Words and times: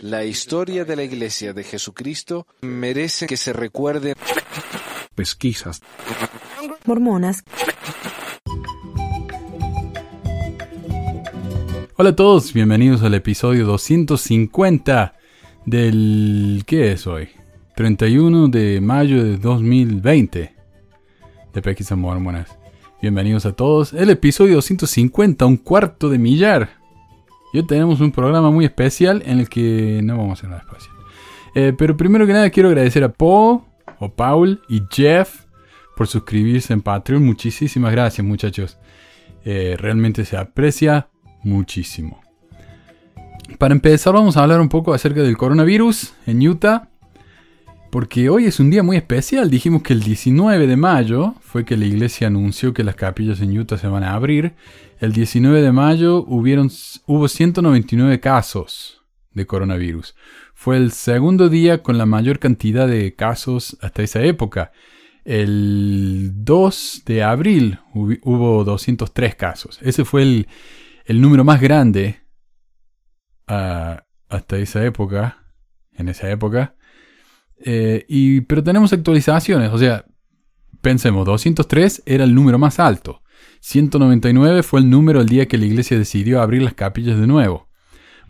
La 0.00 0.24
historia 0.24 0.84
de 0.84 0.96
la 0.96 1.02
Iglesia 1.02 1.52
de 1.52 1.64
Jesucristo 1.64 2.46
merece 2.62 3.26
que 3.26 3.36
se 3.36 3.52
recuerde. 3.52 4.14
Pesquisas. 5.14 5.80
Mormonas. 6.86 7.42
Hola 11.96 12.10
a 12.10 12.16
todos, 12.16 12.54
bienvenidos 12.54 13.02
al 13.02 13.14
episodio 13.14 13.66
250 13.66 15.14
del... 15.66 16.62
¿Qué 16.66 16.92
es 16.92 17.06
hoy? 17.06 17.28
31 17.76 18.48
de 18.48 18.80
mayo 18.80 19.22
de 19.22 19.36
2020 19.36 20.54
de 21.52 21.62
Pesquisas 21.62 21.98
Mormonas. 21.98 22.56
Bienvenidos 23.02 23.44
a 23.44 23.52
todos. 23.52 23.92
El 23.92 24.10
episodio 24.10 24.56
250, 24.56 25.44
un 25.44 25.56
cuarto 25.58 26.08
de 26.08 26.18
millar. 26.18 26.79
Y 27.52 27.58
hoy 27.58 27.66
tenemos 27.66 28.00
un 28.00 28.12
programa 28.12 28.50
muy 28.50 28.64
especial 28.64 29.22
en 29.26 29.40
el 29.40 29.48
que 29.48 30.00
no 30.02 30.16
vamos 30.16 30.30
a 30.30 30.32
hacer 30.34 30.50
nada 30.50 30.62
especial. 30.62 30.94
Eh, 31.54 31.72
pero 31.76 31.96
primero 31.96 32.26
que 32.26 32.32
nada 32.32 32.50
quiero 32.50 32.68
agradecer 32.68 33.02
a 33.02 33.12
Paul, 33.12 33.62
o 33.98 34.08
Paul 34.08 34.60
y 34.68 34.82
Jeff 34.90 35.44
por 35.96 36.06
suscribirse 36.06 36.72
en 36.72 36.82
Patreon. 36.82 37.24
Muchísimas 37.24 37.92
gracias 37.92 38.26
muchachos. 38.26 38.78
Eh, 39.44 39.76
realmente 39.78 40.24
se 40.24 40.36
aprecia 40.36 41.08
muchísimo. 41.42 42.20
Para 43.58 43.74
empezar 43.74 44.14
vamos 44.14 44.36
a 44.36 44.42
hablar 44.42 44.60
un 44.60 44.68
poco 44.68 44.94
acerca 44.94 45.22
del 45.22 45.36
coronavirus 45.36 46.14
en 46.26 46.46
Utah. 46.46 46.88
Porque 47.90 48.30
hoy 48.30 48.44
es 48.44 48.60
un 48.60 48.70
día 48.70 48.84
muy 48.84 48.96
especial. 48.96 49.50
Dijimos 49.50 49.82
que 49.82 49.92
el 49.92 50.02
19 50.02 50.68
de 50.68 50.76
mayo 50.76 51.34
fue 51.40 51.64
que 51.64 51.76
la 51.76 51.86
iglesia 51.86 52.28
anunció 52.28 52.72
que 52.72 52.84
las 52.84 52.94
capillas 52.94 53.40
en 53.40 53.58
Utah 53.58 53.78
se 53.78 53.88
van 53.88 54.04
a 54.04 54.14
abrir. 54.14 54.52
El 55.00 55.14
19 55.14 55.62
de 55.62 55.72
mayo 55.72 56.22
hubieron, 56.28 56.70
hubo 57.06 57.26
199 57.26 58.20
casos 58.20 59.02
de 59.32 59.46
coronavirus. 59.46 60.14
Fue 60.52 60.76
el 60.76 60.92
segundo 60.92 61.48
día 61.48 61.82
con 61.82 61.96
la 61.96 62.04
mayor 62.04 62.38
cantidad 62.38 62.86
de 62.86 63.14
casos 63.14 63.78
hasta 63.80 64.02
esa 64.02 64.22
época. 64.22 64.72
El 65.24 66.32
2 66.44 67.04
de 67.06 67.22
abril 67.22 67.78
hubo 67.94 68.62
203 68.64 69.34
casos. 69.36 69.78
Ese 69.80 70.04
fue 70.04 70.20
el, 70.20 70.48
el 71.06 71.22
número 71.22 71.44
más 71.44 71.62
grande 71.62 72.20
uh, 73.48 74.02
hasta 74.28 74.58
esa 74.58 74.84
época. 74.84 75.54
En 75.94 76.10
esa 76.10 76.30
época. 76.30 76.74
Eh, 77.58 78.04
y, 78.06 78.42
pero 78.42 78.62
tenemos 78.62 78.92
actualizaciones, 78.92 79.70
o 79.70 79.78
sea, 79.78 80.04
pensemos, 80.82 81.24
203 81.24 82.02
era 82.04 82.24
el 82.24 82.34
número 82.34 82.58
más 82.58 82.78
alto. 82.78 83.22
199 83.60 84.62
fue 84.62 84.80
el 84.80 84.90
número 84.90 85.20
el 85.20 85.28
día 85.28 85.46
que 85.46 85.58
la 85.58 85.66
iglesia 85.66 85.98
decidió 85.98 86.40
abrir 86.40 86.62
las 86.62 86.74
capillas 86.74 87.18
de 87.18 87.26
nuevo. 87.26 87.68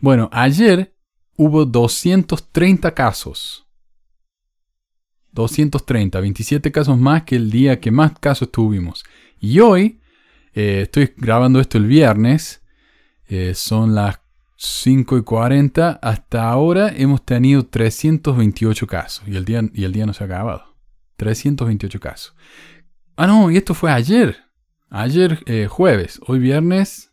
Bueno, 0.01 0.29
ayer 0.33 0.95
hubo 1.37 1.65
230 1.65 2.95
casos. 2.95 3.67
230, 5.33 6.21
27 6.21 6.73
casos 6.73 6.99
más 6.99 7.23
que 7.23 7.37
el 7.37 7.51
día 7.51 7.81
que 7.81 7.91
más 7.91 8.19
casos 8.19 8.51
tuvimos. 8.51 9.05
Y 9.39 9.61
hoy, 9.61 10.01
eh, 10.55 10.83
estoy 10.83 11.15
grabando 11.17 11.61
esto 11.61 11.79
el 11.79 11.87
viernes, 11.87 12.63
eh, 13.29 13.55
son 13.55 13.95
las 13.95 14.21
5 14.57 15.19
y 15.19 15.23
40, 15.23 16.01
hasta 16.03 16.51
ahora 16.51 16.93
hemos 16.95 17.25
tenido 17.25 17.65
328 17.65 18.87
casos 18.87 19.27
y 19.27 19.37
el 19.37 19.45
día, 19.45 19.63
y 19.73 19.85
el 19.85 19.93
día 19.93 20.05
no 20.05 20.13
se 20.13 20.25
ha 20.25 20.27
acabado. 20.27 20.75
328 21.17 22.01
casos. 22.01 22.35
Ah, 23.17 23.27
no, 23.27 23.51
y 23.51 23.57
esto 23.57 23.75
fue 23.75 23.91
ayer. 23.91 24.50
Ayer 24.91 25.39
eh, 25.47 25.69
jueves. 25.69 26.21
Hoy 26.27 26.41
viernes 26.41 27.13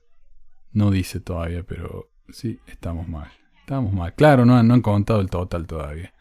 no 0.71 0.89
dice 0.89 1.19
todavía, 1.19 1.61
pero 1.61 2.09
sí, 2.29 2.59
estamos 2.65 3.07
mal. 3.07 3.29
Estamos 3.59 3.93
mal. 3.93 4.15
Claro, 4.15 4.45
no, 4.45 4.55
han 4.57 4.81
contado 4.81 5.21
el 5.21 5.29
total 5.29 5.67
todavía. 5.67 6.13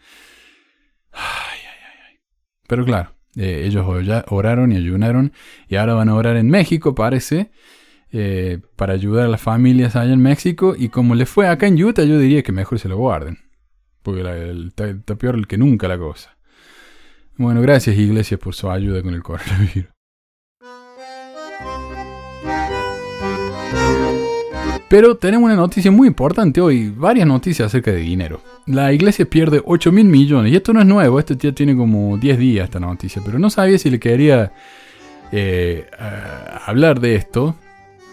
Pero 2.69 2.85
claro, 2.85 3.13
eh, 3.37 3.63
ellos 3.65 3.87
oraron 4.29 4.73
y 4.73 4.77
ayunaron 4.77 5.33
y 5.69 5.77
ahora 5.77 5.95
van 5.95 6.09
a 6.11 6.15
orar 6.15 6.37
en 6.37 6.51
México, 6.51 6.95
parece. 6.95 7.51
Eh, 8.13 8.61
para 8.77 8.93
ayudar 8.93 9.25
a 9.27 9.29
las 9.29 9.41
familias 9.41 9.97
allá 9.97 10.13
en 10.13 10.21
México. 10.21 10.75
Y 10.77 10.91
como 10.91 11.15
le 11.15 11.25
fue 11.25 11.49
acá 11.49 11.67
en 11.67 11.83
Utah, 11.83 12.05
yo 12.05 12.19
diría 12.19 12.43
que 12.43 12.53
mejor 12.53 12.79
se 12.79 12.89
lo 12.89 12.99
guarden. 12.99 13.39
Porque 14.03 14.69
está, 14.69 15.17
peor 15.17 15.47
que 15.47 15.57
nunca 15.57 15.89
la 15.89 15.97
cosa. 15.97 16.37
Bueno, 17.37 17.63
gracias 17.63 17.97
Iglesia 17.97 18.37
por 18.37 18.55
su 18.55 18.71
ayuda 18.71 19.03
con 19.03 19.15
el 19.15 19.23
coronavirus. 19.23 19.96
Pero 24.89 25.17
tenemos 25.17 25.47
una 25.47 25.57
noticia 25.57 25.91
muy 25.91 26.07
importante 26.07 26.61
hoy, 26.61 26.91
varias 26.91 27.27
noticias 27.27 27.67
acerca 27.67 27.91
de 27.91 27.99
dinero. 27.99 28.41
La 28.67 28.93
iglesia 28.93 29.25
pierde 29.29 29.61
8 29.65 29.91
mil 29.91 30.05
millones, 30.05 30.53
y 30.53 30.57
esto 30.57 30.73
no 30.73 30.81
es 30.81 30.87
nuevo, 30.87 31.19
esto 31.19 31.35
ya 31.35 31.53
tiene 31.53 31.77
como 31.77 32.17
10 32.17 32.39
días 32.39 32.65
esta 32.65 32.79
noticia, 32.79 33.21
pero 33.25 33.39
no 33.39 33.51
sabía 33.51 33.79
si 33.79 33.91
le 33.91 33.99
quería 33.99 34.53
eh, 35.33 35.87
hablar 36.67 37.01
de 37.01 37.17
esto, 37.17 37.57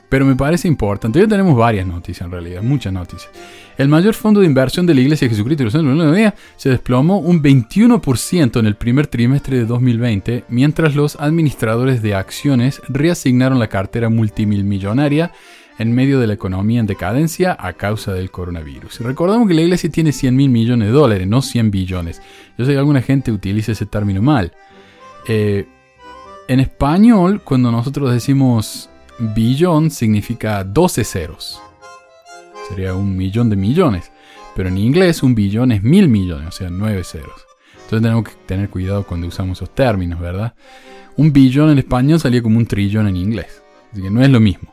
pero 0.09 0.25
me 0.25 0.35
parece 0.35 0.67
importante. 0.67 1.19
Ya 1.19 1.27
tenemos 1.27 1.55
varias 1.55 1.85
noticias 1.85 2.25
en 2.25 2.31
realidad, 2.31 2.63
muchas 2.63 2.91
noticias. 2.91 3.31
El 3.77 3.87
mayor 3.87 4.13
fondo 4.13 4.41
de 4.41 4.45
inversión 4.45 4.85
de 4.85 4.93
la 4.93 5.01
Iglesia 5.01 5.27
de 5.27 5.29
Jesucristo 5.31 5.61
de 5.61 5.65
los 5.65 5.73
Santos 5.73 5.97
de 5.97 6.05
la 6.05 6.11
Día 6.11 6.35
se 6.55 6.69
desplomó 6.69 7.17
un 7.17 7.41
21% 7.41 8.59
en 8.59 8.65
el 8.67 8.75
primer 8.75 9.07
trimestre 9.07 9.57
de 9.57 9.65
2020, 9.65 10.43
mientras 10.49 10.95
los 10.95 11.15
administradores 11.15 12.03
de 12.03 12.13
acciones 12.13 12.81
reasignaron 12.89 13.57
la 13.57 13.69
cartera 13.69 14.09
multimillonaria 14.09 15.31
en 15.79 15.93
medio 15.93 16.19
de 16.19 16.27
la 16.27 16.33
economía 16.33 16.79
en 16.79 16.85
decadencia 16.85 17.55
a 17.59 17.73
causa 17.73 18.13
del 18.13 18.31
coronavirus. 18.31 18.99
Recordamos 19.01 19.47
que 19.47 19.53
la 19.53 19.61
iglesia 19.61 19.89
tiene 19.89 20.11
100 20.11 20.35
mil 20.35 20.49
millones 20.49 20.87
de 20.87 20.93
dólares, 20.93 21.27
no 21.27 21.41
100 21.41 21.71
billones. 21.71 22.21
Yo 22.57 22.65
sé 22.65 22.73
que 22.73 22.77
alguna 22.77 23.01
gente 23.01 23.31
utiliza 23.31 23.71
ese 23.71 23.85
término 23.85 24.21
mal. 24.21 24.53
Eh, 25.27 25.67
en 26.47 26.59
español, 26.59 27.41
cuando 27.43 27.71
nosotros 27.71 28.11
decimos 28.11 28.89
billón 29.19 29.91
significa 29.91 30.63
12 30.63 31.03
ceros. 31.03 31.61
Sería 32.67 32.93
un 32.93 33.15
millón 33.15 33.49
de 33.49 33.55
millones. 33.55 34.11
Pero 34.55 34.69
en 34.69 34.77
inglés 34.77 35.23
un 35.23 35.33
billón 35.33 35.71
es 35.71 35.81
mil 35.81 36.09
millones, 36.09 36.47
o 36.47 36.51
sea, 36.51 36.69
9 36.69 37.03
ceros. 37.03 37.45
Entonces 37.73 38.01
tenemos 38.01 38.23
que 38.23 38.31
tener 38.45 38.69
cuidado 38.69 39.03
cuando 39.05 39.27
usamos 39.27 39.57
esos 39.57 39.73
términos, 39.73 40.19
¿verdad? 40.19 40.53
Un 41.17 41.33
billón 41.33 41.71
en 41.71 41.79
español 41.79 42.19
salía 42.19 42.41
como 42.41 42.57
un 42.57 42.65
trillón 42.65 43.07
en 43.07 43.15
inglés. 43.15 43.63
Así 43.91 44.01
que 44.01 44.09
no 44.09 44.21
es 44.23 44.29
lo 44.29 44.39
mismo. 44.39 44.72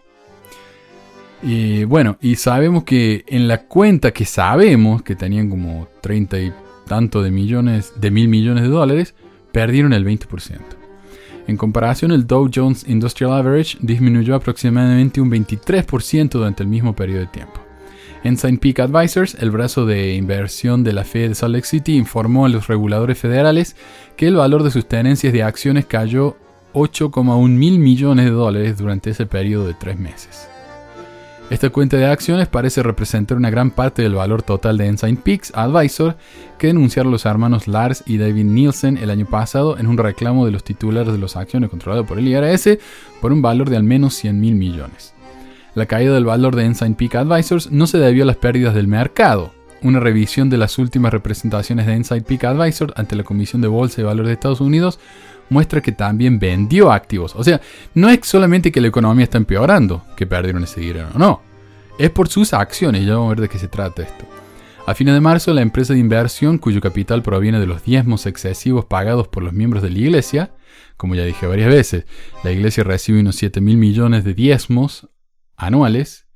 Bueno, 1.42 2.18
y 2.20 2.36
sabemos 2.36 2.84
que 2.84 3.24
en 3.28 3.48
la 3.48 3.62
cuenta 3.62 4.10
que 4.12 4.24
sabemos 4.24 5.02
que 5.02 5.16
tenían 5.16 5.48
como 5.48 5.88
30 6.02 6.40
y 6.40 6.52
tanto 6.86 7.22
de 7.22 7.30
millones, 7.30 7.94
de 7.96 8.10
mil 8.10 8.28
millones 8.28 8.64
de 8.64 8.68
dólares, 8.68 9.14
perdieron 9.52 9.92
el 9.92 10.04
20%. 10.04 10.58
En 11.46 11.56
comparación, 11.56 12.12
el 12.12 12.26
Dow 12.26 12.50
Jones 12.54 12.84
Industrial 12.86 13.32
Average 13.32 13.78
disminuyó 13.80 14.34
aproximadamente 14.34 15.20
un 15.20 15.30
23% 15.30 16.30
durante 16.30 16.62
el 16.62 16.68
mismo 16.68 16.94
periodo 16.94 17.20
de 17.20 17.26
tiempo. 17.26 17.60
Ensign 18.22 18.58
Peak 18.58 18.80
Advisors, 18.80 19.34
el 19.40 19.50
brazo 19.50 19.86
de 19.86 20.14
inversión 20.14 20.84
de 20.84 20.92
la 20.92 21.04
Fed 21.04 21.30
de 21.30 21.34
Salt 21.34 21.54
Lake 21.54 21.66
City, 21.66 21.96
informó 21.96 22.44
a 22.44 22.50
los 22.50 22.68
reguladores 22.68 23.18
federales 23.18 23.76
que 24.16 24.26
el 24.26 24.36
valor 24.36 24.62
de 24.62 24.70
sus 24.70 24.86
tenencias 24.86 25.32
de 25.32 25.42
acciones 25.42 25.86
cayó 25.86 26.36
8,1 26.74 27.48
mil 27.48 27.78
millones 27.78 28.26
de 28.26 28.30
dólares 28.30 28.76
durante 28.76 29.10
ese 29.10 29.26
periodo 29.26 29.66
de 29.66 29.74
tres 29.74 29.98
meses. 29.98 30.48
Esta 31.50 31.70
cuenta 31.70 31.96
de 31.96 32.06
acciones 32.06 32.46
parece 32.46 32.80
representar 32.80 33.36
una 33.36 33.50
gran 33.50 33.72
parte 33.72 34.02
del 34.02 34.14
valor 34.14 34.40
total 34.42 34.78
de 34.78 34.86
Ensign 34.86 35.16
Peaks 35.16 35.50
Advisor 35.52 36.16
que 36.60 36.68
denunciaron 36.68 37.10
los 37.10 37.26
hermanos 37.26 37.66
Lars 37.66 38.04
y 38.06 38.18
David 38.18 38.44
Nielsen 38.44 38.96
el 38.96 39.10
año 39.10 39.26
pasado 39.26 39.76
en 39.76 39.88
un 39.88 39.98
reclamo 39.98 40.46
de 40.46 40.52
los 40.52 40.62
titulares 40.62 41.12
de 41.12 41.18
las 41.18 41.34
acciones 41.34 41.68
controladas 41.68 42.06
por 42.06 42.20
el 42.20 42.28
IRS 42.28 42.78
por 43.20 43.32
un 43.32 43.42
valor 43.42 43.68
de 43.68 43.76
al 43.76 43.82
menos 43.82 44.14
100 44.14 44.40
mil 44.40 44.54
millones. 44.54 45.12
La 45.74 45.86
caída 45.86 46.14
del 46.14 46.24
valor 46.24 46.54
de 46.54 46.66
Ensign 46.66 46.94
Peak 46.94 47.16
Advisors 47.16 47.72
no 47.72 47.88
se 47.88 47.98
debió 47.98 48.22
a 48.22 48.26
las 48.26 48.36
pérdidas 48.36 48.72
del 48.72 48.86
mercado. 48.86 49.52
Una 49.82 50.00
revisión 50.00 50.50
de 50.50 50.58
las 50.58 50.78
últimas 50.78 51.12
representaciones 51.12 51.86
de 51.86 51.94
Ensign 51.94 52.24
Peak 52.24 52.44
Advisor 52.44 52.92
ante 52.96 53.16
la 53.16 53.24
Comisión 53.24 53.62
de 53.62 53.68
Bolsa 53.68 54.00
y 54.00 54.04
Valores 54.04 54.28
de 54.28 54.34
Estados 54.34 54.60
Unidos 54.60 54.98
muestra 55.48 55.80
que 55.80 55.92
también 55.92 56.38
vendió 56.38 56.92
activos. 56.92 57.34
O 57.34 57.44
sea, 57.44 57.60
no 57.94 58.08
es 58.08 58.20
solamente 58.22 58.70
que 58.72 58.80
la 58.80 58.88
economía 58.88 59.24
está 59.24 59.38
empeorando, 59.38 60.04
que 60.16 60.26
perdieron 60.26 60.64
ese 60.64 60.80
dinero, 60.80 61.08
no. 61.16 61.42
Es 61.98 62.10
por 62.10 62.28
sus 62.28 62.52
acciones, 62.54 63.04
ya 63.04 63.14
vamos 63.14 63.26
a 63.26 63.30
ver 63.30 63.40
de 63.42 63.48
qué 63.48 63.58
se 63.58 63.68
trata 63.68 64.02
esto. 64.02 64.24
A 64.86 64.94
fines 64.94 65.14
de 65.14 65.20
marzo, 65.20 65.52
la 65.52 65.60
empresa 65.60 65.92
de 65.92 65.98
inversión, 65.98 66.58
cuyo 66.58 66.80
capital 66.80 67.22
proviene 67.22 67.60
de 67.60 67.66
los 67.66 67.84
diezmos 67.84 68.26
excesivos 68.26 68.86
pagados 68.86 69.28
por 69.28 69.42
los 69.42 69.52
miembros 69.52 69.82
de 69.82 69.90
la 69.90 69.98
iglesia, 69.98 70.54
como 70.96 71.14
ya 71.14 71.24
dije 71.24 71.46
varias 71.46 71.70
veces, 71.70 72.06
la 72.42 72.52
iglesia 72.52 72.84
recibe 72.84 73.20
unos 73.20 73.36
7 73.36 73.60
mil 73.60 73.76
millones 73.76 74.24
de 74.24 74.34
diezmos 74.34 75.08
anuales, 75.56 76.26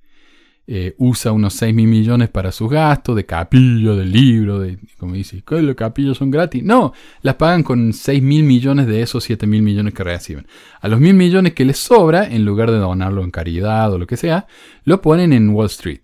eh, 0.66 0.94
usa 0.96 1.32
unos 1.32 1.52
6 1.55 1.75
mil 1.75 1.87
millones 1.87 2.31
para 2.31 2.50
sus 2.50 2.70
gastos, 2.70 3.14
de 3.16 3.26
capilla, 3.26 3.93
de 3.93 4.05
libro, 4.06 4.58
de, 4.61 4.78
como 4.99 5.14
dice, 5.14 5.43
¿qué 5.46 5.61
los 5.61 5.76
capillos 5.76 6.16
son 6.16 6.31
gratis? 6.31 6.62
No, 6.62 6.94
las 7.20 7.34
pagan 7.34 7.62
con 7.62 7.93
6 7.93 8.22
mil 8.22 8.44
millones 8.44 8.87
de 8.87 9.02
esos 9.02 9.25
7 9.25 9.46
mil 9.46 9.61
millones 9.61 9.93
que 9.93 10.05
reciben. 10.05 10.46
A 10.81 10.88
los 10.88 11.00
mil 11.00 11.14
millones 11.14 11.52
que 11.52 11.66
les 11.66 11.78
sobra, 11.78 12.25
en 12.26 12.44
lugar 12.44 12.70
de 12.70 12.78
donarlo 12.78 13.22
en 13.22 13.31
caridad 13.31 13.93
o 13.93 13.99
lo 13.99 14.06
que 14.06 14.16
sea, 14.16 14.46
lo 14.84 15.02
ponen 15.02 15.32
en 15.34 15.50
Wall 15.50 15.66
Street. 15.66 16.00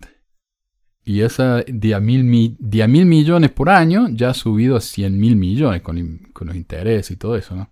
Y 1.05 1.23
esa 1.23 1.65
de 1.67 1.99
mil, 2.01 2.25
millones 2.25 3.51
por 3.51 3.71
año 3.71 4.09
ya 4.11 4.31
ha 4.31 4.35
subido 4.35 4.77
a 4.77 4.81
100 4.81 5.19
mil 5.19 5.37
millones 5.37 5.81
con, 5.81 6.19
con 6.35 6.49
los 6.49 6.57
intereses 6.57 7.11
y 7.11 7.17
todo 7.17 7.37
eso, 7.37 7.57
¿no? 7.57 7.71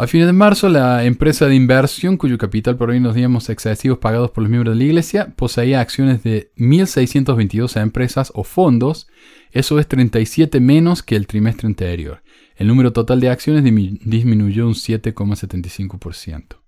A 0.00 0.06
fines 0.06 0.28
de 0.28 0.32
marzo, 0.32 0.68
la 0.68 1.04
empresa 1.04 1.46
de 1.46 1.56
inversión, 1.56 2.18
cuyo 2.18 2.38
capital 2.38 2.76
proviene 2.76 3.00
de 3.00 3.08
los 3.08 3.16
diezmos 3.16 3.48
excesivos 3.48 3.98
pagados 3.98 4.30
por 4.30 4.44
los 4.44 4.48
miembros 4.48 4.76
de 4.76 4.78
la 4.78 4.84
iglesia, 4.84 5.34
poseía 5.34 5.80
acciones 5.80 6.22
de 6.22 6.52
1.622 6.56 7.82
empresas 7.82 8.30
o 8.36 8.44
fondos. 8.44 9.08
Eso 9.50 9.80
es 9.80 9.88
37 9.88 10.60
menos 10.60 11.02
que 11.02 11.16
el 11.16 11.26
trimestre 11.26 11.66
anterior. 11.66 12.22
El 12.54 12.68
número 12.68 12.92
total 12.92 13.18
de 13.18 13.28
acciones 13.28 13.64
disminuyó 13.64 14.68
un 14.68 14.74
7,75%. 14.74 16.60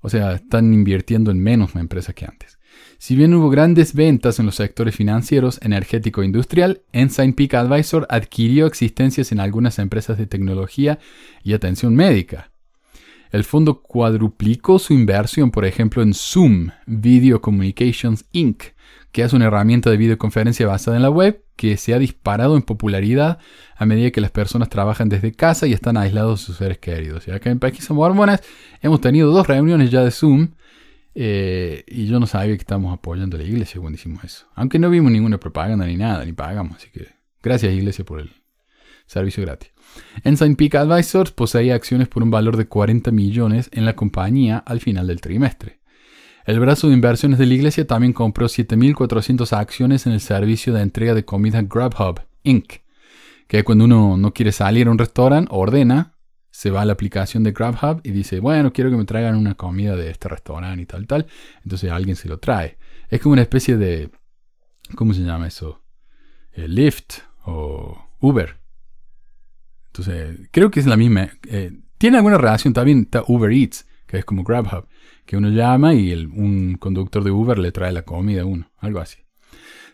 O 0.00 0.08
sea, 0.08 0.32
están 0.32 0.74
invirtiendo 0.74 1.30
en 1.30 1.38
menos 1.38 1.76
empresas 1.76 2.12
que 2.12 2.24
antes. 2.24 2.58
Si 3.02 3.16
bien 3.16 3.34
hubo 3.34 3.50
grandes 3.50 3.94
ventas 3.94 4.38
en 4.38 4.46
los 4.46 4.54
sectores 4.54 4.94
financieros, 4.94 5.58
energético 5.60 6.22
e 6.22 6.24
industrial, 6.24 6.82
Ensign 6.92 7.32
Peak 7.32 7.54
Advisor 7.54 8.06
adquirió 8.08 8.64
existencias 8.64 9.32
en 9.32 9.40
algunas 9.40 9.80
empresas 9.80 10.18
de 10.18 10.28
tecnología 10.28 11.00
y 11.42 11.52
atención 11.52 11.96
médica. 11.96 12.52
El 13.32 13.42
fondo 13.42 13.82
cuadruplicó 13.82 14.78
su 14.78 14.92
inversión, 14.92 15.50
por 15.50 15.64
ejemplo, 15.64 16.00
en 16.00 16.14
Zoom 16.14 16.68
Video 16.86 17.40
Communications 17.40 18.24
Inc., 18.30 18.66
que 19.10 19.22
es 19.22 19.32
una 19.32 19.46
herramienta 19.46 19.90
de 19.90 19.96
videoconferencia 19.96 20.68
basada 20.68 20.96
en 20.96 21.02
la 21.02 21.10
web 21.10 21.42
que 21.56 21.78
se 21.78 21.94
ha 21.94 21.98
disparado 21.98 22.54
en 22.54 22.62
popularidad 22.62 23.38
a 23.74 23.84
medida 23.84 24.12
que 24.12 24.20
las 24.20 24.30
personas 24.30 24.68
trabajan 24.68 25.08
desde 25.08 25.32
casa 25.32 25.66
y 25.66 25.72
están 25.72 25.96
aislados 25.96 26.38
de 26.38 26.46
sus 26.46 26.56
seres 26.56 26.78
queridos. 26.78 27.26
Y 27.26 27.32
acá 27.32 27.50
en 27.50 27.58
Pesquisas 27.58 27.90
Mormonas 27.90 28.44
hemos 28.80 29.00
tenido 29.00 29.32
dos 29.32 29.48
reuniones 29.48 29.90
ya 29.90 30.04
de 30.04 30.12
Zoom 30.12 30.50
eh, 31.14 31.84
y 31.86 32.06
yo 32.06 32.18
no 32.18 32.26
sabía 32.26 32.54
que 32.54 32.62
estábamos 32.62 32.94
apoyando 32.94 33.36
a 33.36 33.40
la 33.40 33.46
iglesia 33.46 33.80
cuando 33.80 33.96
hicimos 33.96 34.24
eso. 34.24 34.46
Aunque 34.54 34.78
no 34.78 34.90
vimos 34.90 35.12
ninguna 35.12 35.38
propaganda 35.38 35.86
ni 35.86 35.96
nada, 35.96 36.24
ni 36.24 36.32
pagamos. 36.32 36.76
Así 36.76 36.88
que 36.90 37.08
gracias 37.42 37.72
iglesia 37.72 38.04
por 38.04 38.20
el 38.20 38.30
servicio 39.06 39.42
gratis. 39.42 39.70
Ensign 40.24 40.56
Peak 40.56 40.74
Advisors 40.74 41.32
poseía 41.32 41.74
acciones 41.74 42.08
por 42.08 42.22
un 42.22 42.30
valor 42.30 42.56
de 42.56 42.66
40 42.66 43.10
millones 43.10 43.68
en 43.72 43.84
la 43.84 43.94
compañía 43.94 44.58
al 44.58 44.80
final 44.80 45.06
del 45.06 45.20
trimestre. 45.20 45.80
El 46.44 46.58
brazo 46.58 46.88
de 46.88 46.94
inversiones 46.94 47.38
de 47.38 47.46
la 47.46 47.54
iglesia 47.54 47.86
también 47.86 48.12
compró 48.12 48.46
7.400 48.46 49.52
acciones 49.56 50.06
en 50.06 50.12
el 50.12 50.20
servicio 50.20 50.72
de 50.72 50.82
entrega 50.82 51.14
de 51.14 51.24
comida 51.24 51.62
Grubhub, 51.62 52.22
Inc., 52.42 52.80
que 53.46 53.62
cuando 53.64 53.84
uno 53.84 54.16
no 54.16 54.32
quiere 54.32 54.50
salir 54.50 54.88
a 54.88 54.90
un 54.90 54.98
restaurante, 54.98 55.50
ordena, 55.52 56.14
se 56.52 56.70
va 56.70 56.82
a 56.82 56.84
la 56.84 56.92
aplicación 56.92 57.42
de 57.42 57.52
Grubhub 57.52 58.02
y 58.04 58.10
dice, 58.10 58.38
bueno, 58.38 58.72
quiero 58.72 58.90
que 58.90 58.96
me 58.96 59.06
traigan 59.06 59.36
una 59.36 59.54
comida 59.54 59.96
de 59.96 60.10
este 60.10 60.28
restaurante 60.28 60.82
y 60.82 60.86
tal, 60.86 61.06
tal. 61.06 61.26
Entonces 61.64 61.90
alguien 61.90 62.14
se 62.14 62.28
lo 62.28 62.38
trae. 62.38 62.78
Es 63.08 63.20
como 63.20 63.32
una 63.32 63.42
especie 63.42 63.78
de, 63.78 64.10
¿cómo 64.94 65.14
se 65.14 65.22
llama 65.22 65.48
eso? 65.48 65.82
Eh, 66.52 66.68
Lyft 66.68 67.20
o 67.46 68.10
Uber. 68.20 68.60
Entonces, 69.86 70.48
creo 70.50 70.70
que 70.70 70.80
es 70.80 70.86
la 70.86 70.96
misma. 70.96 71.30
eh, 71.48 71.72
tiene 71.96 72.18
alguna 72.18 72.36
relación 72.36 72.74
también, 72.74 73.00
está 73.00 73.24
Uber 73.26 73.50
Eats, 73.50 73.86
que 74.06 74.18
es 74.18 74.24
como 74.24 74.44
Grubhub, 74.44 74.86
que 75.24 75.38
uno 75.38 75.48
llama 75.48 75.94
y 75.94 76.12
un 76.12 76.76
conductor 76.78 77.24
de 77.24 77.30
Uber 77.30 77.58
le 77.58 77.72
trae 77.72 77.92
la 77.92 78.02
comida 78.02 78.42
a 78.42 78.44
uno, 78.44 78.70
algo 78.78 79.00
así. 79.00 79.18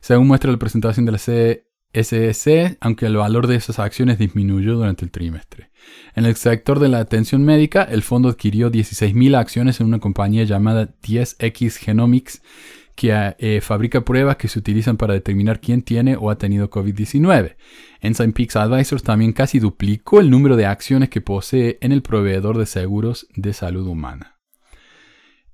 Según 0.01 0.27
muestra 0.27 0.51
la 0.51 0.59
presentación 0.59 1.07
de 1.07 1.13
la 1.13 1.19
CSC, 2.03 2.79
aunque 2.81 3.07
el 3.07 3.17
valor 3.17 3.47
de 3.47 3.57
esas 3.57 3.79
acciones 3.79 4.19
disminuyó 4.19 4.77
durante 4.77 5.05
el 5.05 5.11
trimestre. 5.11 5.71
En 6.15 6.25
el 6.25 6.37
sector 6.37 6.81
de 6.81 6.89
la 6.89 6.99
atención 6.99 7.45
médica, 7.45 7.83
el 7.85 8.03
fondo 8.03 8.29
adquirió 8.29 8.71
16.000 8.71 9.37
acciones 9.37 9.81
en 9.81 9.87
una 9.87 9.99
compañía 9.99 10.45
llamada 10.45 10.95
10X 11.03 11.77
Genomics, 11.79 12.43
que 12.99 13.37
eh, 13.39 13.61
fabrica 13.61 14.05
pruebas 14.05 14.37
que 14.37 14.49
se 14.49 14.59
utilizan 14.59 14.97
para 14.97 15.15
determinar 15.15 15.61
quién 15.61 15.83
tiene 15.83 16.17
o 16.17 16.31
ha 16.31 16.39
tenido 16.39 16.69
COVID-19. 16.69 17.55
Ensign 18.01 18.33
Peaks 18.33 18.57
Advisors 18.57 19.05
también 19.05 19.33
casi 19.33 19.61
duplicó 19.61 20.21
el 20.21 20.31
número 20.31 20.57
de 20.57 20.67
acciones 20.67 21.09
que 21.09 21.21
posee 21.21 21.79
en 21.81 21.93
el 21.93 22.03
proveedor 22.03 22.59
de 22.59 22.67
seguros 22.67 23.29
de 23.37 23.53
salud 23.53 23.87
humana. 23.87 24.39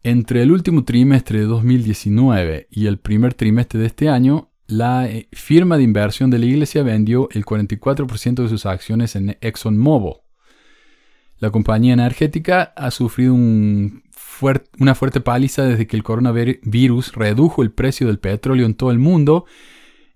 Entre 0.02 0.42
el 0.42 0.52
último 0.52 0.84
trimestre 0.84 1.40
de 1.40 1.44
2019 1.44 2.68
y 2.70 2.86
el 2.86 2.98
primer 2.98 3.34
trimestre 3.34 3.78
de 3.80 3.86
este 3.86 4.08
año, 4.08 4.50
la 4.66 5.06
eh, 5.08 5.28
firma 5.32 5.76
de 5.76 5.82
inversión 5.82 6.30
de 6.30 6.38
la 6.38 6.46
iglesia 6.46 6.82
vendió 6.82 7.28
el 7.32 7.44
44% 7.44 8.42
de 8.42 8.48
sus 8.48 8.66
acciones 8.66 9.16
en 9.16 9.36
ExxonMobil. 9.40 10.14
La 11.38 11.50
compañía 11.50 11.92
energética 11.92 12.72
ha 12.76 12.90
sufrido 12.90 13.34
una 13.34 14.94
fuerte 14.94 15.20
paliza 15.20 15.64
desde 15.64 15.86
que 15.86 15.96
el 15.96 16.02
coronavirus 16.02 17.12
redujo 17.12 17.62
el 17.62 17.72
precio 17.72 18.06
del 18.06 18.18
petróleo 18.18 18.66
en 18.66 18.74
todo 18.74 18.90
el 18.90 18.98
mundo 18.98 19.44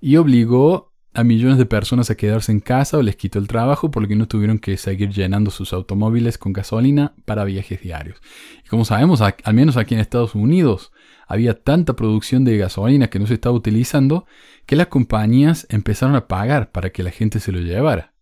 y 0.01 0.17
obligó 0.17 0.95
a 1.13 1.25
millones 1.25 1.59
de 1.59 1.67
personas 1.67 2.11
a 2.11 2.17
quedarse 2.17 2.53
en 2.53 2.61
casa 2.61 2.97
o 2.97 3.03
les 3.03 3.17
quitó 3.17 3.39
el 3.41 3.49
trabajo 3.49 3.91
porque 3.91 4.15
no 4.15 4.29
tuvieron 4.29 4.59
que 4.59 4.77
seguir 4.77 5.11
llenando 5.11 5.51
sus 5.51 5.73
automóviles 5.73 6.39
con 6.39 6.53
gasolina 6.53 7.15
para 7.25 7.45
viajes 7.45 7.81
diarios. 7.81 8.19
Y 8.65 8.69
como 8.69 8.85
sabemos, 8.85 9.21
al 9.21 9.55
menos 9.55 9.77
aquí 9.77 9.95
en 9.95 10.01
Estados 10.01 10.35
Unidos, 10.35 10.93
había 11.29 11.63
tanta 11.63 11.95
producción 11.95 12.45
de 12.45 12.57
gasolina 12.57 13.09
que 13.09 13.19
no 13.19 13.27
se 13.27 13.35
estaba 13.35 13.55
utilizando 13.55 14.27
que 14.65 14.77
las 14.77 14.87
compañías 14.87 15.67
empezaron 15.69 16.17
a 16.17 16.27
pagar 16.27 16.73
para 16.73 16.91
que 16.91 17.03
la 17.03 17.11
gente 17.11 17.39
se 17.39 17.53
lo 17.53 17.61
llevara. 17.61 18.15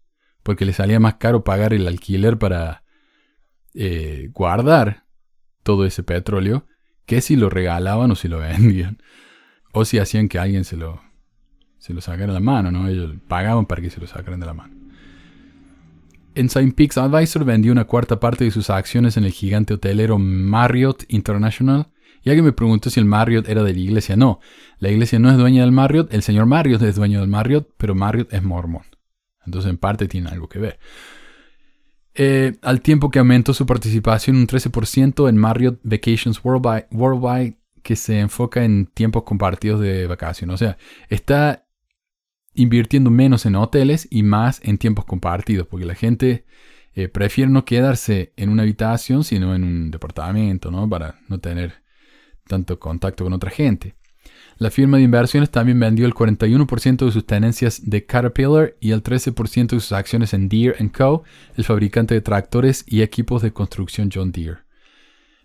Porque 0.43 0.65
les 0.65 0.77
salía 0.77 0.99
más 0.99 1.15
caro 1.15 1.45
pagar 1.45 1.73
el 1.73 1.87
alquiler 1.87 2.37
para 2.37 2.83
eh, 3.75 4.31
guardar 4.33 5.05
todo 5.63 5.87
ese 5.87 6.03
petróleo 6.03 6.67
que 7.05 7.21
si 7.21 7.37
lo 7.37 7.49
regalaban 7.49 8.11
o 8.11 8.17
si 8.17 8.27
lo 8.27 8.39
vendían. 8.41 8.99
O 9.73 9.85
si 9.85 9.99
hacían 9.99 10.29
que 10.29 10.41
alguien 10.41 10.65
se 10.65 10.77
lo, 10.77 11.01
se 11.79 11.95
lo 11.95 12.01
sacara 12.01 12.27
de 12.27 12.33
la 12.33 12.41
mano, 12.41 12.73
¿no? 12.73 12.89
Ellos 12.89 13.15
pagaban 13.29 13.67
para 13.67 13.83
que 13.83 13.91
se 13.91 14.01
lo 14.01 14.09
sacaran 14.09 14.41
de 14.41 14.47
la 14.47 14.55
mano. 14.55 14.75
Ensign 16.35 16.73
Peaks 16.73 16.99
Advisor 16.99 17.45
vendió 17.45 17.71
una 17.71 17.85
cuarta 17.85 18.19
parte 18.19 18.45
de 18.45 18.51
sus 18.51 18.69
acciones 18.69 19.17
en 19.17 19.25
el 19.25 19.33
gigante 19.33 19.75
hotelero 19.75 20.19
Marriott 20.19 21.05
International. 21.09 21.87
Y 22.27 22.31
alguien 22.31 22.45
me 22.45 22.53
preguntó 22.53 22.91
si 22.91 22.99
el 22.99 23.07
Marriott 23.07 23.49
era 23.49 23.63
de 23.63 23.73
la 23.73 23.79
iglesia. 23.79 24.17
No, 24.17 24.41
la 24.81 24.91
iglesia 24.91 25.21
no 25.21 25.31
es 25.31 25.37
dueña 25.37 25.63
del 25.63 25.71
Marriott, 25.71 26.13
el 26.13 26.25
señor 26.25 26.47
Marriott 26.47 26.83
es 26.83 26.97
dueño 26.97 27.21
del 27.21 27.29
Marriott, 27.29 27.69
pero 27.77 27.95
Marriott 27.95 28.33
es 28.33 28.43
mormón. 28.43 28.83
Entonces 29.45 29.71
en 29.71 29.79
parte 29.79 30.09
tiene 30.09 30.31
algo 30.31 30.49
que 30.49 30.59
ver. 30.59 30.81
Eh, 32.15 32.57
al 32.63 32.81
tiempo 32.81 33.13
que 33.13 33.21
aumentó 33.21 33.55
su 33.55 33.65
participación 33.65 34.39
un 34.39 34.49
13% 34.49 35.29
en 35.29 35.37
Marriott 35.37 35.79
Vacations 35.85 36.41
Worldwide, 36.43 37.59
que 37.85 37.95
se 37.95 38.19
enfoca 38.19 38.65
en 38.65 38.87
tiempos 38.87 39.23
compartidos 39.23 39.81
de 39.81 40.09
vacaciones. 40.09 40.55
O 40.55 40.59
sea, 40.59 40.79
está 41.09 41.69
invirtiendo 42.55 43.09
menos 43.09 43.47
en 43.47 43.55
hoteles 43.55 44.09
y 44.11 44.25
más 44.25 44.61
en 44.65 44.79
tiempos 44.79 45.05
compartidos, 45.05 45.69
porque 45.69 45.87
la 45.87 45.95
gente 45.95 46.45
eh, 46.93 47.07
prefiere 47.07 47.53
no 47.53 47.65
quedarse 47.65 48.33
en 48.35 48.49
una 48.49 48.65
habitación, 48.65 49.23
sino 49.23 49.55
en 49.55 49.63
un 49.63 49.91
departamento, 49.93 50.73
¿no? 50.73 50.89
Para 50.89 51.21
no 51.29 51.39
tener 51.39 51.86
tanto 52.47 52.79
contacto 52.79 53.25
con 53.25 53.33
otra 53.33 53.51
gente. 53.51 53.95
La 54.59 54.71
firma 54.71 54.97
de 54.97 55.03
inversiones 55.03 55.51
también 55.51 55.79
vendió 55.79 56.07
el 56.07 56.15
41% 56.15 57.05
de 57.05 57.13
sus 57.13 57.27
tenencias 57.27 57.83
de 57.85 58.07
Caterpillar 58.07 58.75
y 58.81 58.93
el 58.93 59.03
13% 59.03 59.67
de 59.67 59.81
sus 59.81 59.93
acciones 59.93 60.33
en 60.33 60.49
Deere 60.49 60.91
Co., 60.91 61.25
el 61.57 61.65
fabricante 61.65 62.15
de 62.15 62.23
tractores 62.23 62.83
y 62.87 63.03
equipos 63.03 63.43
de 63.43 63.53
construcción 63.53 64.09
John 64.13 64.33
Deere. 64.33 64.61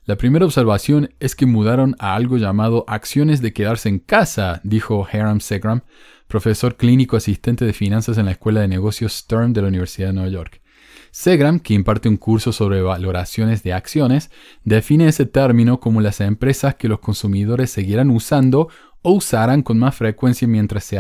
La 0.05 0.15
primera 0.15 0.46
observación 0.46 1.13
es 1.20 1.36
que 1.36 1.46
mudaron 1.46 1.96
a 2.00 2.15
algo 2.15 2.38
llamado 2.38 2.86
acciones 2.88 3.41
de 3.41 3.53
quedarse 3.53 3.89
en 3.89 4.00
casa, 4.00 4.62
dijo 4.63 5.05
Hiram 5.12 5.41
Segram, 5.41 5.81
profesor 6.27 6.77
clínico 6.77 7.17
asistente 7.17 7.65
de 7.65 7.74
finanzas 7.74 8.17
en 8.17 8.25
la 8.25 8.31
Escuela 8.31 8.62
de 8.62 8.67
Negocios 8.67 9.13
Stern 9.13 9.51
de 9.51 9.62
la 9.62 9.67
Universidad 9.67 10.08
de 10.08 10.13
Nueva 10.13 10.29
York. 10.29 10.62
Segram, 11.11 11.59
que 11.59 11.73
imparte 11.73 12.07
un 12.07 12.17
curso 12.17 12.53
sobre 12.53 12.81
valoraciones 12.81 13.63
de 13.63 13.73
acciones, 13.73 14.31
define 14.63 15.07
ese 15.07 15.25
término 15.25 15.79
como 15.79 16.01
las 16.01 16.21
empresas 16.21 16.75
que 16.75 16.87
los 16.87 16.99
consumidores 16.99 17.69
seguirán 17.69 18.09
usando 18.09 18.69
o 19.01 19.11
usarán 19.13 19.61
con 19.61 19.77
más 19.77 19.95
frecuencia 19.95 20.47
mientras 20.47 20.85
se 20.85 20.97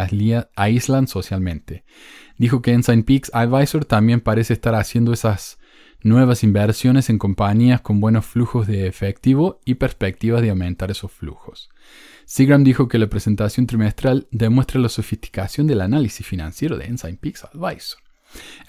aíslan 0.55 1.07
socialmente. 1.07 1.85
Dijo 2.37 2.61
que 2.61 2.73
Ensign 2.73 3.03
Peaks 3.03 3.31
Advisor 3.33 3.85
también 3.85 4.19
parece 4.19 4.53
estar 4.53 4.75
haciendo 4.75 5.13
esas 5.13 5.59
nuevas 6.03 6.43
inversiones 6.43 7.09
en 7.09 7.17
compañías 7.17 7.81
con 7.81 7.99
buenos 7.99 8.25
flujos 8.25 8.67
de 8.67 8.87
efectivo 8.87 9.59
y 9.65 9.75
perspectivas 9.75 10.41
de 10.41 10.49
aumentar 10.49 10.91
esos 10.91 11.11
flujos. 11.11 11.69
Seagram 12.25 12.63
dijo 12.63 12.87
que 12.87 12.97
la 12.97 13.07
presentación 13.07 13.67
trimestral 13.67 14.27
demuestra 14.31 14.79
la 14.79 14.89
sofisticación 14.89 15.67
del 15.67 15.81
análisis 15.81 16.25
financiero 16.25 16.77
de 16.77 16.85
Ensign 16.85 17.17
Peaks 17.17 17.45
Advisor. 17.45 17.99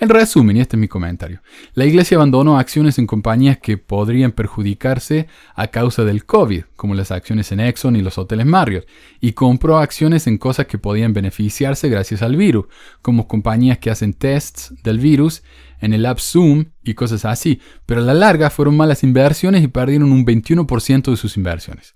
En 0.01 0.09
resumen, 0.09 0.57
y 0.57 0.61
este 0.61 0.77
es 0.77 0.81
mi 0.81 0.89
comentario, 0.89 1.43
la 1.75 1.85
iglesia 1.85 2.17
abandonó 2.17 2.59
acciones 2.59 2.99
en 2.99 3.07
compañías 3.07 3.59
que 3.59 3.79
podrían 3.79 4.33
perjudicarse 4.33 5.29
a 5.55 5.69
causa 5.69 6.05
del 6.05 6.25
COVID, 6.25 6.65
como 6.75 6.95
las 6.95 7.13
acciones 7.13 7.53
en 7.53 7.61
Exxon 7.61 7.95
y 7.97 8.03
los 8.03 8.19
hoteles 8.19 8.47
Marriott, 8.47 8.87
y 9.21 9.33
compró 9.33 9.79
acciones 9.79 10.27
en 10.27 10.39
cosas 10.39 10.67
que 10.67 10.79
podían 10.79 11.13
beneficiarse 11.13 11.89
gracias 11.89 12.23
al 12.23 12.37
virus, 12.37 12.67
como 13.01 13.29
compañías 13.29 13.79
que 13.79 13.91
hacen 13.91 14.15
tests 14.15 14.75
del 14.83 14.99
virus 14.99 15.43
en 15.81 15.93
el 15.93 16.07
app 16.07 16.19
Zoom 16.19 16.67
y 16.83 16.95
cosas 16.95 17.25
así, 17.25 17.61
pero 17.87 18.01
a 18.01 18.05
la 18.05 18.15
larga 18.15 18.51
fueron 18.51 18.77
malas 18.77 19.03
inversiones 19.03 19.63
y 19.63 19.69
perdieron 19.69 20.13
un 20.13 20.25
21% 20.25 21.11
de 21.11 21.17
sus 21.17 21.37
inversiones. 21.37 21.95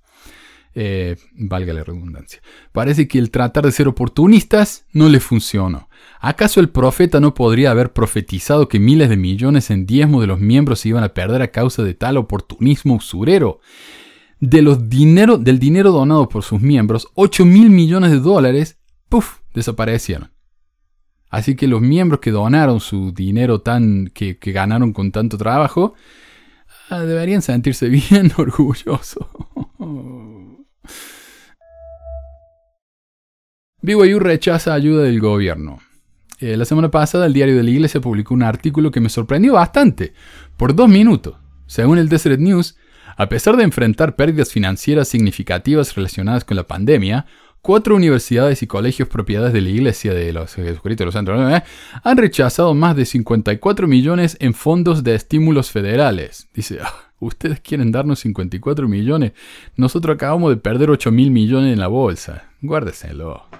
Eh, 0.79 1.17
valga 1.33 1.73
la 1.73 1.85
redundancia. 1.85 2.43
Parece 2.71 3.09
que 3.09 3.19
el 3.19 3.31
tratar 3.31 3.65
de 3.65 3.73
ser 3.73 3.89
oportunistas 3.89 4.85
no 4.93 5.09
le 5.09 5.21
funcionó. 5.21 5.89
¿Acaso 6.27 6.59
el 6.59 6.71
profeta 6.71 7.21
no 7.21 7.35
podría 7.35 7.71
haber 7.71 7.93
profetizado 7.93 8.67
que 8.67 8.81
miles 8.81 9.09
de 9.09 9.17
millones 9.17 9.71
en 9.71 9.87
diezmo 9.87 10.21
de 10.21 10.27
los 10.27 10.41
miembros 10.41 10.81
se 10.81 10.89
iban 10.89 11.05
a 11.05 11.15
perder 11.15 11.41
a 11.41 11.53
causa 11.53 11.85
de 11.85 11.95
tal 11.95 12.17
oportunismo 12.17 12.97
usurero? 12.97 13.61
De 14.41 14.61
los 14.61 14.89
dinero, 14.89 15.39
del 15.39 15.61
dinero 15.61 15.93
donado 15.93 16.29
por 16.29 16.43
sus 16.43 16.61
miembros, 16.61 17.07
8 17.15 17.45
mil 17.45 17.71
millones 17.71 18.11
de 18.11 18.19
dólares, 18.19 18.77
¡puf!, 19.09 19.39
desaparecieron. 19.55 20.33
Así 21.31 21.55
que 21.55 21.69
los 21.69 21.81
miembros 21.81 22.19
que 22.19 22.33
donaron 22.33 22.81
su 22.81 23.13
dinero 23.13 23.61
tan 23.61 24.09
que, 24.09 24.37
ganaron 24.47 24.93
con 24.93 25.13
tanto 25.13 25.39
trabajo 25.39 25.95
ah, 26.91 27.03
deberían 27.03 27.41
sentirse 27.41 27.89
bien 28.11 28.33
orgullosos. 28.37 29.29
BYU 33.81 34.19
rechaza 34.19 34.75
ayuda 34.75 35.05
del 35.05 35.21
gobierno. 35.21 35.79
Eh, 36.39 36.57
la 36.57 36.65
semana 36.65 36.91
pasada 36.91 37.27
el 37.27 37.33
diario 37.33 37.57
de 37.57 37.63
la 37.63 37.71
iglesia 37.71 38.01
publicó 38.01 38.35
un 38.35 38.43
artículo 38.43 38.91
que 38.91 39.01
me 39.01 39.09
sorprendió 39.09 39.55
bastante, 39.55 40.13
por 40.57 40.75
dos 40.75 40.89
minutos. 40.89 41.37
Según 41.67 41.99
el 41.99 42.09
Deseret 42.09 42.41
News, 42.41 42.77
a 43.17 43.29
pesar 43.29 43.57
de 43.57 43.65
enfrentar 43.65 44.17
pérdidas 44.17 44.53
financieras 44.53 45.09
significativas 45.09 45.95
relacionadas 45.95 46.45
con 46.45 46.57
la 46.57 46.67
pandemia, 46.67 47.27
cuatro 47.63 47.97
universidades 47.97 48.63
y 48.63 48.67
colegios 48.67 49.09
propiedades 49.09 49.53
de 49.53 49.61
la 49.61 49.71
Iglesia 49.71 50.15
de 50.15 50.33
los 50.33 50.55
Jesucristo 50.55 51.03
de 51.03 51.07
los 51.07 51.15
Santos 51.15 51.53
¿eh? 51.53 51.65
han 52.05 52.17
rechazado 52.17 52.75
más 52.75 52.95
de 52.95 53.07
54 53.07 53.89
millones 53.89 54.37
en 54.39 54.55
fondos 54.55 55.03
de 55.03 55.15
estímulos 55.15 55.71
federales. 55.71 56.49
Dice, 56.55 56.79
ah, 56.83 56.93
ustedes 57.19 57.61
quieren 57.61 57.91
darnos 57.91 58.21
54 58.21 58.87
millones, 58.87 59.33
nosotros 59.77 60.15
acabamos 60.15 60.51
de 60.51 60.59
perder 60.59 60.91
8 60.91 61.11
mil 61.11 61.31
millones 61.31 61.73
en 61.73 61.81
la 61.81 61.89
bolsa. 61.89 62.45
Guárdeselo. 62.61 63.56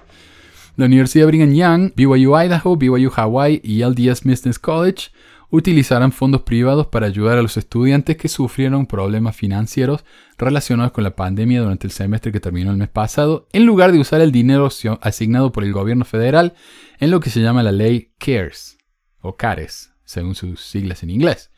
La 0.77 0.85
Universidad 0.85 1.25
Brigham 1.25 1.55
Young, 1.55 1.91
BYU 1.95 2.37
Idaho, 2.37 2.75
BYU 2.77 3.11
Hawaii 3.15 3.59
y 3.63 3.83
LDS 3.83 4.23
Business 4.23 4.59
College 4.59 5.09
utilizarán 5.49 6.11
fondos 6.11 6.43
privados 6.43 6.85
para 6.85 7.07
ayudar 7.07 7.39
a 7.39 7.41
los 7.41 7.57
estudiantes 7.57 8.15
que 8.15 8.27
sufrieron 8.27 8.85
problemas 8.85 9.35
financieros 9.35 10.05
relacionados 10.37 10.91
con 10.91 11.03
la 11.03 11.15
pandemia 11.15 11.61
durante 11.61 11.87
el 11.87 11.91
semestre 11.91 12.31
que 12.31 12.39
terminó 12.39 12.69
el 12.69 12.77
mes 12.77 12.89
pasado, 12.89 13.47
en 13.53 13.65
lugar 13.65 13.91
de 13.91 13.97
usar 13.97 14.21
el 14.21 14.31
dinero 14.31 14.69
asignado 15.01 15.51
por 15.51 15.63
el 15.63 15.73
gobierno 15.73 16.05
federal 16.05 16.53
en 16.99 17.09
lo 17.09 17.21
que 17.21 17.31
se 17.31 17.41
llama 17.41 17.63
la 17.63 17.71
ley 17.71 18.11
CARES, 18.19 18.77
o 19.21 19.35
CARES, 19.35 19.93
según 20.05 20.35
sus 20.35 20.61
siglas 20.61 21.01
en 21.01 21.09
inglés. 21.09 21.49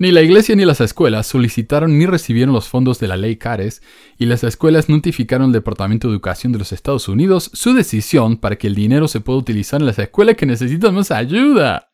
Ni 0.00 0.12
la 0.12 0.22
iglesia 0.22 0.54
ni 0.54 0.64
las 0.64 0.80
escuelas 0.80 1.26
solicitaron 1.26 1.98
ni 1.98 2.06
recibieron 2.06 2.54
los 2.54 2.68
fondos 2.68 3.00
de 3.00 3.08
la 3.08 3.16
ley 3.16 3.34
CARES 3.34 3.82
y 4.16 4.26
las 4.26 4.44
escuelas 4.44 4.88
notificaron 4.88 5.46
al 5.46 5.52
Departamento 5.52 6.06
de 6.06 6.14
Educación 6.14 6.52
de 6.52 6.60
los 6.60 6.72
Estados 6.72 7.08
Unidos 7.08 7.50
su 7.52 7.74
decisión 7.74 8.36
para 8.36 8.54
que 8.54 8.68
el 8.68 8.76
dinero 8.76 9.08
se 9.08 9.18
pueda 9.18 9.40
utilizar 9.40 9.80
en 9.80 9.86
las 9.86 9.98
escuelas 9.98 10.36
que 10.36 10.46
necesitan 10.46 10.94
más 10.94 11.10
ayuda. 11.10 11.88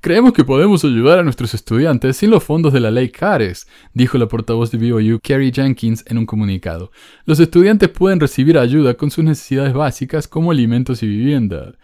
Creemos 0.00 0.32
que 0.32 0.44
podemos 0.44 0.84
ayudar 0.84 1.20
a 1.20 1.22
nuestros 1.22 1.54
estudiantes 1.54 2.16
sin 2.16 2.30
los 2.30 2.42
fondos 2.42 2.72
de 2.72 2.80
la 2.80 2.90
ley 2.90 3.08
CARES, 3.10 3.68
dijo 3.94 4.18
la 4.18 4.26
portavoz 4.26 4.72
de 4.72 4.78
BYU, 4.78 5.20
Kerry 5.20 5.52
Jenkins, 5.52 6.02
en 6.08 6.18
un 6.18 6.26
comunicado. 6.26 6.90
Los 7.24 7.38
estudiantes 7.38 7.88
pueden 7.88 8.18
recibir 8.18 8.58
ayuda 8.58 8.94
con 8.94 9.12
sus 9.12 9.22
necesidades 9.22 9.74
básicas 9.74 10.26
como 10.26 10.50
alimentos 10.50 11.04
y 11.04 11.06
vivienda. 11.06 11.74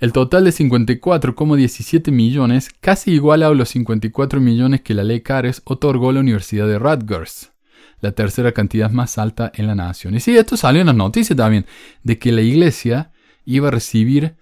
El 0.00 0.14
total 0.14 0.44
de 0.44 0.50
54,17 0.50 2.10
millones 2.10 2.70
casi 2.80 3.12
iguala 3.12 3.48
a 3.48 3.54
los 3.54 3.68
54 3.68 4.40
millones 4.40 4.80
que 4.80 4.94
la 4.94 5.04
ley 5.04 5.20
CARES 5.20 5.60
otorgó 5.66 6.08
a 6.08 6.14
la 6.14 6.20
Universidad 6.20 6.66
de 6.66 6.78
Rutgers, 6.78 7.52
la 8.00 8.12
tercera 8.12 8.52
cantidad 8.52 8.90
más 8.90 9.18
alta 9.18 9.52
en 9.54 9.66
la 9.66 9.74
nación. 9.74 10.14
Y 10.14 10.20
sí, 10.20 10.34
esto 10.34 10.56
salió 10.56 10.80
en 10.80 10.86
las 10.86 10.96
noticias 10.96 11.36
también, 11.36 11.66
de 12.02 12.18
que 12.18 12.32
la 12.32 12.40
iglesia 12.40 13.12
iba 13.44 13.68
a 13.68 13.72
recibir 13.72 14.36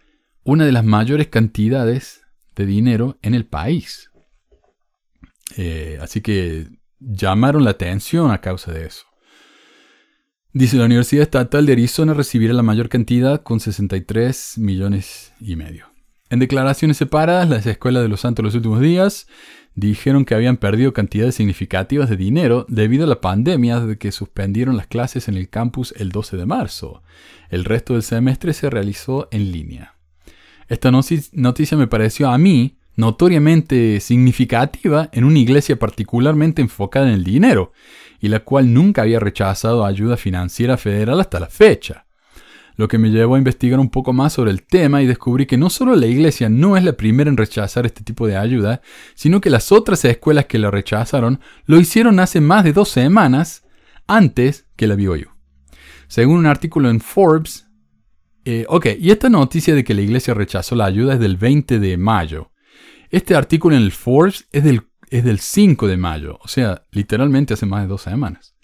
una 0.45 0.65
de 0.65 0.71
las 0.71 0.85
mayores 0.85 1.27
cantidades 1.27 2.23
de 2.55 2.65
dinero 2.65 3.19
en 3.23 3.35
el 3.35 3.45
país. 3.45 4.13
Eh, 5.57 5.99
así 6.01 6.21
que 6.21 6.69
llamaron 7.01 7.65
la 7.65 7.71
atención 7.71 8.31
a 8.31 8.41
causa 8.41 8.71
de 8.71 8.87
eso. 8.87 9.08
Dice 10.59 10.77
la 10.77 10.87
Universidad 10.87 11.23
Estatal 11.23 11.67
de 11.67 11.73
Arizona 11.75 12.15
recibirá 12.15 12.53
la 12.53 12.65
mayor 12.65 12.89
cantidad 12.89 13.45
con 13.45 13.61
63 13.61 14.59
millones 14.59 15.33
y 15.41 15.55
medio. 15.55 15.87
En 16.31 16.41
declaraciones 16.41 16.97
separadas, 16.97 17.49
las 17.49 17.65
escuelas 17.65 18.03
de 18.03 18.09
los 18.09 18.23
santos 18.23 18.45
los 18.45 18.57
últimos 18.57 18.81
días 18.81 19.29
dijeron 19.77 20.25
que 20.25 20.35
habían 20.35 20.57
perdido 20.57 20.93
cantidades 20.93 21.37
significativas 21.37 22.11
de 22.11 22.17
dinero 22.17 22.67
debido 22.69 23.05
a 23.05 23.07
la 23.07 23.21
pandemia 23.21 23.79
desde 23.79 23.99
que 23.99 24.11
suspendieron 24.11 24.77
las 24.77 24.89
clases 24.89 25.29
en 25.29 25.37
el 25.37 25.49
campus 25.49 25.95
el 25.97 26.09
12 26.09 26.37
de 26.37 26.47
marzo. 26.47 27.05
El 27.51 27.65
resto 27.65 27.93
del 27.93 28.03
semestre 28.03 28.53
se 28.53 28.69
realizó 28.69 29.29
en 29.31 29.53
línea. 29.53 29.95
Esta 30.67 30.91
noticia 30.91 31.77
me 31.77 31.87
pareció 31.87 32.31
a 32.31 32.37
mí 32.37 32.79
notoriamente 32.97 34.01
significativa 34.01 35.09
en 35.13 35.23
una 35.23 35.39
iglesia 35.39 35.79
particularmente 35.79 36.63
enfocada 36.63 37.07
en 37.07 37.15
el 37.15 37.23
dinero, 37.23 37.71
y 38.21 38.29
la 38.29 38.41
cual 38.41 38.73
nunca 38.73 39.03
había 39.03 39.21
rechazado 39.21 39.85
ayuda 39.85 40.17
financiera 40.17 40.77
federal 40.77 41.21
hasta 41.21 41.41
la 41.41 41.49
fecha. 41.49 42.07
Lo 42.77 42.87
que 42.87 42.99
me 42.99 43.11
llevó 43.11 43.35
a 43.35 43.39
investigar 43.39 43.81
un 43.81 43.91
poco 43.91 44.13
más 44.13 44.35
sobre 44.35 44.53
el 44.53 44.63
tema 44.63 45.03
y 45.03 45.07
descubrí 45.07 45.47
que 45.47 45.57
no 45.57 45.69
solo 45.69 45.97
la 45.97 46.07
iglesia 46.07 46.49
no 46.49 46.77
es 46.77 46.85
la 46.85 46.93
primera 46.93 47.29
en 47.29 47.37
rechazar 47.37 47.87
este 47.87 48.05
tipo 48.05 48.27
de 48.29 48.37
ayuda, 48.37 48.83
sino 49.17 49.41
que 49.41 49.51
las 49.51 49.73
otras 49.73 50.05
escuelas 50.05 50.47
que 50.47 50.59
la 50.59 50.71
rechazaron 50.71 51.41
lo 51.67 51.81
hicieron 51.81 52.21
hace 52.21 52.41
más 52.41 52.63
de 52.63 52.73
dos 52.73 52.89
semanas 52.89 53.65
antes 54.07 54.67
que 54.77 54.87
la 54.87 54.95
yo. 54.95 55.35
Según 56.07 56.39
un 56.39 56.47
artículo 56.47 56.89
en 56.89 57.01
Forbes, 57.01 57.67
eh, 58.45 58.65
ok, 58.69 58.87
y 58.99 59.11
esta 59.11 59.29
noticia 59.29 59.75
de 59.75 59.83
que 59.83 59.93
la 59.93 60.03
iglesia 60.03 60.33
rechazó 60.33 60.77
la 60.77 60.87
ayuda 60.87 61.15
es 61.15 61.21
del 61.21 61.37
20 61.37 61.81
de 61.81 61.97
mayo. 61.97 62.53
Este 63.11 63.35
artículo 63.35 63.77
en 63.77 63.83
el 63.83 63.93
Forbes 63.93 64.47
es 64.53 64.63
del, 64.63 64.83
es 65.11 65.25
del 65.25 65.39
5 65.41 65.87
de 65.87 65.97
mayo, 65.97 66.39
o 66.43 66.49
sea, 66.49 66.85
literalmente 66.91 67.55
hace 67.55 67.67
más 67.67 67.83
de 67.83 67.89
dos 67.89 68.03
semanas. 68.03 68.55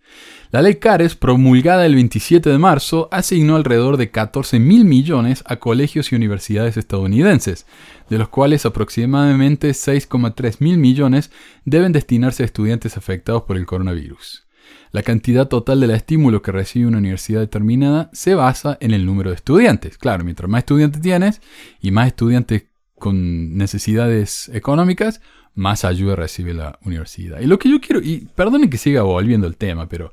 La 0.50 0.62
ley 0.62 0.76
CARES, 0.76 1.16
promulgada 1.16 1.84
el 1.84 1.96
27 1.96 2.48
de 2.48 2.58
marzo, 2.58 3.08
asignó 3.10 3.56
alrededor 3.56 3.96
de 3.96 4.12
14 4.12 4.60
mil 4.60 4.84
millones 4.84 5.42
a 5.46 5.56
colegios 5.56 6.12
y 6.12 6.14
universidades 6.14 6.76
estadounidenses, 6.76 7.66
de 8.08 8.18
los 8.18 8.28
cuales 8.28 8.64
aproximadamente 8.64 9.70
6,3 9.70 10.56
mil 10.60 10.78
millones 10.78 11.32
deben 11.64 11.90
destinarse 11.90 12.44
a 12.44 12.46
estudiantes 12.46 12.96
afectados 12.96 13.42
por 13.42 13.56
el 13.56 13.66
coronavirus. 13.66 14.46
La 14.92 15.02
cantidad 15.02 15.48
total 15.48 15.80
del 15.80 15.90
estímulo 15.90 16.40
que 16.40 16.52
recibe 16.52 16.86
una 16.86 16.98
universidad 16.98 17.40
determinada 17.40 18.10
se 18.12 18.36
basa 18.36 18.78
en 18.80 18.92
el 18.92 19.04
número 19.04 19.30
de 19.30 19.36
estudiantes. 19.36 19.98
Claro, 19.98 20.22
mientras 20.22 20.48
más 20.48 20.60
estudiantes 20.60 21.02
tienes 21.02 21.40
y 21.80 21.90
más 21.90 22.06
estudiantes 22.06 22.66
con 22.96 23.56
necesidades 23.56 24.48
económicas, 24.54 25.20
más 25.54 25.84
ayuda 25.84 26.16
recibe 26.16 26.54
la 26.54 26.78
universidad. 26.84 27.40
Y 27.40 27.46
lo 27.46 27.58
que 27.58 27.70
yo 27.70 27.80
quiero, 27.80 28.00
y 28.02 28.28
perdonen 28.34 28.70
que 28.70 28.78
siga 28.78 29.02
volviendo 29.02 29.46
el 29.46 29.56
tema, 29.56 29.88
pero 29.88 30.12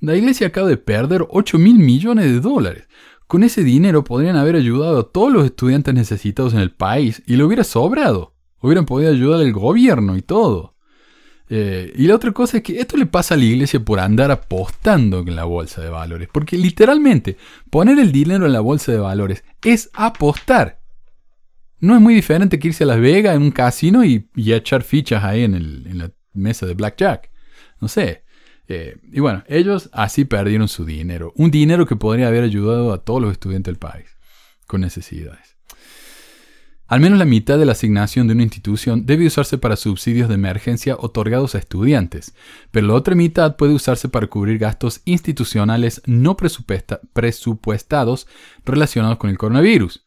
la 0.00 0.16
iglesia 0.16 0.48
acaba 0.48 0.68
de 0.68 0.76
perder 0.76 1.24
8 1.28 1.58
mil 1.58 1.78
millones 1.78 2.26
de 2.26 2.40
dólares. 2.40 2.88
Con 3.26 3.44
ese 3.44 3.64
dinero 3.64 4.04
podrían 4.04 4.36
haber 4.36 4.56
ayudado 4.56 5.00
a 5.00 5.08
todos 5.10 5.32
los 5.32 5.46
estudiantes 5.46 5.94
necesitados 5.94 6.52
en 6.52 6.60
el 6.60 6.70
país 6.70 7.22
y 7.26 7.36
lo 7.36 7.46
hubiera 7.46 7.64
sobrado. 7.64 8.34
Hubieran 8.60 8.84
podido 8.84 9.10
ayudar 9.10 9.40
al 9.40 9.52
gobierno 9.52 10.16
y 10.16 10.22
todo. 10.22 10.74
Eh, 11.48 11.92
y 11.96 12.06
la 12.06 12.16
otra 12.16 12.32
cosa 12.32 12.58
es 12.58 12.62
que 12.62 12.78
esto 12.78 12.96
le 12.96 13.06
pasa 13.06 13.34
a 13.34 13.36
la 13.38 13.44
iglesia 13.44 13.80
por 13.80 14.00
andar 14.00 14.30
apostando 14.30 15.20
en 15.20 15.34
la 15.34 15.44
bolsa 15.44 15.80
de 15.80 15.88
valores. 15.88 16.28
Porque 16.30 16.58
literalmente 16.58 17.38
poner 17.70 17.98
el 17.98 18.12
dinero 18.12 18.44
en 18.44 18.52
la 18.52 18.60
bolsa 18.60 18.92
de 18.92 18.98
valores 18.98 19.44
es 19.62 19.88
apostar. 19.94 20.81
No 21.82 21.96
es 21.96 22.00
muy 22.00 22.14
diferente 22.14 22.60
que 22.60 22.68
irse 22.68 22.84
a 22.84 22.86
Las 22.86 23.00
Vegas 23.00 23.34
en 23.34 23.42
un 23.42 23.50
casino 23.50 24.04
y, 24.04 24.28
echar 24.36 24.84
fichas 24.84 25.24
ahí 25.24 25.42
en, 25.42 25.98
la 25.98 26.12
mesa 26.32 26.64
de 26.64 26.74
blackjack. 26.74 27.28
No 27.80 27.88
sé. 27.88 28.22
Eh, 28.68 28.98
y 29.12 29.18
bueno, 29.18 29.42
ellos 29.48 29.90
así 29.92 30.24
perdieron 30.24 30.68
su 30.68 30.84
dinero. 30.84 31.32
Un 31.34 31.50
dinero 31.50 31.84
que 31.84 31.96
podría 31.96 32.28
haber 32.28 32.44
ayudado 32.44 32.92
a 32.92 33.02
todos 33.02 33.20
los 33.20 33.32
estudiantes 33.32 33.72
del 33.72 33.80
país 33.80 34.06
con 34.68 34.80
necesidades. 34.80 35.56
Al 36.86 37.00
menos 37.00 37.18
la 37.18 37.24
mitad 37.24 37.58
de 37.58 37.66
la 37.66 37.72
asignación 37.72 38.28
de 38.28 38.34
una 38.34 38.44
institución 38.44 39.04
debe 39.04 39.26
usarse 39.26 39.58
para 39.58 39.74
subsidios 39.74 40.28
de 40.28 40.36
emergencia 40.36 40.94
otorgados 40.96 41.56
a 41.56 41.58
estudiantes, 41.58 42.32
pero 42.70 42.86
la 42.86 42.94
otra 42.94 43.16
mitad 43.16 43.56
puede 43.56 43.74
usarse 43.74 44.08
para 44.08 44.28
cubrir 44.28 44.58
gastos 44.58 45.00
institucionales 45.04 46.00
no 46.06 46.36
presupuestados 46.36 48.28
relacionados 48.64 49.18
con 49.18 49.30
el 49.30 49.38
coronavirus. 49.38 50.04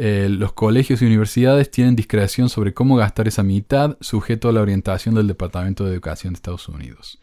Eh, 0.00 0.28
los 0.30 0.52
colegios 0.52 1.02
y 1.02 1.06
universidades 1.06 1.72
tienen 1.72 1.96
discreción 1.96 2.48
sobre 2.48 2.72
cómo 2.72 2.94
gastar 2.94 3.26
esa 3.26 3.42
mitad, 3.42 3.96
sujeto 4.00 4.48
a 4.48 4.52
la 4.52 4.60
orientación 4.60 5.16
del 5.16 5.26
Departamento 5.26 5.84
de 5.84 5.90
Educación 5.90 6.32
de 6.32 6.36
Estados 6.36 6.68
Unidos. 6.68 7.18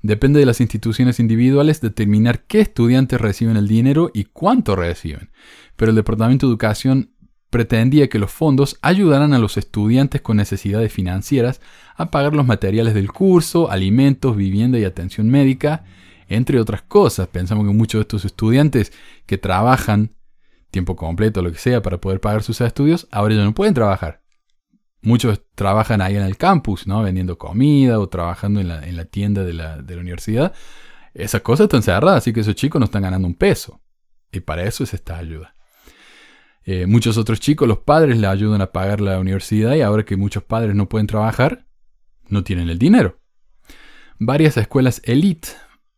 Depende 0.00 0.40
de 0.40 0.46
las 0.46 0.62
instituciones 0.62 1.20
individuales 1.20 1.82
determinar 1.82 2.44
qué 2.44 2.60
estudiantes 2.60 3.20
reciben 3.20 3.58
el 3.58 3.68
dinero 3.68 4.10
y 4.14 4.24
cuánto 4.24 4.76
reciben, 4.76 5.28
pero 5.76 5.90
el 5.90 5.96
Departamento 5.96 6.46
de 6.46 6.52
Educación 6.52 7.10
pretendía 7.50 8.08
que 8.08 8.18
los 8.18 8.30
fondos 8.30 8.78
ayudaran 8.80 9.34
a 9.34 9.38
los 9.38 9.58
estudiantes 9.58 10.22
con 10.22 10.38
necesidades 10.38 10.90
financieras 10.90 11.60
a 11.96 12.10
pagar 12.10 12.34
los 12.34 12.46
materiales 12.46 12.94
del 12.94 13.12
curso, 13.12 13.70
alimentos, 13.70 14.36
vivienda 14.36 14.78
y 14.78 14.84
atención 14.84 15.28
médica, 15.28 15.84
Entre 16.28 16.58
otras 16.58 16.82
cosas, 16.82 17.28
pensamos 17.28 17.66
que 17.66 17.72
muchos 17.72 18.00
de 18.00 18.02
estos 18.02 18.24
estudiantes 18.24 18.92
que 19.26 19.38
trabajan 19.38 20.15
tiempo 20.76 20.94
completo, 20.94 21.40
lo 21.40 21.50
que 21.50 21.58
sea, 21.58 21.80
para 21.80 21.98
poder 21.98 22.20
pagar 22.20 22.42
sus 22.42 22.60
estudios, 22.60 23.08
ahora 23.10 23.34
ya 23.34 23.44
no 23.44 23.54
pueden 23.54 23.72
trabajar. 23.72 24.20
Muchos 25.00 25.40
trabajan 25.54 26.02
ahí 26.02 26.16
en 26.16 26.22
el 26.22 26.36
campus, 26.36 26.86
¿no? 26.86 27.02
Vendiendo 27.02 27.38
comida 27.38 27.98
o 27.98 28.10
trabajando 28.10 28.60
en 28.60 28.68
la, 28.68 29.04
tienda 29.06 29.42
de 29.42 29.54
la, 29.54 29.82
universidad. 29.88 30.52
Esas 31.14 31.40
cosas 31.40 31.64
están 31.64 31.82
cerradas, 31.82 32.18
así 32.18 32.34
que 32.34 32.40
esos 32.40 32.54
chicos 32.56 32.78
no 32.78 32.84
están 32.84 33.04
ganando 33.04 33.26
un 33.26 33.34
peso. 33.34 33.80
Y 34.30 34.40
para 34.40 34.64
eso 34.64 34.84
es 34.84 34.92
esta 34.92 35.16
ayuda. 35.16 35.54
Eh, 36.64 36.84
muchos 36.84 37.16
otros 37.16 37.40
chicos, 37.40 37.66
los 37.66 37.78
padres 37.78 38.18
le 38.18 38.26
ayudan 38.26 38.60
a 38.60 38.72
pagar 38.72 39.00
la 39.00 39.18
universidad 39.18 39.74
y 39.76 39.80
ahora 39.80 40.04
que 40.04 40.16
muchos 40.16 40.42
padres 40.42 40.74
no 40.74 40.90
pueden 40.90 41.06
trabajar, 41.06 41.66
no 42.28 42.44
tienen 42.44 42.68
el 42.68 42.78
dinero. 42.78 43.18
Varias 44.18 44.58
escuelas 44.58 45.00
elite 45.04 45.48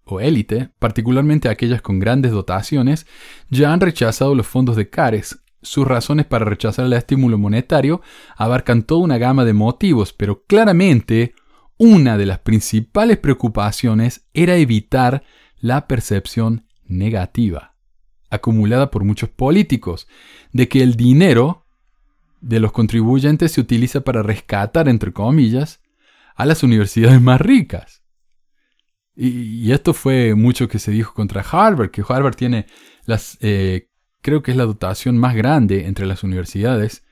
o 0.08 0.20
élite, 0.20 0.70
particularmente 0.78 1.48
aquellas 1.48 1.82
con 1.82 1.98
grandes 1.98 2.32
dotaciones, 2.32 3.06
ya 3.50 3.72
han 3.72 3.80
rechazado 3.80 4.34
los 4.34 4.46
fondos 4.46 4.76
de 4.76 4.90
CARES. 4.90 5.40
Sus 5.62 5.86
razones 5.86 6.26
para 6.26 6.44
rechazar 6.44 6.86
el 6.86 6.92
estímulo 6.92 7.36
monetario 7.36 8.00
abarcan 8.36 8.84
toda 8.84 9.02
una 9.02 9.18
gama 9.18 9.44
de 9.44 9.52
motivos, 9.52 10.12
pero 10.12 10.44
claramente 10.44 11.34
una 11.76 12.16
de 12.16 12.26
las 12.26 12.40
principales 12.40 13.18
preocupaciones 13.18 14.26
era 14.34 14.56
evitar 14.56 15.24
la 15.60 15.86
percepción 15.86 16.66
negativa, 16.86 17.74
acumulada 18.30 18.90
por 18.90 19.04
muchos 19.04 19.28
políticos, 19.28 20.08
de 20.52 20.68
que 20.68 20.82
el 20.82 20.96
dinero 20.96 21.66
de 22.40 22.60
los 22.60 22.72
contribuyentes 22.72 23.52
se 23.52 23.60
utiliza 23.60 24.00
para 24.02 24.22
rescatar, 24.22 24.88
entre 24.88 25.12
comillas, 25.12 25.80
a 26.34 26.46
las 26.46 26.62
universidades 26.62 27.20
más 27.20 27.40
ricas. 27.40 28.02
Y, 29.20 29.72
esto 29.72 29.94
fue 29.94 30.36
mucho 30.36 30.68
que 30.68 30.78
se 30.78 30.92
dijo 30.92 31.12
contra 31.12 31.42
Harvard, 31.42 31.90
que 31.90 32.04
Harvard 32.08 32.36
tiene 32.36 32.66
las, 33.04 33.36
eh, 33.40 33.88
creo 34.22 34.44
que 34.44 34.52
es 34.52 34.56
la 34.56 34.64
dotación 34.64 35.18
más 35.18 35.34
grande 35.34 35.86
entre 35.86 36.06
las 36.06 36.22
universidades 36.22 37.04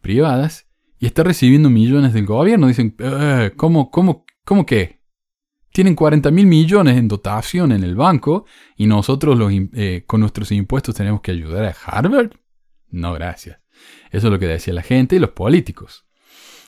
privadas 0.00 0.66
y 0.98 1.06
está 1.06 1.22
recibiendo 1.22 1.70
millones 1.70 2.14
del 2.14 2.26
gobierno. 2.26 2.66
Dicen, 2.66 2.96
eh, 2.98 3.52
¿cómo, 3.56 3.92
cómo, 3.92 4.24
cómo 4.44 4.66
qué? 4.66 5.02
Tienen 5.72 5.94
40 5.94 6.32
mil 6.32 6.46
millones 6.46 6.96
en 6.98 7.06
dotación 7.06 7.70
en 7.70 7.84
el 7.84 7.94
banco 7.94 8.44
y 8.76 8.86
nosotros 8.88 9.38
los, 9.38 9.52
eh, 9.74 10.02
con 10.04 10.18
nuestros 10.18 10.50
impuestos 10.50 10.96
tenemos 10.96 11.20
que 11.20 11.30
ayudar 11.30 11.64
a 11.64 11.76
Harvard. 11.86 12.32
No, 12.90 13.14
gracias. 13.14 13.60
Eso 14.10 14.26
es 14.26 14.32
lo 14.32 14.38
que 14.40 14.48
decía 14.48 14.74
la 14.74 14.82
gente 14.82 15.14
y 15.14 15.20
los 15.20 15.30
políticos. 15.30 16.06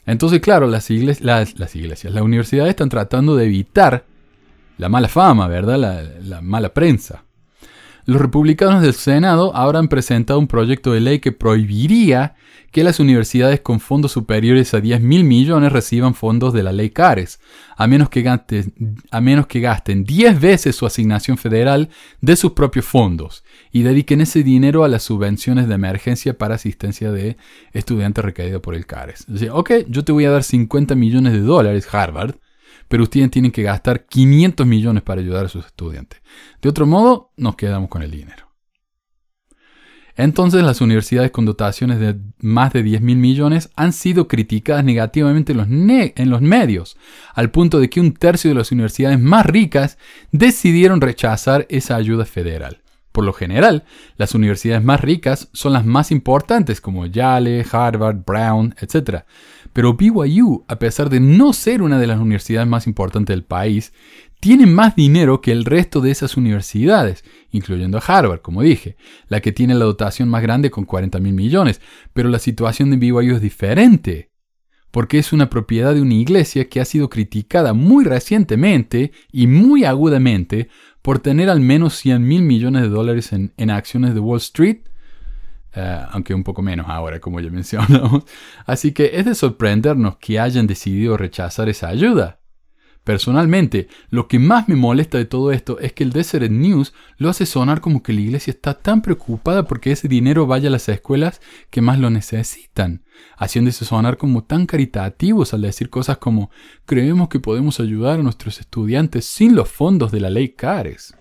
Entonces, 0.07 0.39
claro, 0.41 0.69
las, 0.69 0.89
las, 0.89 1.59
las 1.59 1.75
iglesias, 1.75 2.13
las 2.13 2.23
universidades 2.23 2.71
están 2.71 2.91
tratando 2.91 3.35
de 3.35 3.47
evitar 3.47 4.07
la 4.79 4.89
mala 4.89 5.09
fama, 5.09 5.49
¿verdad? 5.49 6.09
La, 6.23 6.41
mala 6.41 6.75
prensa. 6.75 7.25
Los 8.07 8.21
republicanos 8.21 8.83
del 8.83 8.95
Senado 8.95 9.55
ahora 9.57 9.79
han 9.79 9.89
presentado 9.89 10.39
un 10.39 10.47
proyecto 10.47 10.93
de 10.93 11.01
ley 11.01 11.21
que 11.21 11.33
prohibiría 11.33 12.35
que 12.71 12.85
las 12.85 12.99
universidades 12.99 13.61
con 13.61 13.79
fondos 13.79 14.13
superiores 14.13 14.75
a 14.75 14.81
10 14.81 15.01
mil 15.01 15.23
millones 15.23 15.73
reciban 15.73 16.15
fondos 16.15 16.53
de 16.53 16.65
la 16.65 16.73
ley 16.73 16.91
CARES, 16.91 17.39
a 17.77 17.87
menos 17.87 18.11
que, 18.11 18.23
gasten, 18.23 18.75
a 19.13 19.21
menos 19.21 19.47
que 19.47 19.61
gasten 19.61 20.05
10 20.05 20.41
veces 20.41 20.75
su 20.75 20.85
asignación 20.85 21.39
federal 21.39 21.89
de 22.21 22.35
sus 22.35 22.53
propios 22.53 22.85
fondos 22.85 23.45
y 23.71 23.85
dediquen 23.85 24.21
ese 24.21 24.43
dinero 24.43 24.83
a 24.83 24.89
las 24.89 25.05
subvenciones 25.05 25.69
de 25.69 25.75
emergencia 25.77 26.37
para 26.37 26.57
asistencia 26.57 27.13
de 27.13 27.37
estudiantes 27.73 28.25
requeridos 28.25 28.61
por 28.61 28.75
el 28.75 28.87
CARES. 28.87 29.27
Ok, 29.53 29.71
yo 29.89 30.05
te 30.05 30.13
voy 30.13 30.25
a 30.25 30.31
dar 30.31 30.43
50 30.43 30.97
millones 30.97 31.33
de 31.33 31.41
dólares, 31.41 31.87
Harvard, 31.91 32.35
pero 32.89 33.05
ustedes 33.05 33.31
tienen 33.31 33.53
que 33.53 33.63
gastar 33.63 34.07
500 34.07 34.67
millones 34.67 35.03
para 35.03 35.21
ayudar 35.21 35.47
a 35.47 35.49
sus 35.49 35.67
estudiantes. 35.67 36.21
De 36.61 36.69
otro 36.69 36.87
modo, 36.87 37.33
nos 37.37 37.57
quedamos 37.57 37.89
con 37.89 38.03
el 38.03 38.11
dinero. 38.11 38.45
Entonces 40.17 40.63
las 40.63 40.81
universidades 40.81 41.33
con 41.33 41.45
dotaciones 41.45 41.99
de 41.99 42.17
más 42.39 42.73
de 42.73 42.85
10 42.85 43.03
mil 43.03 43.17
millones 43.17 43.71
han 43.75 43.93
sido 43.93 44.29
criticadas 44.29 44.85
negativamente 44.85 45.53
en 45.53 45.59
los, 45.59 45.67
en 45.69 46.31
los, 46.31 46.41
medios, 46.41 46.97
al 47.35 47.51
punto 47.51 47.81
de 47.81 47.91
que 47.91 48.01
un 48.01 48.13
tercio 48.15 48.51
de 48.51 48.55
las 48.55 48.71
universidades 48.71 49.19
más 49.19 49.45
ricas 49.45 49.99
decidieron 50.31 51.01
rechazar 51.01 51.67
esa 51.69 51.97
ayuda 51.97 52.25
federal. 52.27 52.81
Por 53.11 53.25
lo 53.25 53.33
general, 53.33 53.85
las 54.17 54.35
universidades 54.35 54.85
más 54.85 55.01
ricas 55.01 55.49
son 55.53 55.73
las 55.73 55.85
más 55.85 56.11
importantes 56.11 56.81
como 56.81 57.07
Yale, 57.07 57.65
Harvard, 57.71 58.25
Brown, 58.25 58.75
etc. 58.81 59.25
Pero 59.75 59.95
BYU, 59.95 60.65
a 60.69 60.79
pesar 60.79 61.11
de 61.11 61.19
no 61.19 61.53
ser 61.53 61.83
una 61.83 61.99
de 61.99 62.07
las 62.07 62.21
universidades 62.21 62.69
más 62.69 62.87
importantes 62.87 63.35
del 63.35 63.45
país, 63.45 63.93
tiene 64.39 64.67
más 64.67 64.95
dinero 64.95 65.41
que 65.41 65.51
el 65.51 65.65
resto 65.65 66.01
de 66.01 66.13
esas 66.13 66.37
universidades, 66.37 67.25
incluyendo 67.51 67.99
a 67.99 68.01
Harvard, 68.01 68.41
como 68.41 68.63
dije, 68.63 68.97
la 69.27 69.41
que 69.41 69.51
tiene 69.51 69.75
la 69.75 69.85
dotación 69.85 70.29
más 70.29 70.43
grande 70.43 70.71
con 70.71 70.85
40 70.85 71.19
mil 71.19 71.35
millones. 71.35 71.81
Pero 72.13 72.29
la 72.29 72.39
situación 72.39 72.91
de 72.91 72.99
BYU 72.99 73.35
es 73.35 73.41
diferente, 73.41 74.31
porque 74.93 75.19
es 75.19 75.33
una 75.33 75.51
propiedad 75.51 75.93
de 75.93 76.03
una 76.03 76.15
iglesia 76.15 76.69
que 76.69 76.81
ha 76.81 76.85
sido 76.85 77.11
criticada 77.11 77.73
muy 77.73 78.05
recientemente 78.05 79.11
y 79.33 79.49
muy 79.49 79.85
agudamente 79.85 80.69
por 81.03 81.19
tener 81.19 81.51
al 81.51 81.59
menos 81.59 81.97
100 81.97 82.25
mil 82.25 82.43
millones 82.43 82.83
de 82.83 82.91
dólares 82.91 83.33
en, 83.33 83.53
en 83.57 83.71
acciones 83.71 84.15
de 84.15 84.21
Wall 84.21 84.39
Street 84.39 84.83
eh, 85.75 86.01
aunque 86.11 86.35
un 86.35 86.45
poco 86.45 86.63
menos 86.63 86.87
ahora, 86.89 87.21
como 87.21 87.41
ya 87.41 87.51
mencionamos. 87.53 88.25
Así 88.67 88.93
que 88.93 89.11
es 89.15 89.25
de 89.25 89.35
sorprendernos 89.35 90.17
que 90.17 90.39
hayan 90.39 90.67
decidido 90.67 91.17
rechazar 91.17 91.69
esa 91.69 91.89
ayuda. 91.89 92.41
Personalmente, 93.05 93.89
lo 94.09 94.29
que 94.29 94.39
más 94.39 94.67
me 94.67 94.77
molesta 94.77 95.19
de 95.19 95.27
todo 95.27 95.53
esto 95.53 95.79
es 95.79 95.93
que 95.93 96.05
el 96.05 96.11
Deseret 96.11 96.51
News 96.51 96.95
lo 97.19 97.29
hace 97.29 97.45
sonar 97.45 97.83
como 97.83 98.03
que 98.03 98.15
la 98.15 98.23
iglesia 98.23 98.51
está 98.51 98.73
tan 98.73 99.03
preocupada 99.03 99.67
porque 99.67 99.93
ese 99.93 100.09
dinero 100.09 100.47
vaya 100.47 100.69
a 100.69 100.73
las 100.73 100.89
escuelas 100.89 101.43
que 101.69 101.83
más 101.83 101.99
lo 101.99 102.09
necesitan, 102.09 103.05
haciéndose 103.37 103.85
sonar 103.85 104.17
como 104.17 104.45
tan 104.45 104.65
caritativos 104.65 105.53
al 105.53 105.61
decir 105.61 105.91
cosas 105.91 106.17
como 106.17 106.51
creemos 106.87 107.29
que 107.29 107.41
podemos 107.41 107.79
ayudar 107.79 108.21
a 108.21 108.23
nuestros 108.23 108.59
estudiantes 108.59 109.27
sin 109.27 109.55
los 109.55 109.69
fondos 109.69 110.11
de 110.11 110.21
la 110.21 110.31
ley 110.31 110.55
CARES. 110.55 111.15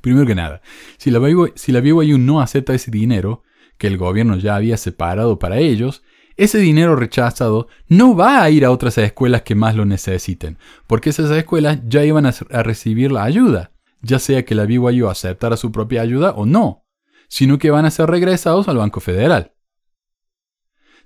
Primero 0.00 0.26
que 0.26 0.34
nada, 0.34 0.62
si 0.96 1.12
la, 1.12 1.20
BYU 1.20 2.18
no 2.18 2.40
acepta 2.40 2.74
ese 2.74 2.90
dinero, 2.90 3.44
que 3.78 3.86
el 3.86 3.96
gobierno 3.96 4.36
ya 4.36 4.56
había 4.56 4.76
separado 4.76 5.38
para 5.38 5.58
ellos, 5.58 6.02
ese 6.36 6.58
dinero 6.58 6.94
rechazado 6.94 7.68
no 7.88 8.14
va 8.14 8.42
a 8.42 8.50
ir 8.50 8.64
a 8.64 8.70
otras 8.70 8.96
escuelas 8.98 9.42
que 9.42 9.54
más 9.54 9.74
lo 9.74 9.84
necesiten, 9.84 10.58
porque 10.86 11.10
esas 11.10 11.30
escuelas 11.32 11.80
ya 11.86 12.04
iban 12.04 12.26
a, 12.26 12.62
recibir 12.62 13.10
la 13.10 13.24
ayuda, 13.24 13.72
ya 14.02 14.18
sea 14.18 14.44
que 14.44 14.54
la 14.54 14.64
BYU 14.64 15.08
aceptara 15.08 15.56
su 15.56 15.72
propia 15.72 16.02
ayuda 16.02 16.30
o 16.32 16.46
no, 16.46 16.86
sino 17.28 17.58
que 17.58 17.70
van 17.70 17.86
a 17.86 17.90
ser 17.90 18.08
regresados 18.08 18.68
al 18.68 18.76
Banco 18.76 19.00
Federal. 19.00 19.52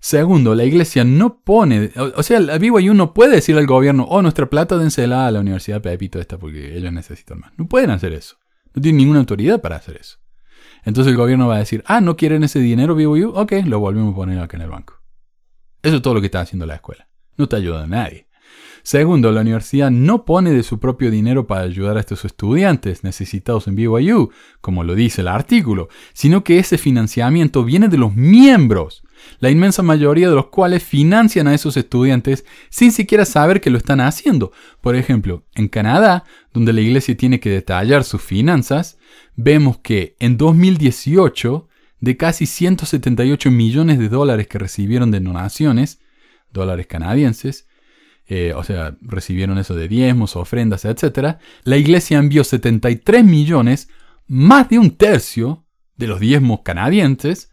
Segundo, 0.00 0.54
la 0.54 0.64
iglesia 0.64 1.04
no 1.04 1.42
pone, 1.42 1.92
o, 1.96 2.22
sea, 2.22 2.40
la 2.40 2.58
BYU 2.58 2.92
no 2.92 3.14
puede 3.14 3.37
decirle 3.37 3.61
al 3.61 3.66
gobierno, 3.66 4.04
oh, 4.11 4.20
nuestra 4.20 4.50
plata 4.50 4.76
dénsela 4.76 5.26
a 5.26 5.30
la 5.30 5.40
Universidad 5.40 5.80
Pepito 5.80 6.18
esta 6.18 6.38
porque 6.38 6.76
ellos 6.76 6.92
necesitan 6.92 7.38
más. 7.38 7.52
No 7.56 7.68
pueden 7.68 7.90
hacer 7.90 8.12
eso. 8.12 8.37
No 8.74 8.82
tienen 8.82 8.98
ninguna 8.98 9.20
autoridad 9.20 9.61
para 9.61 9.76
hacer 9.76 9.96
eso. 9.96 10.21
Entonces 10.84 11.12
el 11.12 11.16
gobierno 11.16 11.48
va 11.48 11.56
a 11.56 11.60
decir, 11.60 11.82
ah, 11.86 12.00
no 12.00 12.16
quieren 12.16 12.42
ese 12.44 12.58
dinero, 12.58 12.94
BYU, 12.94 13.30
ok, 13.30 13.52
lo 13.64 13.78
volvemos 13.78 14.12
a 14.12 14.16
poner 14.16 14.38
acá 14.38 14.56
en 14.56 14.62
el 14.62 14.70
banco. 14.70 15.00
Eso 15.82 15.96
es 15.96 16.02
todo 16.02 16.14
lo 16.14 16.20
que 16.20 16.26
está 16.26 16.40
haciendo 16.40 16.66
la 16.66 16.76
escuela. 16.76 17.08
No 17.36 17.48
te 17.48 17.56
ayuda 17.56 17.84
a 17.84 17.86
nadie. 17.86 18.28
Segundo, 18.84 19.30
la 19.30 19.42
universidad 19.42 19.92
no 19.92 20.24
pone 20.24 20.50
de 20.50 20.64
su 20.64 20.80
propio 20.80 21.10
dinero 21.10 21.46
para 21.46 21.62
ayudar 21.62 21.96
a 21.96 22.00
estos 22.00 22.24
estudiantes 22.24 23.04
necesitados 23.04 23.68
en 23.68 23.76
BYU, 23.76 24.30
como 24.60 24.82
lo 24.82 24.96
dice 24.96 25.20
el 25.20 25.28
artículo, 25.28 25.88
sino 26.14 26.42
que 26.42 26.58
ese 26.58 26.78
financiamiento 26.78 27.64
viene 27.64 27.88
de 27.88 27.98
los 27.98 28.14
miembros, 28.16 29.01
la 29.38 29.50
inmensa 29.50 29.82
mayoría 29.82 30.28
de 30.28 30.35
los 30.35 30.46
cuales 30.46 30.82
financian 30.82 31.48
a 31.48 31.54
esos 31.54 31.76
estudiantes 31.76 32.44
sin 32.70 32.92
siquiera 32.92 33.24
saber 33.24 33.61
que 33.61 33.70
lo 33.70 33.78
están 33.78 34.00
haciendo. 34.00 34.52
Por 34.80 34.96
ejemplo, 34.96 35.44
en 35.54 35.68
Canadá, 35.68 36.24
donde 36.52 36.72
la 36.72 36.80
iglesia 36.80 37.16
tiene 37.16 37.40
que 37.40 37.50
detallar 37.50 38.04
sus 38.04 38.22
finanzas, 38.22 38.98
vemos 39.37 39.78
que 39.78 40.16
en 40.20 40.37
2018, 40.37 41.68
de 42.00 42.16
casi 42.16 42.46
178 42.46 43.50
millones 43.50 43.98
de 43.98 44.08
dólares 44.08 44.48
que 44.48 44.58
recibieron 44.58 45.11
de 45.11 45.20
donaciones, 45.20 46.00
dólares 46.52 46.87
canadienses, 46.87 47.66
eh, 48.26 48.52
o 48.54 48.64
sea, 48.64 48.96
recibieron 49.02 49.58
eso 49.58 49.74
de 49.74 49.88
diezmos, 49.88 50.37
ofrendas, 50.37 50.85
etc., 50.85 51.37
la 51.64 51.76
iglesia 51.76 52.18
envió 52.18 52.44
73 52.44 53.24
millones, 53.24 53.88
más 54.26 54.68
de 54.68 54.78
un 54.78 54.96
tercio 54.96 55.66
de 55.96 56.06
los 56.06 56.20
diezmos 56.20 56.61
canadienses, 56.62 57.51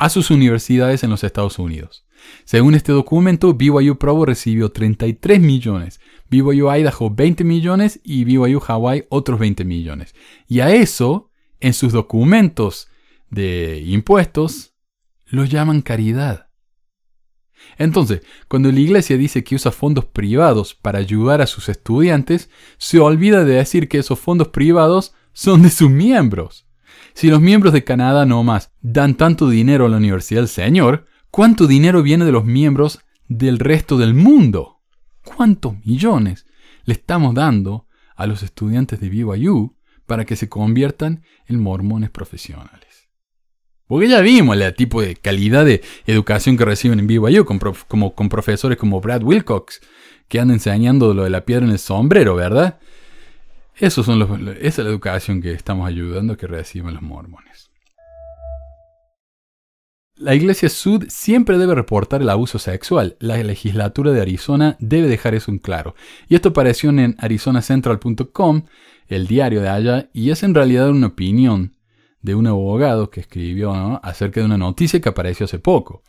a 0.00 0.08
sus 0.08 0.30
universidades 0.30 1.04
en 1.04 1.10
los 1.10 1.22
Estados 1.24 1.58
Unidos. 1.58 2.06
Según 2.44 2.74
este 2.74 2.90
documento, 2.90 3.52
BYU 3.52 3.98
Provo 3.98 4.24
recibió 4.24 4.72
33 4.72 5.40
millones, 5.40 6.00
BYU 6.30 6.72
Idaho 6.72 7.10
20 7.10 7.44
millones 7.44 8.00
y 8.02 8.24
BYU 8.24 8.62
Hawaii 8.66 9.04
otros 9.10 9.38
20 9.38 9.62
millones. 9.66 10.14
Y 10.48 10.60
a 10.60 10.74
eso, 10.74 11.30
en 11.60 11.74
sus 11.74 11.92
documentos 11.92 12.88
de 13.28 13.82
impuestos, 13.86 14.72
lo 15.26 15.44
llaman 15.44 15.82
caridad. 15.82 16.48
Entonces, 17.76 18.22
cuando 18.48 18.72
la 18.72 18.80
iglesia 18.80 19.18
dice 19.18 19.44
que 19.44 19.54
usa 19.54 19.70
fondos 19.70 20.06
privados 20.06 20.74
para 20.74 20.98
ayudar 20.98 21.42
a 21.42 21.46
sus 21.46 21.68
estudiantes, 21.68 22.48
se 22.78 23.00
olvida 23.00 23.44
de 23.44 23.56
decir 23.56 23.86
que 23.86 23.98
esos 23.98 24.18
fondos 24.18 24.48
privados 24.48 25.14
son 25.34 25.60
de 25.60 25.70
sus 25.70 25.90
miembros. 25.90 26.69
Si 27.14 27.28
los 27.28 27.40
miembros 27.40 27.72
de 27.72 27.84
Canadá 27.84 28.26
no 28.26 28.42
más 28.42 28.72
dan 28.80 29.16
tanto 29.16 29.48
dinero 29.48 29.86
a 29.86 29.88
la 29.88 29.96
Universidad 29.96 30.40
del 30.40 30.48
Señor, 30.48 31.06
¿cuánto 31.30 31.66
dinero 31.66 32.02
viene 32.02 32.24
de 32.24 32.32
los 32.32 32.44
miembros 32.44 33.00
del 33.28 33.58
resto 33.58 33.98
del 33.98 34.14
mundo? 34.14 34.80
¿Cuántos 35.24 35.74
millones 35.84 36.46
le 36.84 36.94
estamos 36.94 37.34
dando 37.34 37.86
a 38.16 38.26
los 38.26 38.42
estudiantes 38.42 39.00
de 39.00 39.08
BYU 39.08 39.76
para 40.06 40.24
que 40.24 40.36
se 40.36 40.48
conviertan 40.48 41.22
en 41.46 41.60
mormones 41.60 42.10
profesionales? 42.10 43.08
Porque 43.86 44.08
ya 44.08 44.20
vimos 44.20 44.56
el 44.56 44.74
tipo 44.74 45.02
de 45.02 45.16
calidad 45.16 45.64
de 45.64 45.82
educación 46.06 46.56
que 46.56 46.64
reciben 46.64 47.00
en 47.00 47.06
BYU 47.08 47.44
con, 47.44 47.58
como, 47.88 48.14
con 48.14 48.28
profesores 48.28 48.78
como 48.78 49.00
Brad 49.00 49.22
Wilcox, 49.22 49.80
que 50.28 50.38
andan 50.38 50.54
enseñando 50.54 51.12
lo 51.12 51.24
de 51.24 51.30
la 51.30 51.44
piedra 51.44 51.66
en 51.66 51.72
el 51.72 51.78
sombrero, 51.80 52.36
¿verdad? 52.36 52.78
Eso 53.80 54.02
son 54.02 54.20
esa 54.20 54.52
es 54.60 54.78
la 54.78 54.90
educación 54.90 55.40
que 55.40 55.52
estamos 55.52 55.88
ayudando 55.88 56.36
que 56.36 56.46
reciban 56.46 56.92
los 56.92 57.02
mormones. 57.02 57.70
La 60.16 60.34
Iglesia 60.34 60.68
Sud 60.68 61.06
siempre 61.08 61.56
debe 61.56 61.74
reportar 61.74 62.20
el 62.20 62.28
abuso 62.28 62.58
sexual. 62.58 63.16
La 63.20 63.38
legislatura 63.38 64.12
de 64.12 64.20
Arizona 64.20 64.76
debe 64.80 65.08
dejar 65.08 65.34
eso 65.34 65.50
en 65.50 65.58
claro. 65.58 65.94
Y 66.28 66.34
esto 66.34 66.50
apareció 66.50 66.90
en 66.90 67.16
arizonacentral.com, 67.18 68.66
el 69.08 69.26
diario 69.26 69.62
de 69.62 69.70
allá, 69.70 70.10
y 70.12 70.28
es 70.28 70.42
en 70.42 70.54
realidad 70.54 70.90
una 70.90 71.06
opinión 71.06 71.74
de 72.20 72.34
un 72.34 72.46
abogado 72.48 73.08
que 73.08 73.20
escribió 73.20 73.98
acerca 74.04 74.40
de 74.40 74.46
una 74.46 74.58
noticia 74.58 75.00
que 75.00 75.08
apareció 75.08 75.44
hace 75.44 75.58
poco. 75.58 76.02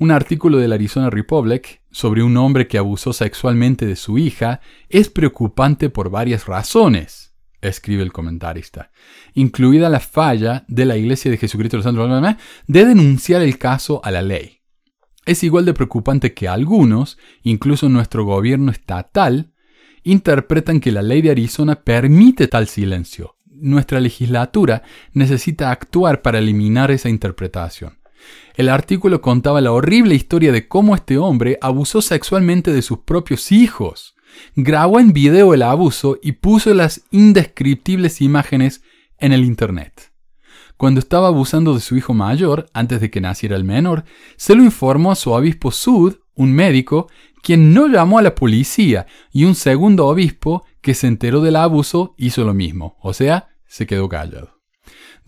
Un 0.00 0.12
artículo 0.12 0.58
del 0.58 0.72
Arizona 0.72 1.10
Republic 1.10 1.82
sobre 1.90 2.22
un 2.22 2.36
hombre 2.36 2.68
que 2.68 2.78
abusó 2.78 3.12
sexualmente 3.12 3.84
de 3.84 3.96
su 3.96 4.16
hija 4.16 4.60
es 4.88 5.08
preocupante 5.08 5.90
por 5.90 6.08
varias 6.08 6.46
razones, 6.46 7.34
escribe 7.60 8.04
el 8.04 8.12
comentarista, 8.12 8.92
incluida 9.34 9.88
la 9.88 9.98
falla 9.98 10.64
de 10.68 10.84
la 10.84 10.96
Iglesia 10.96 11.32
de 11.32 11.36
Jesucristo 11.36 11.76
de 11.76 11.78
los 11.78 11.84
Santos 11.84 12.36
de 12.68 12.84
denunciar 12.84 13.42
el 13.42 13.58
caso 13.58 14.00
a 14.04 14.12
la 14.12 14.22
ley. 14.22 14.60
Es 15.26 15.42
igual 15.42 15.64
de 15.64 15.74
preocupante 15.74 16.32
que 16.32 16.46
algunos, 16.46 17.18
incluso 17.42 17.88
nuestro 17.88 18.24
gobierno 18.24 18.70
estatal, 18.70 19.52
interpretan 20.04 20.78
que 20.78 20.92
la 20.92 21.02
ley 21.02 21.22
de 21.22 21.32
Arizona 21.32 21.82
permite 21.82 22.46
tal 22.46 22.68
silencio, 22.68 23.36
nuestra 23.46 23.98
legislatura 23.98 24.84
necesita 25.12 25.72
actuar 25.72 26.22
para 26.22 26.38
eliminar 26.38 26.92
esa 26.92 27.08
interpretación. 27.08 27.97
El 28.54 28.68
artículo 28.68 29.20
contaba 29.20 29.60
la 29.60 29.72
horrible 29.72 30.14
historia 30.14 30.52
de 30.52 30.66
cómo 30.66 30.94
este 30.94 31.18
hombre 31.18 31.58
abusó 31.60 32.02
sexualmente 32.02 32.72
de 32.72 32.82
sus 32.82 32.98
propios 32.98 33.52
hijos. 33.52 34.14
Grabó 34.56 35.00
en 35.00 35.12
video 35.12 35.54
el 35.54 35.62
abuso 35.62 36.18
y 36.22 36.32
puso 36.32 36.74
las 36.74 37.02
indescriptibles 37.10 38.20
imágenes 38.20 38.82
en 39.18 39.32
el 39.32 39.44
Internet. 39.44 40.12
Cuando 40.76 41.00
estaba 41.00 41.28
abusando 41.28 41.74
de 41.74 41.80
su 41.80 41.96
hijo 41.96 42.14
mayor, 42.14 42.66
antes 42.72 43.00
de 43.00 43.10
que 43.10 43.20
naciera 43.20 43.56
el 43.56 43.64
menor, 43.64 44.04
se 44.36 44.54
lo 44.54 44.62
informó 44.62 45.10
a 45.10 45.16
su 45.16 45.32
obispo 45.32 45.72
Sud, 45.72 46.16
un 46.34 46.52
médico, 46.52 47.08
quien 47.42 47.74
no 47.74 47.88
llamó 47.88 48.18
a 48.18 48.22
la 48.22 48.34
policía, 48.34 49.06
y 49.32 49.44
un 49.44 49.56
segundo 49.56 50.06
obispo, 50.06 50.64
que 50.80 50.94
se 50.94 51.08
enteró 51.08 51.40
del 51.40 51.56
abuso, 51.56 52.14
hizo 52.16 52.44
lo 52.44 52.54
mismo, 52.54 52.96
o 53.02 53.12
sea, 53.12 53.48
se 53.66 53.86
quedó 53.86 54.08
callado. 54.08 54.57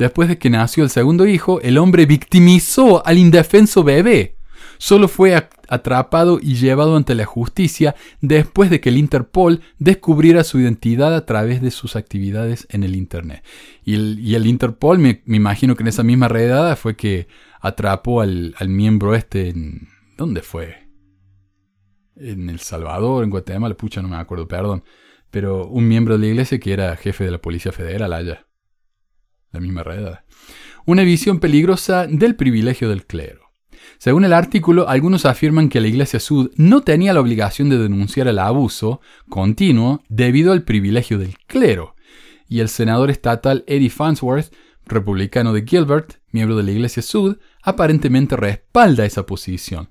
Después 0.01 0.31
de 0.31 0.39
que 0.39 0.49
nació 0.49 0.83
el 0.83 0.89
segundo 0.89 1.27
hijo, 1.27 1.61
el 1.61 1.77
hombre 1.77 2.07
victimizó 2.07 3.07
al 3.07 3.19
indefenso 3.19 3.85
bebé. 3.85 4.35
Solo 4.79 5.09
fue 5.09 5.37
atrapado 5.69 6.39
y 6.41 6.55
llevado 6.55 6.97
ante 6.97 7.15
la 7.15 7.27
justicia 7.27 7.95
después 8.23 8.71
de 8.71 8.81
que 8.81 8.89
el 8.89 8.97
Interpol 8.97 9.61
descubriera 9.79 10.43
su 10.43 10.59
identidad 10.59 11.15
a 11.15 11.27
través 11.27 11.61
de 11.61 11.71
sus 11.71 11.97
actividades 11.97 12.67
en 12.71 12.83
el 12.83 12.97
Internet. 12.97 13.45
Y 13.85 14.35
el, 14.35 14.47
Interpol, 14.47 14.99
me, 14.99 15.21
imagino 15.27 15.77
que 15.77 15.83
en 15.83 15.89
esa 15.89 16.03
misma 16.03 16.29
redada 16.29 16.77
fue 16.77 16.97
que 16.97 17.29
atrapó 17.61 18.23
al, 18.23 18.55
al 18.57 18.71
miembro 18.71 19.15
este 19.15 19.51
en... 19.51 19.87
¿Dónde 20.17 20.41
fue? 20.41 20.89
En 22.17 22.49
El 22.49 22.61
Salvador, 22.61 23.23
en 23.23 23.29
Guatemala, 23.29 23.75
pucha, 23.75 24.01
no 24.01 24.09
me 24.09 24.17
acuerdo, 24.17 24.49
perdón 24.49 24.83
pero 25.31 25.69
un 25.69 25.87
miembro 25.87 26.15
de 26.15 26.21
la 26.21 26.27
iglesia 26.27 26.59
que 26.59 26.73
era 26.73 26.97
jefe 26.97 27.23
de 27.23 27.31
la 27.31 27.39
Policía 27.39 27.71
Federal 27.71 28.13
allá. 28.13 28.47
La 29.53 29.61
misma 29.61 29.83
redada. 29.83 30.25
Una 30.87 31.03
visión 31.03 31.41
peligrosa 31.41 32.07
del 32.07 32.37
privilegio 32.37 32.89
del 32.89 33.07
clero. 33.07 33.51
Según 33.99 34.25
el 34.25 34.33
artículo, 34.33 34.89
algunos 34.89 35.27
afirman 35.27 35.69
que 35.69 35.81
la 35.81 35.89
Iglesia 35.89 36.21
Sud 36.21 36.51
no 36.57 36.83
tenía 36.83 37.13
la 37.13 37.21
obligación 37.21 37.69
de 37.69 37.79
denunciar 37.79 38.29
el 38.29 38.39
abuso 38.39 39.01
continuo 39.29 40.03
debido 40.09 40.53
al 40.53 40.63
privilegio 40.63 41.19
del 41.19 41.37
clero, 41.47 41.97
y 42.49 42.61
el 42.61 42.69
senador 42.69 43.11
estatal 43.11 43.65
Eddie 43.67 43.91
Farnsworth, 43.91 44.53
republicano 44.87 45.53
de 45.53 45.65
Gilbert, 45.67 46.15
miembro 46.31 46.57
de 46.57 46.63
la 46.63 46.71
Iglesia 46.71 47.03
Sud, 47.03 47.39
aparentemente 47.63 48.37
respalda 48.37 49.05
esa 49.05 49.27
posición 49.27 49.91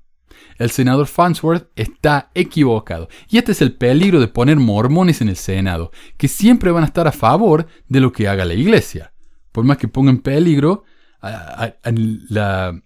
el 0.60 0.72
senador 0.72 1.08
Farnsworth 1.08 1.70
está 1.76 2.30
equivocado. 2.36 3.08
Y 3.30 3.38
este 3.38 3.54
es 3.54 3.62
el 3.62 3.74
peligro 3.74 4.20
de 4.20 4.28
poner 4.28 4.58
mormones 4.58 5.22
en 5.22 5.30
el 5.30 5.38
Senado, 5.38 5.92
que 6.18 6.28
siempre 6.28 6.72
van 6.72 6.84
a 6.84 6.88
estar 6.88 7.08
a 7.08 7.12
favor 7.12 7.68
de 7.88 8.02
lo 8.02 8.12
que 8.12 8.28
haga 8.28 8.46
la 8.46 8.54
iglesia. 8.54 9.14
Por 9.52 9.66
más 9.66 9.78
que 9.78 9.88
ponga 9.88 10.12
en 10.12 10.20
peligro 10.20 10.84
la, 11.22 12.82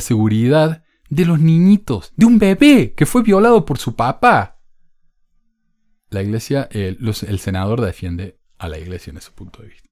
seguridad 0.00 0.84
de 1.08 1.24
los 1.24 1.40
niñitos, 1.40 2.12
de 2.16 2.26
un 2.26 2.38
bebé 2.38 2.94
que 2.94 3.06
fue 3.06 3.22
violado 3.22 3.64
por 3.64 3.78
su 3.78 3.94
papá. 3.96 4.60
La 6.10 6.22
iglesia, 6.22 6.68
el 6.72 7.38
senador 7.38 7.80
defiende 7.80 8.38
a 8.58 8.68
la 8.68 8.78
iglesia 8.78 9.10
en 9.10 9.18
ese 9.18 9.30
punto 9.30 9.62
de 9.62 9.68
vista. 9.68 9.88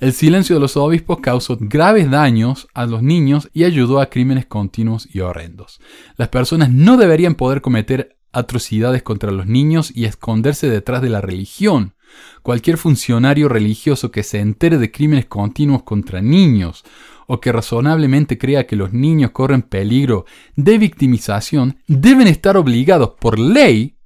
El 0.00 0.12
silencio 0.12 0.56
de 0.56 0.60
los 0.60 0.76
obispos 0.76 1.20
causó 1.20 1.56
graves 1.58 2.10
daños 2.10 2.68
a 2.74 2.86
los 2.86 3.02
niños 3.02 3.48
y 3.52 3.64
ayudó 3.64 4.00
a 4.00 4.10
crímenes 4.10 4.46
continuos 4.46 5.08
y 5.12 5.20
horrendos. 5.20 5.80
Las 6.16 6.28
personas 6.28 6.70
no 6.70 6.96
deberían 6.96 7.34
poder 7.34 7.62
cometer 7.62 8.18
atrocidades 8.32 9.02
contra 9.02 9.30
los 9.30 9.46
niños 9.46 9.90
y 9.94 10.04
esconderse 10.04 10.68
detrás 10.68 11.00
de 11.00 11.08
la 11.08 11.20
religión. 11.20 11.94
Cualquier 12.42 12.78
funcionario 12.78 13.48
religioso 13.48 14.10
que 14.10 14.22
se 14.22 14.40
entere 14.40 14.78
de 14.78 14.90
crímenes 14.90 15.26
continuos 15.26 15.82
contra 15.82 16.22
niños 16.22 16.84
o 17.26 17.40
que 17.40 17.52
razonablemente 17.52 18.38
crea 18.38 18.66
que 18.66 18.76
los 18.76 18.92
niños 18.92 19.32
corren 19.32 19.62
peligro 19.62 20.24
de 20.54 20.78
victimización 20.78 21.78
deben 21.86 22.28
estar 22.28 22.56
obligados 22.56 23.14
por 23.20 23.38
ley 23.38 23.96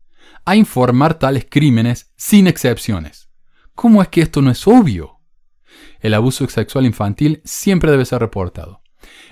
a 0.44 0.56
informar 0.56 1.18
tales 1.18 1.46
crímenes 1.48 2.12
sin 2.16 2.46
excepciones. 2.46 3.28
¿Cómo 3.74 4.02
es 4.02 4.08
que 4.08 4.22
esto 4.22 4.40
no 4.42 4.50
es 4.50 4.66
obvio? 4.66 5.20
el 6.00 6.14
abuso 6.14 6.48
sexual 6.48 6.86
infantil 6.86 7.40
siempre 7.44 7.90
debe 7.90 8.04
ser 8.04 8.20
reportado. 8.20 8.79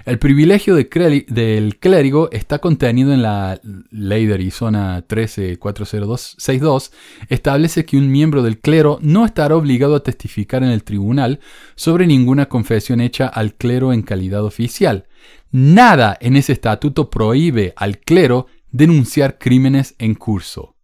El 0.08 0.18
privilegio 0.18 0.74
del 0.74 1.78
clérigo 1.78 2.30
está 2.32 2.60
contenido 2.60 3.12
en 3.12 3.20
la 3.20 3.60
ley 3.90 4.24
de 4.24 4.32
Arizona 4.32 5.06
1340262. 5.06 6.92
Establece 7.28 7.84
que 7.84 7.98
un 7.98 8.10
miembro 8.10 8.42
del 8.42 8.58
clero 8.58 8.98
no 9.02 9.26
estará 9.26 9.54
obligado 9.54 9.94
a 9.94 10.02
testificar 10.02 10.62
en 10.62 10.70
el 10.70 10.82
tribunal 10.82 11.40
sobre 11.74 12.06
ninguna 12.06 12.46
confesión 12.46 13.02
hecha 13.02 13.26
al 13.26 13.52
clero 13.52 13.92
en 13.92 14.00
calidad 14.00 14.44
oficial. 14.44 15.08
Nada 15.50 16.16
en 16.22 16.36
ese 16.36 16.54
estatuto 16.54 17.10
prohíbe 17.10 17.74
al 17.76 17.98
clero 17.98 18.46
denunciar 18.70 19.36
crímenes 19.36 19.94
en 19.98 20.14
curso. 20.14 20.78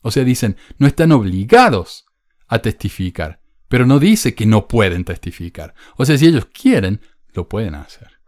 O 0.00 0.10
sea, 0.10 0.24
dicen, 0.24 0.56
no 0.76 0.88
están 0.88 1.12
obligados 1.12 2.04
a 2.48 2.58
testificar 2.58 3.38
pero 3.68 3.86
no 3.86 4.00
dice 4.00 4.34
que 4.34 4.46
no 4.46 4.66
pueden 4.66 5.04
testificar. 5.04 5.74
O 5.96 6.04
sea, 6.04 6.18
si 6.18 6.26
ellos 6.26 6.46
quieren, 6.46 7.00
lo 7.34 7.48
pueden 7.48 7.76
hacer. 7.76 8.19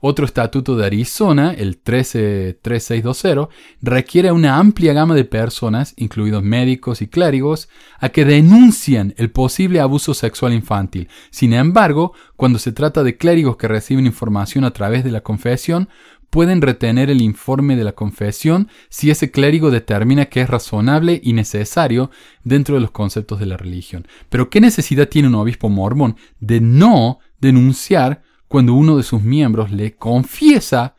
Otro 0.00 0.24
estatuto 0.24 0.76
de 0.76 0.86
Arizona, 0.86 1.52
el 1.52 1.76
133620, 1.76 3.48
requiere 3.82 4.28
a 4.30 4.32
una 4.32 4.56
amplia 4.56 4.92
gama 4.92 5.14
de 5.14 5.24
personas, 5.24 5.94
incluidos 5.96 6.42
médicos 6.42 7.02
y 7.02 7.08
clérigos, 7.08 7.68
a 7.98 8.08
que 8.08 8.24
denuncien 8.24 9.14
el 9.18 9.30
posible 9.30 9.80
abuso 9.80 10.14
sexual 10.14 10.54
infantil. 10.54 11.08
Sin 11.30 11.52
embargo, 11.52 12.14
cuando 12.36 12.58
se 12.58 12.72
trata 12.72 13.02
de 13.02 13.16
clérigos 13.16 13.56
que 13.56 13.68
reciben 13.68 14.06
información 14.06 14.64
a 14.64 14.72
través 14.72 15.04
de 15.04 15.10
la 15.10 15.20
confesión, 15.20 15.88
pueden 16.30 16.62
retener 16.62 17.10
el 17.10 17.20
informe 17.20 17.76
de 17.76 17.84
la 17.84 17.92
confesión 17.92 18.68
si 18.88 19.10
ese 19.10 19.30
clérigo 19.30 19.70
determina 19.70 20.26
que 20.26 20.40
es 20.40 20.48
razonable 20.48 21.20
y 21.22 21.32
necesario 21.32 22.10
dentro 22.44 22.76
de 22.76 22.80
los 22.80 22.92
conceptos 22.92 23.40
de 23.40 23.46
la 23.46 23.56
religión. 23.56 24.06
Pero 24.28 24.48
¿qué 24.48 24.60
necesidad 24.60 25.08
tiene 25.08 25.28
un 25.28 25.34
obispo 25.34 25.68
mormón 25.68 26.16
de 26.38 26.60
no 26.60 27.18
denunciar 27.40 28.22
cuando 28.50 28.74
uno 28.74 28.96
de 28.96 29.04
sus 29.04 29.22
miembros 29.22 29.70
le 29.70 29.94
confiesa 29.94 30.96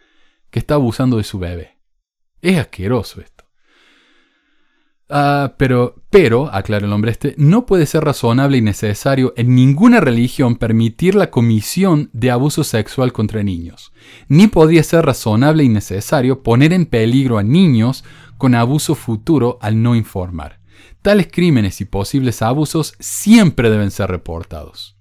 que 0.50 0.60
está 0.60 0.76
abusando 0.76 1.18
de 1.18 1.26
su 1.26 1.38
bebé? 1.38 1.80
Es 2.42 2.58
asqueroso 2.58 3.20
esto. 3.20 3.44
Ah, 5.10 5.56
pero 5.58 6.02
Pero, 6.10 6.50
aclara 6.54 6.86
el 6.86 6.94
hombre 6.94 7.12
este, 7.12 7.36
no 7.38 7.66
puede 7.66 7.86
ser 7.86 8.06
razonable 8.06 8.58
y 8.58 8.62
necesario 8.62 9.34
en 9.36 9.54
ninguna 9.54 10.00
religión 10.00 10.56
permitir 10.56 11.14
la 11.14 11.30
comisión 11.30 12.10
de 12.14 12.32
abuso 12.32 12.64
sexual 12.64 13.12
contra 13.12 13.44
niños, 13.44 13.92
ni 14.30 14.48
podría 14.48 14.82
ser 14.84 15.06
razonable 15.06 15.66
y 15.66 15.70
necesario 15.70 16.44
poner 16.44 16.72
en 16.72 16.86
peligro 16.86 17.38
a 17.38 17.44
niños 17.44 18.06
con 18.38 18.56
abuso 18.56 18.96
futuro 18.96 19.60
al 19.62 19.84
no 19.84 19.94
informar. 19.94 20.62
Tales 21.02 21.28
crímenes 21.30 21.82
y 21.82 21.86
posibles 21.86 22.42
abusos 22.42 22.94
siempre 23.00 23.70
deben 23.70 23.92
ser 23.92 24.10
reportados. 24.10 25.01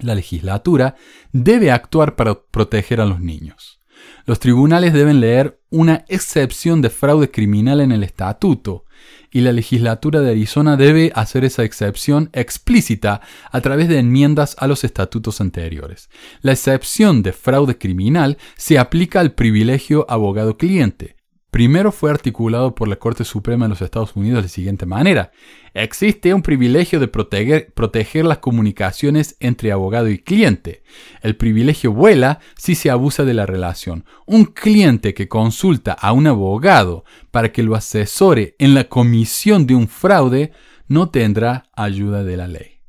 La 0.00 0.14
legislatura 0.14 0.96
debe 1.32 1.70
actuar 1.70 2.16
para 2.16 2.42
proteger 2.42 3.00
a 3.00 3.06
los 3.06 3.20
niños. 3.20 3.80
Los 4.26 4.40
tribunales 4.40 4.92
deben 4.92 5.20
leer 5.20 5.60
una 5.70 6.04
excepción 6.08 6.82
de 6.82 6.90
fraude 6.90 7.30
criminal 7.30 7.80
en 7.80 7.92
el 7.92 8.02
estatuto, 8.02 8.84
y 9.30 9.40
la 9.40 9.52
legislatura 9.52 10.20
de 10.20 10.30
Arizona 10.30 10.76
debe 10.76 11.12
hacer 11.14 11.44
esa 11.44 11.64
excepción 11.64 12.30
explícita 12.32 13.20
a 13.50 13.60
través 13.60 13.88
de 13.88 13.98
enmiendas 13.98 14.56
a 14.58 14.66
los 14.66 14.84
estatutos 14.84 15.40
anteriores. 15.40 16.08
La 16.40 16.52
excepción 16.52 17.22
de 17.22 17.32
fraude 17.32 17.76
criminal 17.76 18.38
se 18.56 18.78
aplica 18.78 19.20
al 19.20 19.32
privilegio 19.32 20.06
abogado-cliente, 20.08 21.15
primero 21.56 21.90
fue 21.90 22.10
articulado 22.10 22.74
por 22.74 22.86
la 22.86 22.96
Corte 22.96 23.24
Suprema 23.24 23.64
de 23.64 23.70
los 23.70 23.80
Estados 23.80 24.14
Unidos 24.14 24.40
de 24.40 24.42
la 24.42 24.48
siguiente 24.48 24.84
manera. 24.84 25.32
Existe 25.72 26.34
un 26.34 26.42
privilegio 26.42 27.00
de 27.00 27.08
proteger, 27.08 28.26
las 28.26 28.38
comunicaciones 28.40 29.38
entre 29.40 29.72
abogado 29.72 30.10
y 30.10 30.18
cliente. 30.18 30.82
El 31.22 31.34
privilegio 31.36 31.94
vuela 31.94 32.40
si 32.58 32.74
se 32.74 32.90
abusa 32.90 33.24
de 33.24 33.32
la 33.32 33.46
relación. 33.46 34.04
Un 34.26 34.44
cliente 34.44 35.14
que 35.14 35.28
consulta 35.28 35.94
a 35.94 36.12
un 36.12 36.26
abogado 36.26 37.06
para 37.30 37.50
que 37.52 37.62
lo 37.62 37.74
asesore 37.74 38.54
en 38.58 38.74
la 38.74 38.84
comisión 38.84 39.66
de 39.66 39.76
un 39.76 39.88
fraude 39.88 40.52
no 40.88 41.08
tendrá 41.08 41.70
ayuda 41.74 42.22
de 42.22 42.36
la 42.36 42.48
ley. 42.48 42.82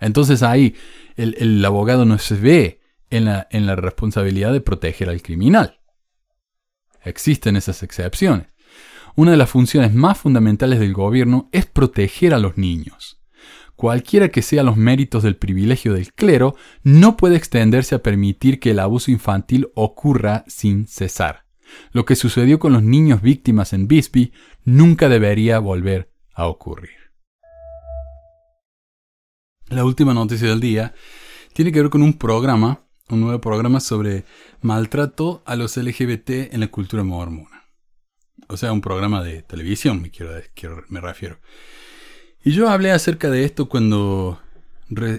Entonces 0.00 0.42
ahí 0.42 0.74
el, 1.14 1.64
abogado 1.64 2.04
no 2.04 2.18
se 2.18 2.34
ve 2.34 2.80
en 3.10 3.24
la 3.24 3.76
responsabilidad 3.76 4.52
de 4.52 4.62
proteger 4.62 5.10
al 5.10 5.22
criminal. 5.22 5.77
Existen 7.02 7.56
esas 7.56 7.82
excepciones. 7.82 8.48
Una 9.14 9.32
de 9.32 9.36
las 9.36 9.50
funciones 9.50 9.92
más 9.94 10.18
fundamentales 10.18 10.78
del 10.78 10.92
gobierno 10.92 11.48
es 11.52 11.66
proteger 11.66 12.34
a 12.34 12.38
los 12.38 12.56
niños. 12.56 13.20
Cualquiera 13.74 14.28
que 14.28 14.42
sean 14.42 14.66
los 14.66 14.76
méritos 14.76 15.22
del 15.22 15.36
privilegio 15.36 15.92
del 15.94 16.12
clero, 16.12 16.56
no 16.82 17.16
puede 17.16 17.36
extenderse 17.36 17.94
a 17.94 18.02
permitir 18.02 18.58
que 18.58 18.72
el 18.72 18.80
abuso 18.80 19.10
infantil 19.10 19.70
ocurra 19.74 20.44
sin 20.48 20.86
cesar. 20.86 21.44
Lo 21.92 22.04
que 22.04 22.16
sucedió 22.16 22.58
con 22.58 22.72
los 22.72 22.82
niños 22.82 23.22
víctimas 23.22 23.72
en 23.72 23.86
Bisbee 23.88 24.32
nunca 24.64 25.08
debería 25.08 25.58
volver 25.58 26.12
a 26.34 26.46
ocurrir. 26.46 26.90
La 29.68 29.84
última 29.84 30.14
noticia 30.14 30.48
del 30.48 30.60
día 30.60 30.94
tiene 31.52 31.72
que 31.72 31.80
ver 31.80 31.90
con 31.90 32.02
un 32.02 32.14
programa 32.14 32.87
un 33.10 33.20
nuevo 33.20 33.40
programa 33.40 33.80
sobre 33.80 34.24
maltrato 34.60 35.42
a 35.46 35.56
los 35.56 35.76
LGBT 35.76 36.52
en 36.52 36.60
la 36.60 36.68
cultura 36.68 37.04
mormona. 37.04 37.64
O 38.48 38.56
sea, 38.56 38.72
un 38.72 38.80
programa 38.80 39.22
de 39.22 39.42
televisión, 39.42 40.02
me, 40.88 41.00
refiero. 41.00 41.38
Y 42.42 42.52
yo 42.52 42.68
hablé 42.68 42.92
acerca 42.92 43.30
de 43.30 43.44
esto 43.44 43.68
cuando 43.68 44.40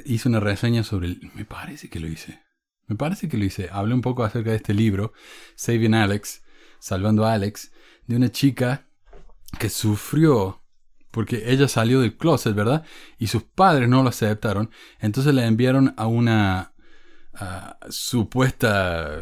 hice 0.06 0.30
una 0.30 0.40
reseña 0.40 0.84
sobre 0.84 1.08
el... 1.08 1.32
Me 1.36 1.46
parece 1.46 1.90
que 1.90 2.00
lo 2.00 2.08
hice. 2.08 2.42
Me 2.88 2.96
parece 2.96 3.28
que 3.30 3.38
lo 3.38 3.46
hice. 3.46 3.70
Hablé 3.72 3.94
un 3.94 4.02
poco 4.02 4.24
acerca 4.24 4.50
de 4.52 4.56
este 4.56 4.74
libro, 4.74 5.14
Saving 5.56 5.94
Alex, 5.94 6.44
Salvando 6.80 7.26
a 7.26 7.34
Alex, 7.34 7.72
de 8.08 8.16
una 8.16 8.32
chica 8.32 8.88
que 9.60 9.70
sufrió 9.70 10.60
porque 11.12 11.52
ella 11.52 11.68
salió 11.68 12.02
del 12.02 12.16
closet, 12.16 12.54
¿verdad? 12.54 12.86
Y 13.18 13.28
sus 13.28 13.44
padres 13.44 13.90
no 13.90 14.04
lo 14.04 14.10
aceptaron. 14.10 14.70
Entonces 15.00 15.34
la 15.34 15.46
enviaron 15.46 15.94
a 15.98 16.08
una 16.08 16.69
supuesta 17.90 19.22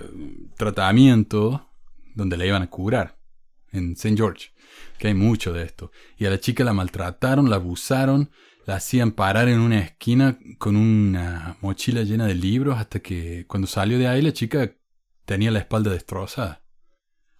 tratamiento 0.56 1.70
donde 2.16 2.38
la 2.38 2.46
iban 2.46 2.64
a 2.64 2.70
curar 2.70 3.18
en 3.72 3.94
St. 3.94 4.16
George. 4.16 4.50
Que 4.98 5.10
hay 5.10 5.14
mucho 5.14 5.54
de 5.54 5.64
esto. 5.64 5.92
Y 6.18 6.26
a 6.26 6.30
la 6.30 6.40
chica 6.40 6.64
la 6.64 6.74
maltrataron, 6.74 7.50
la 7.50 7.58
abusaron, 7.58 8.32
la 8.66 8.76
hacían 8.76 9.12
parar 9.12 9.48
en 9.48 9.60
una 9.60 9.80
esquina 9.80 10.38
con 10.58 10.76
una 10.76 11.58
mochila 11.62 12.04
llena 12.04 12.26
de 12.26 12.36
libros 12.36 12.78
hasta 12.78 13.00
que 13.00 13.46
cuando 13.48 13.68
salió 13.68 13.98
de 13.98 14.08
ahí 14.08 14.22
la 14.22 14.34
chica 14.34 14.74
tenía 15.26 15.52
la 15.52 15.60
espalda 15.60 15.92
destrozada. 15.92 16.64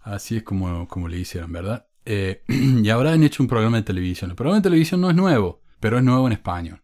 Así 0.02 0.38
es 0.38 0.44
como, 0.44 0.88
como 0.88 1.08
le 1.08 1.20
hicieron, 1.20 1.52
¿verdad? 1.52 1.88
Eh, 2.06 2.44
y 2.48 2.90
ahora 2.90 3.12
han 3.12 3.24
hecho 3.24 3.44
un 3.44 3.50
programa 3.50 3.78
de 3.78 3.84
televisión. 3.84 4.30
El 4.30 4.36
programa 4.36 4.60
de 4.60 4.64
televisión 4.64 5.02
no 5.02 5.10
es 5.10 5.16
nuevo, 5.16 5.62
pero 5.80 5.98
es 5.98 6.04
nuevo 6.04 6.28
en 6.28 6.34
español. 6.34 6.84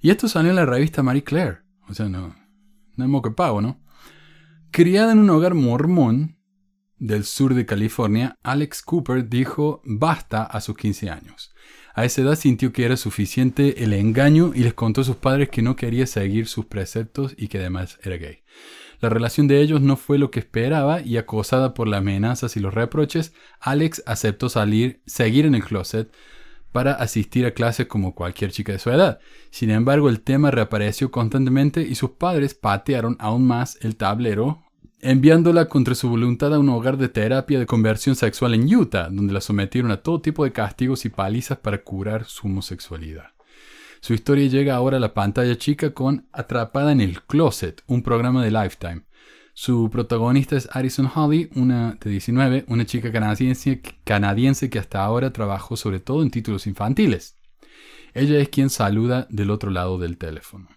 Y 0.00 0.10
esto 0.10 0.28
salió 0.28 0.50
en 0.50 0.56
la 0.56 0.66
revista 0.66 1.02
Marie 1.02 1.24
Claire. 1.24 1.62
O 1.88 1.94
sea, 1.94 2.08
no, 2.08 2.36
no 2.96 3.22
que 3.22 3.30
pago, 3.30 3.60
¿no? 3.60 3.80
Criada 4.70 5.12
en 5.12 5.18
un 5.18 5.30
hogar 5.30 5.54
mormón 5.54 6.38
del 6.98 7.24
sur 7.24 7.54
de 7.54 7.66
California, 7.66 8.38
Alex 8.42 8.82
Cooper 8.82 9.28
dijo 9.28 9.82
basta 9.84 10.42
a 10.42 10.60
sus 10.60 10.76
15 10.76 11.10
años. 11.10 11.54
A 11.94 12.04
esa 12.04 12.22
edad 12.22 12.34
sintió 12.34 12.72
que 12.72 12.84
era 12.84 12.96
suficiente 12.96 13.84
el 13.84 13.92
engaño 13.92 14.52
y 14.52 14.60
les 14.60 14.74
contó 14.74 15.02
a 15.02 15.04
sus 15.04 15.16
padres 15.16 15.48
que 15.48 15.62
no 15.62 15.76
quería 15.76 16.06
seguir 16.06 16.48
sus 16.48 16.66
preceptos 16.66 17.34
y 17.38 17.46
que 17.46 17.58
además 17.58 17.98
era 18.02 18.16
gay. 18.16 18.42
La 19.00 19.10
relación 19.10 19.46
de 19.46 19.60
ellos 19.60 19.80
no 19.80 19.96
fue 19.96 20.18
lo 20.18 20.30
que 20.30 20.40
esperaba 20.40 21.02
y 21.02 21.18
acosada 21.18 21.72
por 21.74 21.86
las 21.86 21.98
amenazas 21.98 22.56
y 22.56 22.60
los 22.60 22.74
reproches, 22.74 23.32
Alex 23.60 24.02
aceptó 24.06 24.48
salir, 24.48 25.02
seguir 25.06 25.46
en 25.46 25.54
el 25.54 25.62
closet, 25.62 26.10
para 26.74 26.94
asistir 26.94 27.46
a 27.46 27.52
clases 27.52 27.86
como 27.86 28.16
cualquier 28.16 28.50
chica 28.50 28.72
de 28.72 28.80
su 28.80 28.90
edad. 28.90 29.20
Sin 29.52 29.70
embargo, 29.70 30.08
el 30.08 30.22
tema 30.22 30.50
reapareció 30.50 31.12
constantemente 31.12 31.82
y 31.82 31.94
sus 31.94 32.10
padres 32.10 32.54
patearon 32.54 33.16
aún 33.20 33.46
más 33.46 33.78
el 33.82 33.94
tablero, 33.94 34.64
enviándola 35.00 35.68
contra 35.68 35.94
su 35.94 36.08
voluntad 36.08 36.52
a 36.52 36.58
un 36.58 36.68
hogar 36.70 36.96
de 36.96 37.08
terapia 37.08 37.60
de 37.60 37.66
conversión 37.66 38.16
sexual 38.16 38.54
en 38.54 38.74
Utah, 38.74 39.08
donde 39.08 39.32
la 39.32 39.40
sometieron 39.40 39.92
a 39.92 39.98
todo 39.98 40.20
tipo 40.20 40.42
de 40.42 40.50
castigos 40.50 41.04
y 41.04 41.10
palizas 41.10 41.58
para 41.58 41.80
curar 41.80 42.24
su 42.24 42.48
homosexualidad. 42.48 43.28
Su 44.00 44.12
historia 44.12 44.48
llega 44.48 44.74
ahora 44.74 44.96
a 44.96 45.00
la 45.00 45.14
pantalla 45.14 45.56
chica 45.56 45.94
con 45.94 46.26
Atrapada 46.32 46.90
en 46.90 47.00
el 47.00 47.22
Closet, 47.22 47.84
un 47.86 48.02
programa 48.02 48.42
de 48.42 48.50
Lifetime. 48.50 49.02
Su 49.56 49.88
protagonista 49.88 50.56
es 50.56 50.68
Addison 50.72 51.08
Holly, 51.14 51.48
una 51.54 51.96
de 52.00 52.10
19, 52.10 52.64
una 52.66 52.84
chica 52.84 53.12
canadiense, 53.12 53.80
canadiense 54.02 54.68
que 54.68 54.80
hasta 54.80 55.04
ahora 55.04 55.32
trabajó 55.32 55.76
sobre 55.76 56.00
todo 56.00 56.24
en 56.24 56.32
títulos 56.32 56.66
infantiles. 56.66 57.38
Ella 58.14 58.40
es 58.40 58.48
quien 58.48 58.68
saluda 58.68 59.28
del 59.30 59.50
otro 59.50 59.70
lado 59.70 59.96
del 59.96 60.18
teléfono. 60.18 60.68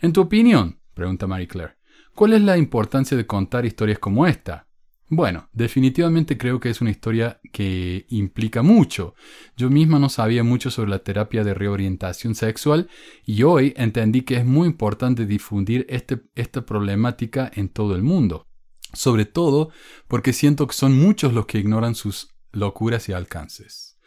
En 0.00 0.12
tu 0.12 0.20
opinión, 0.20 0.80
pregunta 0.92 1.26
Marie 1.26 1.48
Claire, 1.48 1.76
¿cuál 2.14 2.34
es 2.34 2.42
la 2.42 2.58
importancia 2.58 3.16
de 3.16 3.26
contar 3.26 3.64
historias 3.64 3.98
como 3.98 4.26
esta? 4.26 4.63
Bueno, 5.08 5.48
definitivamente 5.52 6.38
creo 6.38 6.60
que 6.60 6.70
es 6.70 6.80
una 6.80 6.90
historia 6.90 7.38
que 7.52 8.06
implica 8.08 8.62
mucho. 8.62 9.14
Yo 9.56 9.68
misma 9.68 9.98
no 9.98 10.08
sabía 10.08 10.42
mucho 10.42 10.70
sobre 10.70 10.90
la 10.90 11.00
terapia 11.00 11.44
de 11.44 11.52
reorientación 11.52 12.34
sexual 12.34 12.88
y 13.26 13.42
hoy 13.42 13.74
entendí 13.76 14.22
que 14.22 14.36
es 14.36 14.46
muy 14.46 14.66
importante 14.66 15.26
difundir 15.26 15.84
este, 15.90 16.22
esta 16.34 16.64
problemática 16.64 17.50
en 17.54 17.68
todo 17.68 17.94
el 17.94 18.02
mundo. 18.02 18.48
Sobre 18.94 19.26
todo 19.26 19.70
porque 20.08 20.32
siento 20.32 20.66
que 20.66 20.74
son 20.74 20.98
muchos 20.98 21.34
los 21.34 21.46
que 21.46 21.58
ignoran 21.58 21.94
sus 21.94 22.34
locuras 22.52 23.08
y 23.08 23.12
alcances. 23.12 23.98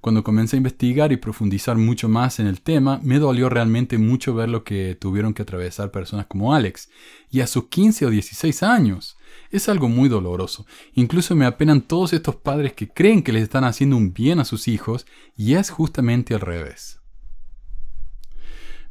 Cuando 0.00 0.22
comencé 0.22 0.56
a 0.56 0.58
investigar 0.58 1.12
y 1.12 1.16
profundizar 1.16 1.76
mucho 1.76 2.08
más 2.08 2.38
en 2.38 2.46
el 2.46 2.62
tema, 2.62 3.00
me 3.02 3.18
dolió 3.18 3.48
realmente 3.48 3.98
mucho 3.98 4.34
ver 4.34 4.48
lo 4.48 4.62
que 4.62 4.94
tuvieron 4.94 5.34
que 5.34 5.42
atravesar 5.42 5.90
personas 5.90 6.26
como 6.26 6.54
Alex, 6.54 6.90
y 7.30 7.40
a 7.40 7.46
sus 7.46 7.66
15 7.68 8.06
o 8.06 8.10
16 8.10 8.62
años. 8.62 9.15
Es 9.50 9.68
algo 9.68 9.88
muy 9.88 10.08
doloroso. 10.08 10.66
Incluso 10.94 11.34
me 11.34 11.46
apenan 11.46 11.82
todos 11.82 12.12
estos 12.12 12.36
padres 12.36 12.72
que 12.72 12.88
creen 12.88 13.22
que 13.22 13.32
les 13.32 13.42
están 13.42 13.64
haciendo 13.64 13.96
un 13.96 14.12
bien 14.12 14.40
a 14.40 14.44
sus 14.44 14.68
hijos, 14.68 15.06
y 15.36 15.54
es 15.54 15.70
justamente 15.70 16.34
al 16.34 16.40
revés. 16.40 17.00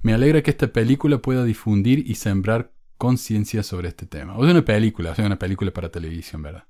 Me 0.02 0.14
alegra 0.14 0.44
que 0.44 0.52
esta 0.52 0.68
película 0.68 1.18
pueda 1.18 1.44
difundir 1.44 2.04
y 2.10 2.16
sembrar 2.16 2.72
conciencia 2.98 3.64
sobre 3.64 3.90
este 3.90 4.06
tema. 4.06 4.38
O 4.38 4.44
sea, 4.44 4.52
una 4.52 4.66
película, 4.66 5.12
o 5.12 5.16
sea, 5.16 5.26
una 5.26 5.40
película 5.40 5.72
para 5.72 5.90
televisión, 5.90 6.42
¿verdad? 6.42 6.66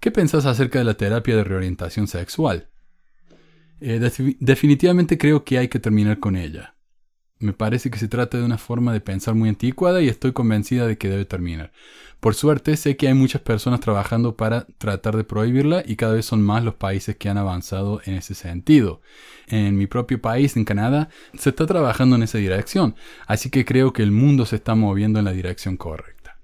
¿Qué 0.00 0.10
pensás 0.10 0.46
acerca 0.46 0.78
de 0.78 0.84
la 0.84 0.94
terapia 0.94 1.36
de 1.36 1.44
reorientación 1.44 2.06
sexual? 2.06 2.68
Eh, 3.80 4.00
definitivamente 4.40 5.18
creo 5.18 5.44
que 5.44 5.58
hay 5.58 5.68
que 5.68 5.78
terminar 5.78 6.18
con 6.18 6.36
ella. 6.36 6.75
Me 7.38 7.52
parece 7.52 7.90
que 7.90 7.98
se 7.98 8.08
trata 8.08 8.38
de 8.38 8.44
una 8.44 8.56
forma 8.56 8.92
de 8.94 9.00
pensar 9.00 9.34
muy 9.34 9.50
anticuada 9.50 10.00
y 10.00 10.08
estoy 10.08 10.32
convencida 10.32 10.86
de 10.86 10.96
que 10.96 11.10
debe 11.10 11.26
terminar. 11.26 11.70
Por 12.18 12.34
suerte 12.34 12.76
sé 12.76 12.96
que 12.96 13.08
hay 13.08 13.14
muchas 13.14 13.42
personas 13.42 13.80
trabajando 13.80 14.36
para 14.36 14.66
tratar 14.78 15.16
de 15.16 15.24
prohibirla 15.24 15.82
y 15.84 15.96
cada 15.96 16.14
vez 16.14 16.24
son 16.24 16.40
más 16.40 16.64
los 16.64 16.74
países 16.74 17.16
que 17.16 17.28
han 17.28 17.36
avanzado 17.36 18.00
en 18.06 18.14
ese 18.14 18.34
sentido. 18.34 19.02
En 19.48 19.76
mi 19.76 19.86
propio 19.86 20.20
país, 20.20 20.56
en 20.56 20.64
Canadá, 20.64 21.10
se 21.38 21.50
está 21.50 21.66
trabajando 21.66 22.16
en 22.16 22.22
esa 22.22 22.38
dirección, 22.38 22.96
así 23.26 23.50
que 23.50 23.66
creo 23.66 23.92
que 23.92 24.02
el 24.02 24.12
mundo 24.12 24.46
se 24.46 24.56
está 24.56 24.74
moviendo 24.74 25.18
en 25.18 25.26
la 25.26 25.32
dirección 25.32 25.76
correcta. 25.76 26.38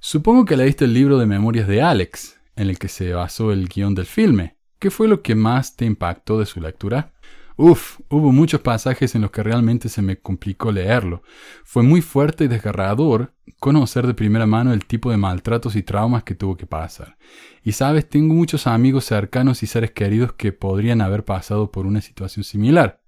Supongo 0.00 0.44
que 0.44 0.56
leíste 0.56 0.84
el 0.84 0.94
libro 0.94 1.16
de 1.16 1.26
memorias 1.26 1.68
de 1.68 1.80
Alex, 1.80 2.40
en 2.56 2.68
el 2.68 2.78
que 2.78 2.88
se 2.88 3.12
basó 3.12 3.52
el 3.52 3.68
guion 3.68 3.94
del 3.94 4.06
filme 4.06 4.56
¿Qué 4.82 4.90
fue 4.90 5.06
lo 5.06 5.22
que 5.22 5.36
más 5.36 5.76
te 5.76 5.84
impactó 5.84 6.40
de 6.40 6.44
su 6.44 6.60
lectura? 6.60 7.12
Uf, 7.56 8.00
hubo 8.08 8.32
muchos 8.32 8.60
pasajes 8.60 9.14
en 9.14 9.22
los 9.22 9.30
que 9.30 9.42
realmente 9.42 9.88
se 9.88 10.02
me 10.02 10.18
complicó 10.18 10.72
leerlo. 10.72 11.22
Fue 11.64 11.82
muy 11.82 12.00
fuerte 12.00 12.44
y 12.44 12.48
desgarrador 12.48 13.34
conocer 13.60 14.06
de 14.06 14.14
primera 14.14 14.46
mano 14.46 14.72
el 14.72 14.86
tipo 14.86 15.10
de 15.10 15.16
maltratos 15.16 15.76
y 15.76 15.82
traumas 15.82 16.24
que 16.24 16.34
tuvo 16.34 16.56
que 16.56 16.66
pasar. 16.66 17.18
Y 17.62 17.72
sabes, 17.72 18.08
tengo 18.08 18.34
muchos 18.34 18.66
amigos 18.66 19.04
cercanos 19.04 19.62
y 19.62 19.66
seres 19.66 19.90
queridos 19.90 20.32
que 20.32 20.52
podrían 20.52 21.00
haber 21.00 21.24
pasado 21.24 21.70
por 21.70 21.86
una 21.86 22.00
situación 22.00 22.44
similar. 22.44 23.02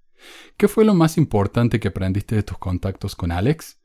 ¿Qué 0.57 0.67
fue 0.67 0.85
lo 0.85 0.93
más 0.93 1.17
importante 1.17 1.79
que 1.79 1.89
aprendiste 1.89 2.35
de 2.35 2.43
tus 2.43 2.57
contactos 2.57 3.15
con 3.15 3.31
Alex? 3.31 3.79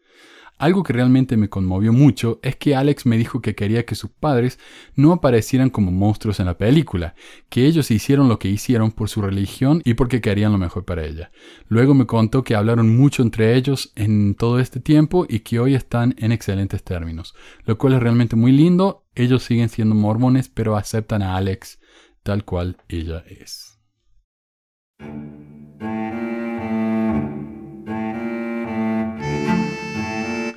Algo 0.61 0.83
que 0.83 0.93
realmente 0.93 1.39
me 1.39 1.49
conmovió 1.49 1.91
mucho 1.91 2.39
es 2.43 2.55
que 2.55 2.77
Alex 2.77 3.07
me 3.07 3.17
dijo 3.17 3.41
que 3.41 3.55
quería 3.55 3.87
que 3.87 3.95
sus 3.95 4.11
padres 4.11 4.59
no 4.95 5.13
aparecieran 5.13 5.71
como 5.71 5.91
monstruos 5.91 6.39
en 6.39 6.45
la 6.45 6.59
película, 6.59 7.15
que 7.49 7.65
ellos 7.65 7.91
hicieron 7.91 8.29
lo 8.29 8.39
que 8.39 8.49
hicieron 8.49 8.93
por 8.93 9.09
su 9.09 9.23
religión 9.23 9.81
y 9.87 9.95
porque 9.95 10.21
querían 10.21 10.53
lo 10.53 10.59
mejor 10.59 10.85
para 10.85 11.07
ella. 11.07 11.33
Luego 11.69 11.95
me 11.95 12.05
contó 12.05 12.45
que 12.45 12.57
hablaron 12.57 12.95
mucho 12.95 13.23
entre 13.23 13.57
ellos 13.57 13.91
en 13.97 14.35
todo 14.35 14.61
este 14.61 14.81
tiempo 14.81 15.25
y 15.27 15.41
que 15.41 15.59
hoy 15.59 15.75
están 15.75 16.15
en 16.19 16.31
excelentes 16.31 16.85
términos, 16.85 17.35
lo 17.65 17.79
cual 17.79 17.95
es 17.95 18.01
realmente 18.01 18.37
muy 18.37 18.53
lindo. 18.53 19.07
Ellos 19.15 19.43
siguen 19.43 19.71
siendo 19.71 19.95
mormones, 19.95 20.51
pero 20.51 20.77
aceptan 20.77 21.23
a 21.23 21.37
Alex 21.37 21.81
tal 22.23 22.45
cual 22.45 22.77
ella 22.87 23.25
es. 23.27 23.81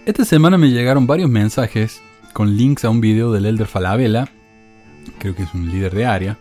Esta 0.06 0.26
semana 0.26 0.58
me 0.58 0.68
llegaron 0.68 1.08
varios 1.08 1.30
mensajes 1.30 2.02
con 2.34 2.58
links 2.58 2.84
a 2.84 2.90
un 2.90 3.00
video 3.00 3.32
del 3.32 3.46
Elder 3.46 3.68
Falabella, 3.68 4.28
creo 5.18 5.34
que 5.34 5.44
es 5.44 5.54
un 5.54 5.72
líder 5.72 5.96
de 5.96 6.06
área, 6.06 6.38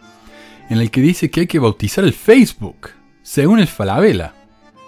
en 0.68 0.79
el 0.79 0.90
que 0.90 1.01
dice 1.01 1.31
que 1.31 1.42
hay 1.42 1.46
que 1.46 1.61
bautizar 1.61 2.03
el 2.03 2.12
Facebook, 2.12 2.88
según 3.22 3.61
el 3.61 3.68
Falabella. 3.68 4.35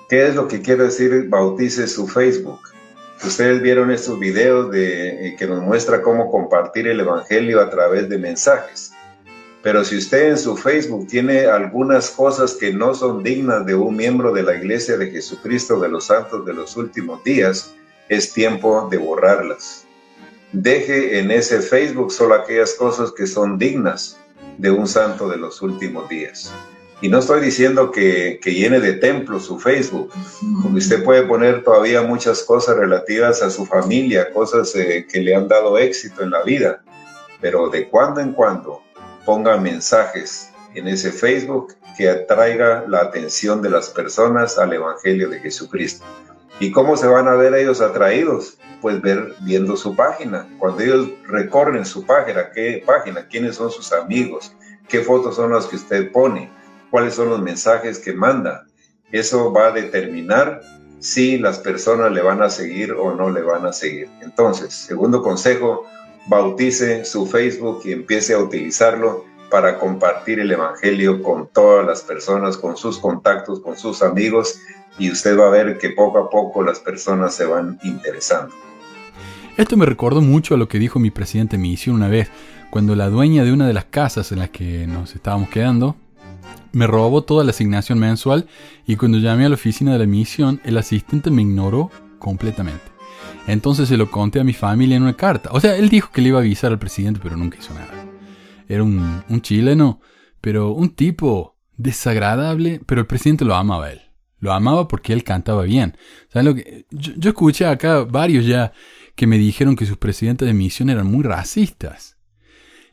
¿Qué 0.09 0.27
es 0.27 0.35
lo 0.35 0.49
que 0.49 0.61
quiere 0.61 0.85
decir 0.85 1.29
bautice 1.29 1.87
su 1.87 2.09
Facebook? 2.09 2.59
Ustedes 3.25 3.63
vieron 3.63 3.93
estos 3.93 4.19
videos 4.19 4.73
de, 4.73 5.29
eh, 5.29 5.37
que 5.39 5.47
nos 5.47 5.63
muestra 5.63 6.03
cómo 6.03 6.29
compartir 6.29 6.89
el 6.89 6.99
Evangelio 6.99 7.61
a 7.61 7.71
través 7.71 8.09
de 8.09 8.19
mensajes. 8.19 8.91
Pero 9.63 9.85
si 9.85 9.99
usted 9.99 10.31
en 10.31 10.37
su 10.37 10.57
Facebook 10.57 11.07
tiene 11.07 11.47
algunas 11.47 12.11
cosas 12.11 12.55
que 12.55 12.73
no 12.73 12.93
son 12.93 13.23
dignas 13.23 13.65
de 13.67 13.77
un 13.77 13.95
miembro 13.95 14.33
de 14.33 14.43
la 14.43 14.57
Iglesia 14.57 14.97
de 14.97 15.13
Jesucristo 15.13 15.79
de 15.79 15.91
los 15.91 16.07
Santos 16.07 16.45
de 16.45 16.55
los 16.55 16.77
últimos 16.77 17.23
días, 17.23 17.73
es 18.09 18.33
tiempo 18.33 18.89
de 18.91 18.99
borrarlas. 18.99 19.87
Deje 20.53 21.19
en 21.19 21.31
ese 21.31 21.61
Facebook 21.61 22.13
solo 22.13 22.35
aquellas 22.35 22.75
cosas 22.75 23.13
que 23.13 23.27
son 23.27 23.59
dignas 23.59 24.19
de 24.59 24.71
un 24.71 24.87
santo 24.87 25.29
de 25.29 25.37
los 25.37 25.63
últimos 25.63 26.09
días. 26.09 26.53
Y 27.01 27.09
no 27.09 27.19
estoy 27.19 27.41
diciendo 27.41 27.91
que, 27.91 28.39
llene 28.45 28.81
de 28.81 28.95
templos 28.95 29.47
su 29.47 29.59
Facebook, 29.59 30.11
usted 30.73 31.03
puede 31.05 31.25
poner 31.25 31.63
todavía 31.63 32.03
muchas 32.03 32.43
cosas 32.43 32.77
relativas 32.77 33.43
a 33.43 33.51
su 33.51 33.67
familia, 33.67 34.33
cosas 34.33 34.75
eh, 34.77 35.07
que 35.11 35.21
le 35.21 35.35
han 35.35 35.49
dado 35.49 35.77
éxito 35.77 36.23
en 36.23 36.31
la 36.31 36.43
vida, 36.43 36.83
pero 37.41 37.69
de 37.69 37.89
cuando 37.89 38.21
en 38.21 38.33
cuando 38.33 38.83
ponga 39.27 39.57
mensajes 39.57 40.51
en 40.75 40.89
ese 40.89 41.13
Facebook 41.13 41.75
que 41.97 42.09
atraiga 42.09 42.85
la 42.89 43.01
atención 43.01 43.61
de 43.61 43.71
las 43.71 43.91
personas 43.91 44.57
al 44.59 44.73
Evangelio 44.73 45.29
de 45.29 45.41
Jesucristo. 45.41 46.05
¿Y 46.61 46.71
cómo 46.71 46.97
se 46.97 47.07
van 47.07 47.27
a 47.27 47.35
ver 47.35 47.55
ellos 47.55 47.81
atraídos? 47.81 48.59
Pues 48.81 49.01
ver, 49.03 49.35
viendo 49.41 49.77
su 49.77 49.97
página. 49.97 50.47
Cuando 50.59 50.83
ellos 50.83 51.09
recorren 51.27 51.85
su 51.85 52.07
página, 52.07 52.51
¿qué 52.53 52.83
página? 52.87 53.27
¿Quiénes 53.27 53.57
son 53.57 53.71
sus 53.71 53.93
amigos? 53.93 54.55
¿Qué 54.89 55.01
fotos 55.01 55.37
son 55.37 55.53
las 55.53 55.67
que 55.67 55.77
usted 55.77 56.13
pone? 56.13 56.51
¿Cuáles 56.91 57.15
son 57.15 57.31
los 57.31 57.41
mensajes 57.41 57.99
que 57.99 58.13
manda? 58.13 58.67
Eso 59.11 59.53
va 59.53 59.69
a 59.69 59.73
determinar 59.73 60.61
si 61.01 61.39
las 61.39 61.59
personas 61.59 62.13
le 62.13 62.23
van 62.23 62.41
a 62.41 62.49
seguir 62.49 62.93
o 62.93 63.15
no 63.15 63.31
le 63.31 63.43
van 63.43 63.67
a 63.67 63.73
seguir. 63.73 64.09
Entonces, 64.23 64.73
segundo 64.73 65.23
consejo, 65.23 65.87
bautice 66.29 67.05
su 67.05 67.27
Facebook 67.27 67.83
y 67.85 67.93
empiece 67.93 68.33
a 68.35 68.39
utilizarlo 68.39 69.25
para 69.51 69.79
compartir 69.79 70.41
el 70.41 70.51
Evangelio 70.51 71.23
con 71.23 71.49
todas 71.49 71.87
las 71.87 72.03
personas, 72.03 72.57
con 72.57 72.77
sus 72.77 72.99
contactos, 72.99 73.61
con 73.61 73.77
sus 73.77 74.03
amigos 74.03 74.59
y 74.99 75.11
usted 75.11 75.39
va 75.39 75.47
a 75.47 75.51
ver 75.51 75.79
que 75.79 75.91
poco 75.91 76.19
a 76.19 76.31
poco 76.31 76.63
las 76.63 76.81
personas 76.81 77.35
se 77.35 77.45
van 77.47 77.79
interesando. 77.83 78.55
Esto 79.57 79.77
me 79.77 79.87
recordó 79.87 80.21
mucho 80.21 80.55
a 80.55 80.59
lo 80.59 80.69
que 80.69 80.79
dijo 80.79 80.99
mi 80.99 81.11
presidente 81.11 81.57
de 81.57 81.63
misión 81.63 81.97
una 81.97 82.09
vez, 82.09 82.29
cuando 82.71 82.97
la 82.97 83.09
dueña 83.09 83.45
de 83.45 83.53
una 83.53 83.69
de 83.69 83.73
las 83.73 83.85
casas 83.85 84.33
en 84.33 84.41
las 84.41 84.51
que 84.51 84.87
nos 84.87 85.15
estábamos 85.15 85.49
quedando 85.49 85.97
me 86.73 86.89
robó 86.89 87.23
toda 87.23 87.45
la 87.45 87.51
asignación 87.51 87.99
mensual 88.01 88.47
y 88.85 88.97
cuando 88.97 89.19
llamé 89.19 89.47
a 89.47 89.49
la 89.49 89.55
oficina 89.55 89.93
de 89.93 90.01
la 90.01 90.07
misión, 90.07 90.61
el 90.65 90.77
asistente 90.77 91.31
me 91.31 91.43
ignoró 91.43 91.91
completamente. 92.19 92.83
Entonces 93.47 93.89
se 93.89 93.97
lo 93.97 94.11
conté 94.11 94.41
a 94.41 94.45
mi 94.45 94.55
familia 94.55 94.97
en 94.97 95.05
una 95.05 95.17
carta. 95.17 95.51
O 95.53 95.61
sea, 95.61 95.77
él 95.77 95.89
dijo 95.89 96.11
que 96.13 96.21
le 96.21 96.31
iba 96.31 96.39
a 96.39 96.43
avisar 96.43 96.73
al 96.73 96.79
presidente, 96.79 97.21
pero 97.23 97.37
nunca 97.37 97.59
hizo 97.59 97.75
nada. 97.75 97.93
Era 98.69 98.83
un, 98.83 99.23
un 99.29 99.41
chileno, 99.41 100.01
pero 100.41 100.73
un 100.73 100.91
tipo 100.91 101.57
desagradable, 101.77 102.81
pero 102.87 103.03
el 103.03 103.07
presidente 103.07 103.45
lo 103.45 103.55
amaba 103.55 103.87
a 103.87 103.93
él. 103.93 104.04
Lo 104.45 104.53
amaba 104.53 104.89
porque 104.89 105.15
él 105.15 105.25
cantaba 105.25 105.63
bien. 105.63 105.97
que? 106.31 106.85
Yo, 106.91 107.31
escuché 107.31 107.65
acá 107.65 108.05
varios 108.05 108.45
ya 108.45 108.75
que 109.17 109.27
me 109.27 109.39
dijeron 109.39 109.75
que 109.75 109.87
sus 109.87 109.97
presidentes 109.97 110.47
de 110.47 110.53
misión 110.53 110.91
eran 110.91 111.07
muy 111.07 111.23
racistas. 111.23 112.19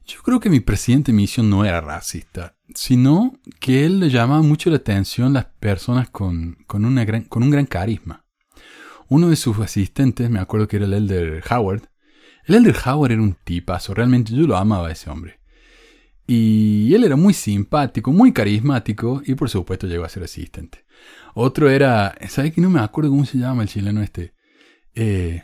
Yo 0.05 0.21
creo 0.23 0.39
que 0.39 0.49
mi 0.49 0.61
presidente 0.61 1.11
de 1.11 1.17
misión 1.17 1.49
no 1.49 1.65
era 1.65 1.81
racista, 1.81 2.55
sino 2.73 3.37
que 3.59 3.85
él 3.85 3.99
le 3.99 4.09
llamaba 4.09 4.41
mucho 4.41 4.69
la 4.69 4.77
atención 4.77 5.33
las 5.33 5.47
personas 5.59 6.09
con, 6.09 6.55
con, 6.67 6.83
con 7.27 7.43
un 7.43 7.51
gran 7.51 7.65
carisma. 7.65 8.23
Uno 9.09 9.29
de 9.29 9.35
sus 9.35 9.59
asistentes, 9.59 10.29
me 10.29 10.39
acuerdo 10.39 10.69
que 10.69 10.77
era 10.77 10.85
el 10.85 10.93
Elder 10.93 11.43
Howard. 11.51 11.89
El 12.45 12.55
Elder 12.55 12.77
Howard 12.85 13.11
era 13.11 13.21
un 13.21 13.35
tipazo, 13.43 13.93
realmente 13.93 14.33
yo 14.33 14.47
lo 14.47 14.55
amaba 14.55 14.87
a 14.87 14.91
ese 14.93 15.09
hombre. 15.09 15.41
Y 16.27 16.93
él 16.95 17.03
era 17.03 17.17
muy 17.17 17.33
simpático, 17.33 18.13
muy 18.13 18.31
carismático 18.31 19.21
y 19.25 19.35
por 19.35 19.49
supuesto 19.49 19.85
llegó 19.85 20.05
a 20.05 20.09
ser 20.09 20.23
asistente. 20.23 20.85
Otro 21.33 21.69
era, 21.69 22.15
¿sabes 22.29 22.53
que 22.53 22.61
no 22.61 22.69
me 22.69 22.79
acuerdo 22.79 23.09
cómo 23.09 23.25
se 23.25 23.37
llama 23.37 23.63
el 23.63 23.69
chileno 23.69 24.01
este? 24.01 24.33
Eh, 24.95 25.43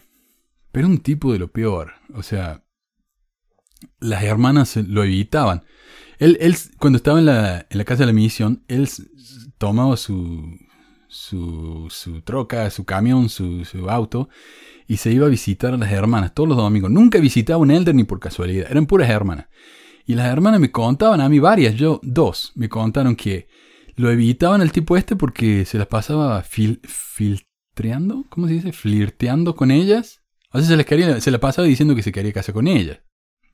pero 0.71 0.87
un 0.87 0.99
tipo 0.99 1.31
de 1.31 1.39
lo 1.39 1.51
peor. 1.51 1.93
O 2.13 2.23
sea, 2.23 2.63
las 3.99 4.23
hermanas 4.23 4.75
lo 4.75 5.03
evitaban. 5.03 5.63
Él, 6.19 6.37
él 6.41 6.55
cuando 6.79 6.97
estaba 6.97 7.19
en 7.19 7.25
la, 7.25 7.67
en 7.69 7.77
la 7.77 7.83
casa 7.83 8.03
de 8.03 8.07
la 8.07 8.13
misión, 8.13 8.63
él 8.67 8.89
tomaba 9.57 9.97
su, 9.97 10.57
su, 11.07 11.87
su 11.89 12.21
troca, 12.21 12.69
su 12.69 12.85
camión, 12.85 13.29
su, 13.29 13.65
su, 13.65 13.89
auto 13.89 14.29
y 14.87 14.97
se 14.97 15.11
iba 15.11 15.27
a 15.27 15.29
visitar 15.29 15.73
a 15.73 15.77
las 15.77 15.91
hermanas 15.91 16.33
todos 16.33 16.49
los 16.49 16.57
domingos. 16.57 16.91
Nunca 16.91 17.19
visitaba 17.19 17.59
un 17.59 17.71
elder 17.71 17.95
ni 17.95 18.03
por 18.03 18.19
casualidad, 18.19 18.69
eran 18.69 18.85
puras 18.85 19.09
hermanas. 19.09 19.47
Y 20.05 20.15
las 20.15 20.27
hermanas 20.27 20.59
me 20.59 20.71
contaban 20.71 21.21
a 21.21 21.29
mí 21.29 21.39
varias, 21.39 21.75
yo 21.75 21.99
dos, 22.01 22.53
me 22.55 22.69
contaron 22.69 23.15
que 23.15 23.47
lo 23.97 24.11
evitaban 24.11 24.61
el 24.61 24.71
tipo 24.71 24.95
este 24.95 25.15
porque 25.15 25.65
se 25.65 25.79
las 25.79 25.87
pasaba 25.87 26.43
filtreando, 26.43 28.25
¿cómo 28.29 28.47
se 28.47 28.53
dice? 28.53 28.71
Flirteando 28.71 29.55
con 29.55 29.71
ellas. 29.71 30.21
O 30.51 30.61
se, 30.61 30.77
les 30.77 30.85
quería, 30.85 31.19
se 31.19 31.31
la 31.31 31.39
pasaba 31.39 31.67
diciendo 31.67 31.95
que 31.95 32.03
se 32.03 32.11
quería 32.11 32.31
casar 32.31 32.53
con 32.53 32.67
ellas. 32.67 33.01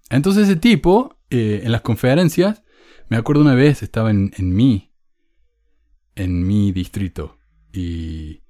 Entonces 0.10 0.50
ese 0.50 0.58
tipo, 0.58 1.18
eh, 1.30 1.62
en 1.64 1.72
las 1.72 1.82
conferencias, 1.82 2.62
me 3.08 3.16
acuerdo 3.16 3.42
una 3.42 3.56
vez, 3.56 3.84
estaba 3.84 4.12
en, 4.12 4.32
mi, 4.38 4.92
en 6.16 6.46
mi 6.46 6.74
distrito. 6.74 7.40
Y 7.72 8.42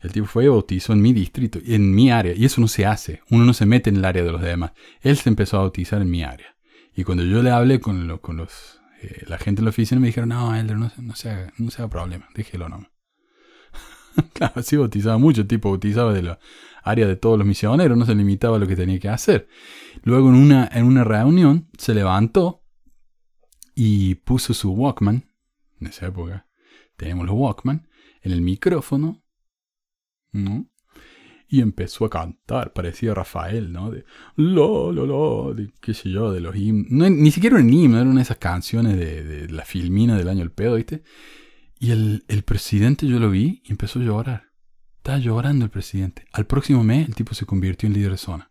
el 0.00 0.10
tipo 0.10 0.26
fue 0.26 0.46
y 0.46 0.48
bautizó 0.48 0.94
en 0.94 1.02
mi 1.02 1.12
distrito, 1.12 1.58
en 1.64 1.94
mi 1.94 2.10
área. 2.10 2.34
Y 2.34 2.46
eso 2.46 2.62
no 2.62 2.68
se 2.68 2.86
hace. 2.86 3.20
Uno 3.28 3.44
no 3.44 3.52
se 3.52 3.66
mete 3.66 3.90
en 3.90 3.96
el 3.96 4.06
área 4.06 4.24
de 4.24 4.32
los 4.32 4.40
demás. 4.40 4.72
Él 5.02 5.18
se 5.18 5.28
empezó 5.28 5.58
a 5.58 5.60
bautizar 5.60 6.00
en 6.00 6.10
mi 6.10 6.22
área. 6.22 6.56
Y 6.96 7.04
cuando 7.04 7.24
yo 7.24 7.42
le 7.42 7.50
hablé 7.50 7.78
con 7.78 8.08
los 8.08 8.81
eh, 9.02 9.24
la 9.26 9.38
gente 9.38 9.60
en 9.60 9.64
la 9.64 9.70
oficina 9.70 10.00
me 10.00 10.06
dijeron, 10.06 10.28
no, 10.28 10.54
Elder, 10.54 10.78
no, 10.78 10.90
no, 10.96 11.16
se, 11.16 11.30
haga, 11.30 11.52
no 11.58 11.70
se 11.70 11.82
haga 11.82 11.90
problema, 11.90 12.28
déjelo 12.34 12.68
nomás. 12.68 12.90
claro, 14.32 14.54
así 14.56 14.76
bautizaba 14.76 15.18
mucho, 15.18 15.46
tipo 15.46 15.70
bautizaba 15.70 16.12
de 16.12 16.22
la 16.22 16.38
área 16.84 17.06
de 17.06 17.16
todos 17.16 17.36
los 17.36 17.46
misioneros, 17.46 17.98
no 17.98 18.06
se 18.06 18.14
limitaba 18.14 18.56
a 18.56 18.58
lo 18.60 18.66
que 18.66 18.76
tenía 18.76 18.98
que 19.00 19.08
hacer. 19.08 19.48
Luego 20.04 20.28
en 20.28 20.36
una, 20.36 20.68
en 20.72 20.84
una 20.84 21.04
reunión 21.04 21.68
se 21.78 21.94
levantó 21.94 22.64
y 23.74 24.16
puso 24.16 24.54
su 24.54 24.72
Walkman, 24.72 25.28
en 25.80 25.86
esa 25.86 26.06
época 26.06 26.46
tenemos 26.96 27.26
los 27.26 27.34
Walkman, 27.34 27.88
en 28.20 28.32
el 28.32 28.40
micrófono, 28.40 29.24
¿no? 30.30 30.71
Y 31.52 31.60
empezó 31.60 32.06
a 32.06 32.10
cantar, 32.10 32.72
parecía 32.72 33.12
Rafael, 33.12 33.74
¿no? 33.74 33.90
De 33.90 34.06
lo, 34.36 34.90
lo, 34.90 35.04
lo, 35.04 35.52
de 35.52 35.70
qué 35.82 35.92
sé 35.92 36.08
yo, 36.08 36.32
de 36.32 36.40
los 36.40 36.56
himnos. 36.56 37.10
ni 37.10 37.30
siquiera 37.30 37.56
un 37.56 37.70
himno, 37.70 38.00
eran 38.00 38.16
esas 38.16 38.38
canciones 38.38 38.98
de, 38.98 39.48
la 39.50 39.66
filmina 39.66 40.16
del 40.16 40.30
año 40.30 40.42
El 40.42 40.50
Pedo, 40.50 40.76
¿viste? 40.76 41.02
Y 41.78 41.90
el, 41.90 42.24
presidente 42.46 43.06
yo 43.06 43.18
lo 43.18 43.30
vi 43.30 43.60
y 43.66 43.70
empezó 43.70 43.98
a 43.98 44.02
llorar. 44.02 44.44
Estaba 44.96 45.18
llorando 45.18 45.66
el 45.66 45.70
presidente. 45.70 46.24
Al 46.32 46.46
próximo 46.46 46.82
mes 46.84 47.06
el 47.06 47.14
tipo 47.14 47.34
se 47.34 47.44
convirtió 47.44 47.86
en 47.86 47.92
líder 47.92 48.12
de 48.12 48.16
zona. 48.16 48.50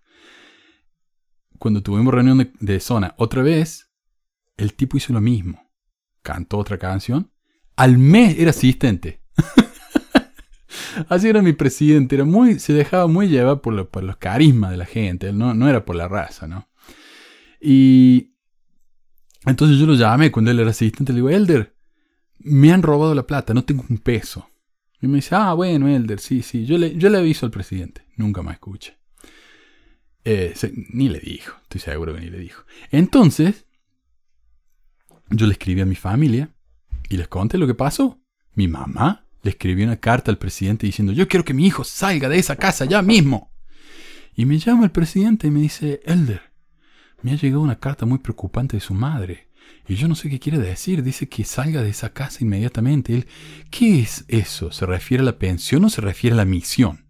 Cuando 1.58 1.82
tuvimos 1.82 2.14
reunión 2.14 2.38
de, 2.38 2.52
de 2.60 2.80
zona 2.80 3.16
otra 3.18 3.42
vez, 3.42 3.92
el 4.58 4.76
tipo 4.76 4.96
hizo 4.96 5.12
lo 5.12 5.22
mismo. 5.22 5.72
cantó 6.22 6.60
otra 6.60 6.78
canción. 6.78 7.32
Al 7.76 7.98
mes 7.98 8.38
era 8.38 8.52
asistente. 8.52 9.21
Así 11.10 11.28
era 11.28 11.42
mi 11.42 11.54
presidente, 11.54 12.16
era 12.16 12.26
muy, 12.26 12.60
se 12.60 12.74
dejaba 12.74 13.08
muy 13.08 13.28
llevar 13.28 13.62
por, 13.62 13.74
los 13.74 14.18
carismas 14.18 14.72
de 14.72 14.78
la 14.78 14.86
gente, 14.86 15.34
no, 15.34 15.54
no 15.54 15.70
era 15.70 15.86
por 15.86 15.96
la 15.96 16.08
raza, 16.08 16.48
¿no? 16.48 16.68
Y 17.60 18.34
entonces 19.46 19.78
yo 19.78 19.86
lo 19.86 19.96
llamé 19.96 20.32
cuando 20.32 20.52
él 20.52 20.60
era 20.60 20.72
asistente, 20.72 21.14
le 21.14 21.18
digo, 21.18 21.30
Elder, 21.30 21.76
me 22.40 22.72
han 22.72 22.82
robado 22.82 23.14
la 23.14 23.28
plata, 23.28 23.54
no 23.54 23.64
tengo 23.64 23.84
un 23.90 23.98
peso. 23.98 24.48
Y 25.02 25.08
me 25.08 25.16
dice, 25.16 25.36
ah, 25.36 25.54
bueno, 25.54 25.88
Elder, 25.88 26.20
sí, 26.20 26.42
sí, 26.42 26.66
yo 26.66 26.78
le, 26.78 26.96
yo 26.96 27.10
le 27.10 27.18
aviso 27.18 27.46
al 27.46 27.52
presidente, 27.52 28.06
nunca 28.18 28.42
más 28.42 28.56
escucha. 28.56 28.98
Eh, 30.24 30.54
ni 30.94 31.10
le 31.10 31.20
dijo, 31.20 31.58
estoy 31.64 31.82
seguro 31.82 32.14
que 32.14 32.22
ni 32.22 32.30
le 32.30 32.38
dijo. 32.38 32.64
Entonces, 32.92 33.66
yo 35.30 35.48
le 35.48 35.54
escribí 35.54 35.82
a 35.82 35.86
mi 35.86 35.96
familia 35.96 36.54
y 37.10 37.18
les 37.18 37.28
conté 37.28 37.58
lo 37.58 37.66
que 37.66 37.74
pasó. 37.74 38.20
Mi 38.54 38.68
mamá 38.68 39.26
le 39.44 39.52
escribió 39.52 39.86
una 39.86 39.98
carta 39.98 40.32
al 40.32 40.38
presidente 40.38 40.86
diciendo, 40.86 41.14
yo 41.14 41.28
quiero 41.28 41.44
que 41.44 41.54
mi 41.54 41.66
hijo 41.66 41.84
salga 41.84 42.30
de 42.30 42.38
esa 42.38 42.56
casa 42.56 42.86
ya 42.86 43.02
mismo. 43.02 43.52
Y 44.36 44.46
me 44.46 44.60
llama 44.60 44.86
el 44.86 44.92
presidente 44.92 45.48
y 45.48 45.52
me 45.52 45.62
dice, 45.62 46.02
Elder, 46.06 46.42
me 47.22 47.32
ha 47.32 47.36
llegado 47.36 47.62
una 47.62 47.80
carta 47.80 48.06
muy 48.06 48.20
preocupante 48.20 48.78
de 48.78 48.82
su 48.82 48.94
madre. 48.94 49.50
Y 49.88 49.96
yo 49.96 50.08
no 50.08 50.16
sé 50.16 50.30
qué 50.30 50.40
quiere 50.40 50.58
decir. 50.58 51.04
Dice 51.04 51.28
que 51.28 51.44
salga 51.44 51.82
de 51.82 51.90
esa 51.90 52.14
casa 52.14 52.40
inmediatamente. 52.42 53.14
Él, 53.14 53.28
¿qué 53.70 54.00
es 54.00 54.26
eso? 54.28 54.72
¿Se 54.72 54.86
refiere 54.86 55.22
a 55.22 55.26
la 55.26 55.38
pensión 55.38 55.84
o 55.86 55.90
se 55.90 56.02
refiere 56.02 56.34
a 56.34 56.38
la 56.38 56.46
misión? 56.46 57.06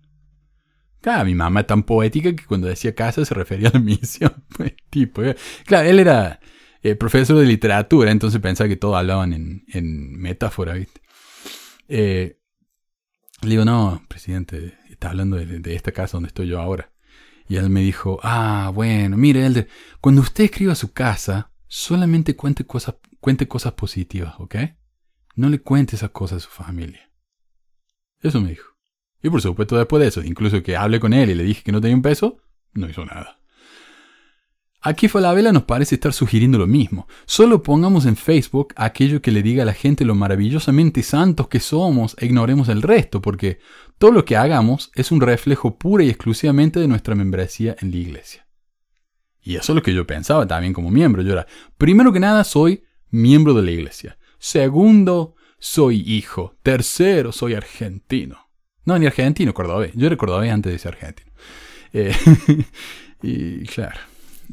Claro, 1.02 1.26
mi 1.26 1.36
mamá 1.36 1.62
es 1.62 1.68
tan 1.68 1.84
poética 1.84 2.36
que 2.36 2.46
cuando 2.46 2.68
decía 2.68 2.94
casa 2.94 3.26
se 3.26 3.34
refería 3.34 3.70
a 3.70 3.74
la 3.74 3.80
misión. 3.84 4.44
Pues, 4.56 4.74
tipo, 4.90 5.24
eh. 5.24 5.36
claro, 5.66 5.90
él 5.90 6.00
era 6.00 6.40
eh, 6.84 6.96
profesor 6.96 7.38
de 7.38 7.46
literatura, 7.46 8.12
entonces 8.12 8.40
pensaba 8.40 8.68
que 8.68 8.76
todos 8.78 8.96
hablaban 8.96 9.34
en, 9.34 9.64
en 9.68 10.20
metáfora, 10.20 10.74
¿viste? 10.74 11.02
Eh, 11.94 12.40
le 13.42 13.50
digo, 13.50 13.66
no, 13.66 14.02
presidente, 14.08 14.78
está 14.90 15.10
hablando 15.10 15.36
de, 15.36 15.76
esta 15.76 15.92
casa 15.92 16.14
donde 16.14 16.28
estoy 16.28 16.48
yo 16.48 16.62
ahora. 16.62 16.94
Y 17.50 17.58
él 17.58 17.70
me 17.70 17.82
dijo, 17.82 18.18
ah, 18.24 18.72
bueno, 18.74 19.18
mire, 19.18 19.68
cuando 20.00 20.22
usted 20.22 20.46
escriba 20.46 20.74
su 20.76 20.94
casa, 20.94 21.52
solamente 21.68 22.38
cuente 22.38 22.66
cosas, 22.66 22.96
cuente 23.20 23.50
cosas 23.50 23.74
positivas, 23.74 24.36
¿ok? 24.40 24.56
No 25.36 25.50
le 25.50 25.60
cuente 25.60 25.98
esas 25.98 26.12
cosas 26.12 26.38
a 26.38 26.48
su 26.48 26.50
familia. 26.50 27.12
Eso 28.22 28.40
me 28.40 28.52
dijo. 28.52 28.70
Y 29.22 29.30
por 29.30 29.42
supuesto, 29.42 29.78
después 29.78 30.02
de 30.02 30.08
eso, 30.08 30.24
incluso 30.24 30.64
que 30.64 30.78
hable 30.78 31.02
con 31.02 31.12
él 31.12 31.30
y 31.30 31.36
le 31.36 31.44
dije 31.44 31.62
que 31.62 31.74
no 31.74 31.82
tenía 31.82 31.98
un 31.98 32.02
peso, 32.02 32.38
no 32.72 32.90
hizo 32.90 33.04
nada. 33.04 33.41
Aquí 34.84 35.08
Falabella 35.08 35.52
nos 35.52 35.64
parece 35.64 35.94
estar 35.94 36.12
sugiriendo 36.12 36.58
lo 36.58 36.66
mismo. 36.66 37.08
Solo 37.26 37.62
pongamos 37.62 38.08
en 38.08 38.16
Facebook 38.16 38.74
aquello 38.76 39.22
que 39.22 39.32
le 39.32 39.44
diga 39.44 39.62
a 39.62 39.66
la 39.68 39.74
gente 39.74 40.06
lo 40.06 40.16
maravillosamente 40.16 41.04
santos 41.04 41.48
que 41.50 41.60
somos 41.60 42.16
e 42.20 42.26
ignoremos 42.26 42.68
el 42.68 42.82
resto, 42.82 43.22
porque 43.22 43.60
todo 44.00 44.12
lo 44.12 44.26
que 44.26 44.38
hagamos 44.38 44.92
es 44.96 45.12
un 45.12 45.22
reflejo 45.22 45.78
pura 45.78 46.04
y 46.04 46.10
exclusivamente 46.10 46.80
de 46.80 46.88
nuestra 46.88 47.14
membresía 47.14 47.76
en 47.80 47.92
la 47.92 47.98
iglesia. 47.98 48.48
Y 49.40 49.56
eso 49.56 49.74
es 49.74 49.76
lo 49.76 49.84
que 49.84 49.94
yo 49.94 50.08
pensaba 50.08 50.48
también 50.48 50.74
como 50.74 50.90
miembro. 50.90 51.22
Yo 51.22 51.34
era, 51.34 51.46
primero 51.78 52.12
que 52.12 52.20
nada, 52.20 52.44
soy 52.44 52.84
miembro 53.12 53.54
de 53.54 53.62
la 53.62 53.72
iglesia. 53.72 54.18
Segundo, 54.40 55.36
soy 55.60 56.02
hijo. 56.08 56.56
Tercero, 56.64 57.32
soy 57.32 57.54
argentino. 57.54 58.50
No, 58.86 58.98
ni 58.98 59.06
argentino, 59.06 59.54
cordobés. 59.54 59.92
Yo 59.94 60.08
era 60.08 60.18
cordobés 60.18 60.52
antes 60.52 60.72
de 60.72 60.80
ser 60.80 60.94
argentino. 60.94 61.32
Eh, 61.94 62.16
y 63.22 63.64
claro, 63.66 64.00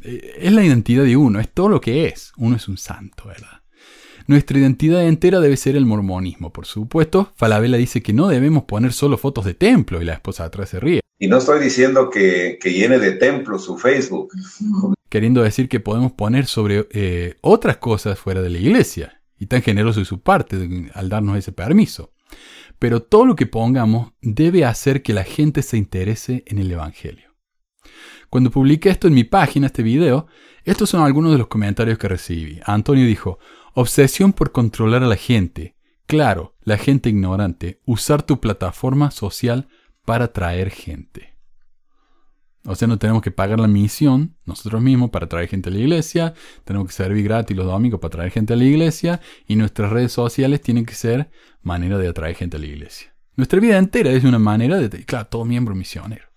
es 0.02 0.52
la 0.52 0.64
identidad 0.64 1.04
de 1.04 1.16
uno, 1.16 1.40
es 1.40 1.52
todo 1.52 1.68
lo 1.68 1.80
que 1.80 2.06
es. 2.06 2.32
Uno 2.36 2.56
es 2.56 2.68
un 2.68 2.76
santo, 2.76 3.24
¿verdad? 3.26 3.62
Nuestra 4.28 4.58
identidad 4.58 5.06
entera 5.06 5.40
debe 5.40 5.56
ser 5.56 5.74
el 5.74 5.86
mormonismo, 5.86 6.52
por 6.52 6.66
supuesto. 6.66 7.32
Falabella 7.36 7.78
dice 7.78 8.02
que 8.02 8.12
no 8.12 8.28
debemos 8.28 8.64
poner 8.64 8.92
solo 8.92 9.16
fotos 9.16 9.46
de 9.46 9.54
templo 9.54 10.02
y 10.02 10.04
la 10.04 10.12
esposa 10.12 10.44
atrás 10.44 10.68
se 10.68 10.80
ríe. 10.80 11.00
Y 11.18 11.28
no 11.28 11.38
estoy 11.38 11.60
diciendo 11.60 12.10
que, 12.10 12.58
llene 12.62 12.98
de 12.98 13.12
templos 13.12 13.64
su 13.64 13.78
Facebook. 13.78 14.28
Queriendo 15.08 15.42
decir 15.42 15.70
que 15.70 15.80
podemos 15.80 16.12
poner 16.12 16.44
sobre 16.44 16.86
eh, 16.90 17.36
otras 17.40 17.78
cosas 17.78 18.18
fuera 18.18 18.42
de 18.42 18.50
la 18.50 18.58
iglesia. 18.58 19.22
Y 19.38 19.46
tan 19.46 19.62
generoso 19.62 20.00
de 20.00 20.06
su 20.06 20.20
parte 20.20 20.90
al 20.92 21.08
darnos 21.08 21.38
ese 21.38 21.52
permiso. 21.52 22.12
Pero 22.78 23.00
todo 23.00 23.24
lo 23.24 23.34
que 23.34 23.46
pongamos 23.46 24.12
debe 24.20 24.66
hacer 24.66 25.02
que 25.02 25.14
la 25.14 25.24
gente 25.24 25.62
se 25.62 25.78
interese 25.78 26.44
en 26.46 26.58
el 26.58 26.70
Evangelio. 26.70 27.27
Cuando 28.30 28.50
publiqué 28.50 28.90
esto 28.90 29.08
en 29.08 29.14
mi 29.14 29.24
página, 29.24 29.66
este 29.66 29.82
video, 29.82 30.26
estos 30.64 30.90
son 30.90 31.02
algunos 31.02 31.32
de 31.32 31.38
los 31.38 31.48
comentarios 31.48 31.98
que 31.98 32.08
recibí. 32.08 32.60
Antonio 32.64 33.06
dijo, 33.06 33.38
obsesión 33.74 34.32
por 34.32 34.52
controlar 34.52 35.02
a 35.02 35.06
la 35.06 35.16
gente. 35.16 35.76
Claro, 36.06 36.56
la 36.62 36.76
gente 36.76 37.08
ignorante. 37.08 37.80
Usar 37.86 38.22
tu 38.22 38.40
plataforma 38.40 39.10
social 39.10 39.68
para 40.04 40.26
atraer 40.26 40.70
gente. 40.70 41.38
O 42.64 42.74
sea, 42.74 42.86
no 42.86 42.98
tenemos 42.98 43.22
que 43.22 43.30
pagar 43.30 43.60
la 43.60 43.68
misión 43.68 44.36
nosotros 44.44 44.82
mismos 44.82 45.08
para 45.08 45.26
traer 45.26 45.48
gente 45.48 45.70
a 45.70 45.72
la 45.72 45.78
iglesia, 45.78 46.34
tenemos 46.64 46.88
que 46.88 46.92
servir 46.92 47.24
gratis 47.24 47.56
los 47.56 47.64
domingos 47.64 47.98
para 48.00 48.10
traer 48.10 48.30
gente 48.30 48.52
a 48.52 48.56
la 48.56 48.64
iglesia 48.64 49.20
y 49.46 49.56
nuestras 49.56 49.90
redes 49.90 50.12
sociales 50.12 50.60
tienen 50.60 50.84
que 50.84 50.94
ser 50.94 51.30
manera 51.62 51.96
de 51.96 52.08
atraer 52.08 52.34
gente 52.34 52.58
a 52.58 52.60
la 52.60 52.66
iglesia. 52.66 53.14
Nuestra 53.36 53.60
vida 53.60 53.78
entera 53.78 54.10
es 54.10 54.24
una 54.24 54.38
manera 54.38 54.76
de, 54.76 55.04
claro, 55.04 55.28
todo 55.28 55.44
miembro 55.46 55.74
misionero. 55.74 56.27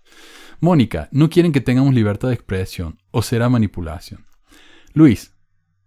Mónica, 0.62 1.10
no 1.12 1.28
quieren 1.32 1.52
que 1.52 1.60
tengamos 1.60 1.96
libertad 1.96 2.28
de 2.28 2.36
expresión 2.36 3.00
o 3.10 3.24
será 3.24 3.50
manipulación. 3.50 4.28
Luis, 4.94 5.36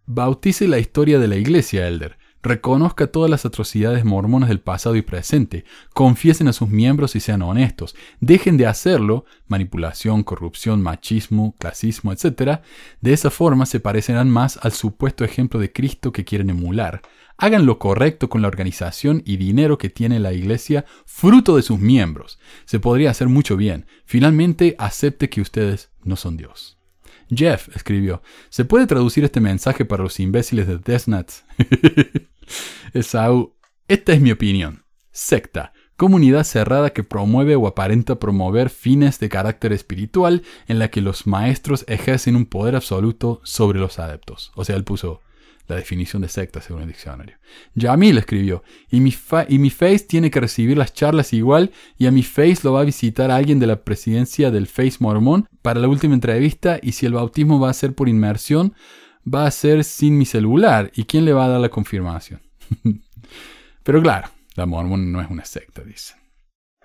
bautice 0.04 0.66
la 0.66 0.80
historia 0.80 1.20
de 1.20 1.28
la 1.28 1.36
iglesia, 1.36 1.86
Elder. 1.86 2.18
Reconozca 2.44 3.06
todas 3.06 3.30
las 3.30 3.46
atrocidades 3.46 4.04
mormonas 4.04 4.50
del 4.50 4.60
pasado 4.60 4.96
y 4.96 5.02
presente, 5.02 5.64
confiesen 5.94 6.46
a 6.46 6.52
sus 6.52 6.68
miembros 6.68 7.16
y 7.16 7.20
sean 7.20 7.40
honestos, 7.40 7.96
dejen 8.20 8.58
de 8.58 8.66
hacerlo, 8.66 9.24
manipulación, 9.46 10.22
corrupción, 10.22 10.82
machismo, 10.82 11.56
clasismo, 11.58 12.12
etc. 12.12 12.60
De 13.00 13.14
esa 13.14 13.30
forma 13.30 13.64
se 13.64 13.80
parecerán 13.80 14.28
más 14.28 14.58
al 14.60 14.72
supuesto 14.72 15.24
ejemplo 15.24 15.58
de 15.58 15.72
Cristo 15.72 16.12
que 16.12 16.26
quieren 16.26 16.50
emular. 16.50 17.00
Hagan 17.38 17.64
lo 17.64 17.78
correcto 17.78 18.28
con 18.28 18.42
la 18.42 18.48
organización 18.48 19.22
y 19.24 19.38
dinero 19.38 19.78
que 19.78 19.88
tiene 19.88 20.20
la 20.20 20.34
iglesia, 20.34 20.84
fruto 21.06 21.56
de 21.56 21.62
sus 21.62 21.80
miembros. 21.80 22.38
Se 22.66 22.78
podría 22.78 23.10
hacer 23.10 23.28
mucho 23.30 23.56
bien. 23.56 23.86
Finalmente, 24.04 24.76
acepte 24.78 25.30
que 25.30 25.40
ustedes 25.40 25.92
no 26.02 26.16
son 26.16 26.36
Dios. 26.36 26.76
Jeff 27.30 27.74
escribió, 27.74 28.22
¿se 28.50 28.66
puede 28.66 28.86
traducir 28.86 29.24
este 29.24 29.40
mensaje 29.40 29.86
para 29.86 30.02
los 30.02 30.20
imbéciles 30.20 30.66
de 30.66 30.76
Death 30.76 31.06
Nuts? 31.06 31.44
Esaú, 32.92 33.54
esta 33.88 34.12
es 34.12 34.20
mi 34.20 34.30
opinión. 34.30 34.84
Secta, 35.10 35.72
comunidad 35.96 36.44
cerrada 36.44 36.90
que 36.90 37.04
promueve 37.04 37.56
o 37.56 37.66
aparenta 37.66 38.18
promover 38.18 38.70
fines 38.70 39.18
de 39.20 39.28
carácter 39.28 39.72
espiritual 39.72 40.42
en 40.66 40.78
la 40.78 40.88
que 40.88 41.00
los 41.00 41.26
maestros 41.26 41.84
ejercen 41.88 42.36
un 42.36 42.46
poder 42.46 42.76
absoluto 42.76 43.40
sobre 43.44 43.78
los 43.78 43.98
adeptos. 43.98 44.52
O 44.54 44.64
sea, 44.64 44.76
él 44.76 44.84
puso 44.84 45.20
la 45.66 45.76
definición 45.76 46.22
de 46.22 46.28
secta 46.28 46.60
según 46.60 46.82
el 46.82 46.88
diccionario. 46.88 47.36
Yamil 47.74 48.18
escribió, 48.18 48.62
y 48.90 49.00
mi, 49.00 49.14
y 49.48 49.58
mi 49.58 49.70
Face 49.70 50.00
tiene 50.00 50.30
que 50.30 50.40
recibir 50.40 50.76
las 50.76 50.92
charlas 50.92 51.32
igual 51.32 51.72
y 51.96 52.06
a 52.06 52.10
mi 52.10 52.22
Face 52.22 52.58
lo 52.62 52.72
va 52.72 52.80
a 52.80 52.84
visitar 52.84 53.30
alguien 53.30 53.58
de 53.58 53.66
la 53.66 53.82
presidencia 53.82 54.50
del 54.50 54.66
Face 54.66 54.96
Mormón 55.00 55.48
para 55.62 55.80
la 55.80 55.88
última 55.88 56.14
entrevista 56.14 56.78
y 56.82 56.92
si 56.92 57.06
el 57.06 57.14
bautismo 57.14 57.60
va 57.60 57.70
a 57.70 57.74
ser 57.74 57.94
por 57.94 58.08
inmersión, 58.08 58.74
va 59.32 59.46
a 59.46 59.50
ser 59.50 59.84
sin 59.84 60.18
mi 60.18 60.26
celular. 60.26 60.90
¿Y 60.94 61.04
quién 61.04 61.24
le 61.24 61.32
va 61.32 61.46
a 61.46 61.48
dar 61.48 61.60
la 61.60 61.68
confirmación? 61.68 62.40
Pero 63.82 64.02
claro, 64.02 64.28
la 64.54 64.66
mormón 64.66 65.12
no 65.12 65.20
es 65.20 65.30
una 65.30 65.44
secta, 65.44 65.82
dice. 65.82 66.14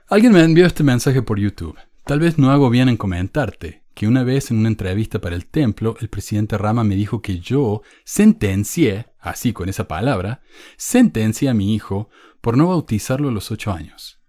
Alguien 0.07 0.33
me 0.33 0.43
envió 0.43 0.65
este 0.65 0.83
mensaje 0.83 1.21
por 1.21 1.39
YouTube. 1.39 1.77
Tal 2.05 2.19
vez 2.19 2.37
no 2.37 2.51
hago 2.51 2.69
bien 2.69 2.89
en 2.89 2.97
comentarte 2.97 3.83
que 3.93 4.07
una 4.07 4.23
vez 4.23 4.49
en 4.49 4.57
una 4.57 4.69
entrevista 4.69 5.19
para 5.19 5.35
el 5.35 5.45
templo, 5.45 5.95
el 5.99 6.09
presidente 6.09 6.57
Rama 6.57 6.83
me 6.83 6.95
dijo 6.95 7.21
que 7.21 7.39
yo 7.39 7.83
sentencié, 8.05 9.07
así 9.19 9.53
con 9.53 9.69
esa 9.69 9.87
palabra, 9.87 10.41
sentencié 10.77 11.49
a 11.49 11.53
mi 11.53 11.75
hijo 11.75 12.09
por 12.41 12.57
no 12.57 12.67
bautizarlo 12.67 13.29
a 13.29 13.31
los 13.31 13.51
ocho 13.51 13.71
años. 13.71 14.19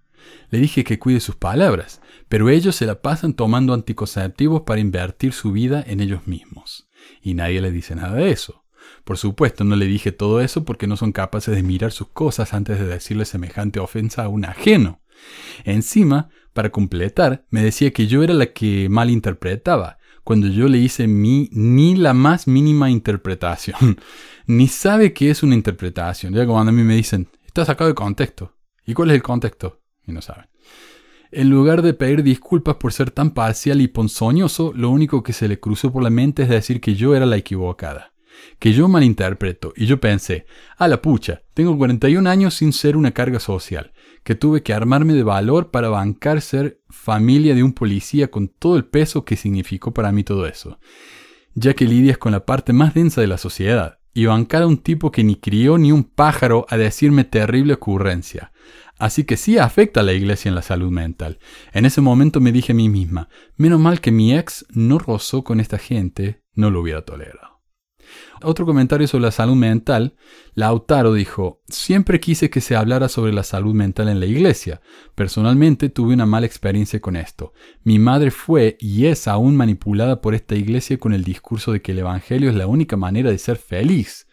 Le 0.51 0.59
dije 0.59 0.85
que 0.85 0.99
cuide 0.99 1.21
sus 1.21 1.37
palabras, 1.37 2.03
pero 2.29 2.51
ellos 2.51 2.75
se 2.77 2.87
la 2.87 3.01
pasan 3.01 3.35
tomando 3.35 3.73
anticonceptivos 3.73 4.63
para 4.63 4.81
invertir 4.81 5.33
su 5.33 5.53
vida 5.53 5.83
en 5.87 6.01
ellos 6.01 6.27
mismos 6.27 6.89
y 7.23 7.35
nadie 7.35 7.61
le 7.61 7.71
dice 7.71 7.95
nada 7.95 8.15
de 8.15 8.31
eso. 8.31 8.65
Por 9.05 9.19
supuesto, 9.19 9.65
no 9.65 9.77
le 9.77 9.87
dije 9.87 10.13
todo 10.13 10.41
eso 10.41 10.65
porque 10.65 10.87
no 10.87 10.97
son 10.97 11.13
capaces 11.13 11.55
de 11.55 11.63
mirar 11.63 11.93
sus 11.93 12.09
cosas 12.09 12.55
antes 12.55 12.79
de 12.79 12.87
decirle 12.87 13.25
semejante 13.25 13.81
ofensa 13.81 14.25
a 14.25 14.29
un 14.29 14.45
ajeno. 14.45 15.01
Encima, 15.65 16.31
para 16.53 16.71
completar, 16.71 17.45
me 17.51 17.63
decía 17.63 17.93
que 17.93 18.07
yo 18.07 18.23
era 18.23 18.35
la 18.35 18.53
que 18.53 18.89
malinterpretaba, 18.89 19.99
cuando 20.25 20.49
yo 20.49 20.69
le 20.69 20.79
hice 20.79 21.07
mi, 21.07 21.49
ni 21.53 21.97
la 21.97 22.15
más 22.15 22.47
mínima 22.47 22.91
interpretación. 22.91 23.99
ni 24.47 24.69
sabe 24.69 25.13
qué 25.13 25.31
es 25.31 25.43
una 25.43 25.55
interpretación. 25.55 26.35
Ya 26.35 26.47
cuando 26.47 26.71
a 26.71 26.73
mí 26.73 26.83
me 26.83 26.95
dicen, 26.95 27.29
está 27.47 27.65
sacado 27.65 27.89
de 27.89 27.95
contexto. 27.95 28.55
¿Y 28.87 28.95
cuál 28.95 29.11
es 29.11 29.17
el 29.17 29.23
contexto? 29.23 29.81
Y 30.07 30.13
no 30.13 30.23
saben. 30.23 30.49
En 31.33 31.49
lugar 31.49 31.83
de 31.83 31.95
pedir 31.95 32.24
disculpas 32.24 32.74
por 32.76 32.93
ser 32.93 33.12
tan 33.12 33.31
parcial 33.31 33.81
y 33.81 33.87
ponzoñoso, 33.87 34.72
lo 34.74 34.91
único 34.91 35.22
que 35.22 35.33
se 35.33 35.47
le 35.47 35.61
cruzó 35.61 35.93
por 35.93 36.03
la 36.03 36.11
mente 36.11 36.43
es 36.43 36.49
decir 36.49 36.81
que 36.81 36.95
yo 36.97 37.14
era 37.14 37.24
la 37.26 37.37
equivocada. 37.37 38.11
que 38.59 38.72
yo 38.72 38.89
malinterpreto 38.89 39.72
y 39.76 39.87
yo 39.87 40.01
pensé, 40.01 40.47
a 40.78 40.89
la 40.89 41.03
pucha, 41.03 41.43
tengo 41.55 41.76
41 41.76 42.28
años 42.28 42.55
sin 42.55 42.72
ser 42.72 42.97
una 42.97 43.12
carga 43.12 43.39
social, 43.39 43.93
que 44.24 44.35
tuve 44.35 44.62
que 44.62 44.72
armarme 44.72 45.14
de 45.14 45.22
valor 45.22 45.70
para 45.70 45.89
bancar 45.89 46.41
ser 46.41 46.81
familia 46.89 47.55
de 47.55 47.62
un 47.62 47.72
policía 47.72 48.31
con 48.31 48.49
todo 48.49 48.76
el 48.76 48.85
peso 48.85 49.24
que 49.24 49.37
significó 49.37 49.93
para 49.93 50.11
mí 50.12 50.24
todo 50.24 50.47
eso, 50.47 50.78
ya 51.55 51.74
que 51.74 51.85
lidias 51.85 52.18
con 52.18 52.33
la 52.33 52.47
parte 52.47 52.72
más 52.72 52.95
densa 52.95 53.20
de 53.20 53.26
la 53.26 53.39
sociedad, 53.39 53.99
y 54.12 54.26
bancar 54.26 54.62
a 54.62 54.66
un 54.66 54.78
tipo 54.78 55.11
que 55.11 55.24
ni 55.24 55.37
crió 55.37 55.78
ni 55.78 55.93
un 55.93 56.05
pájaro 56.05 56.66
a 56.68 56.76
decirme 56.76 57.24
terrible 57.24 57.74
ocurrencia. 57.74 58.53
Así 59.01 59.24
que 59.24 59.38
sí 59.38 59.57
afecta 59.57 60.01
a 60.01 60.03
la 60.03 60.12
iglesia 60.12 60.51
en 60.51 60.55
la 60.55 60.61
salud 60.61 60.90
mental. 60.90 61.38
En 61.72 61.86
ese 61.86 62.03
momento 62.03 62.38
me 62.38 62.53
dije 62.53 62.72
a 62.72 62.74
mí 62.74 62.90
misma, 62.90 63.30
menos 63.57 63.80
mal 63.80 64.03
que 64.03 64.12
mi 64.12 64.36
ex 64.36 64.66
no 64.68 64.98
rozó 64.98 65.42
con 65.42 65.59
esta 65.59 65.78
gente, 65.78 66.42
no 66.55 66.70
lo 66.70 66.82
hubiera 66.82 67.03
tolerado. 67.03 67.62
Otro 68.42 68.66
comentario 68.66 69.09
sobre 69.09 69.22
la 69.22 69.30
salud 69.30 69.57
mental, 69.57 70.16
Lautaro 70.53 71.14
dijo, 71.14 71.62
siempre 71.66 72.20
quise 72.20 72.51
que 72.51 72.61
se 72.61 72.76
hablara 72.76 73.09
sobre 73.09 73.32
la 73.32 73.42
salud 73.42 73.74
mental 73.74 74.11
en 74.11 74.20
la 74.20 74.26
iglesia. 74.26 74.82
Personalmente 75.14 75.88
tuve 75.88 76.12
una 76.12 76.26
mala 76.26 76.44
experiencia 76.44 77.01
con 77.01 77.16
esto. 77.16 77.55
Mi 77.82 77.98
madre 77.98 78.30
fue 78.30 78.76
y 78.80 79.07
es 79.07 79.26
aún 79.28 79.57
manipulada 79.57 80.20
por 80.20 80.34
esta 80.34 80.57
iglesia 80.57 80.98
con 80.98 81.14
el 81.14 81.24
discurso 81.24 81.72
de 81.72 81.80
que 81.80 81.92
el 81.92 82.01
Evangelio 82.01 82.51
es 82.51 82.57
la 82.57 82.66
única 82.66 82.98
manera 82.98 83.30
de 83.30 83.38
ser 83.38 83.57
feliz. 83.57 84.26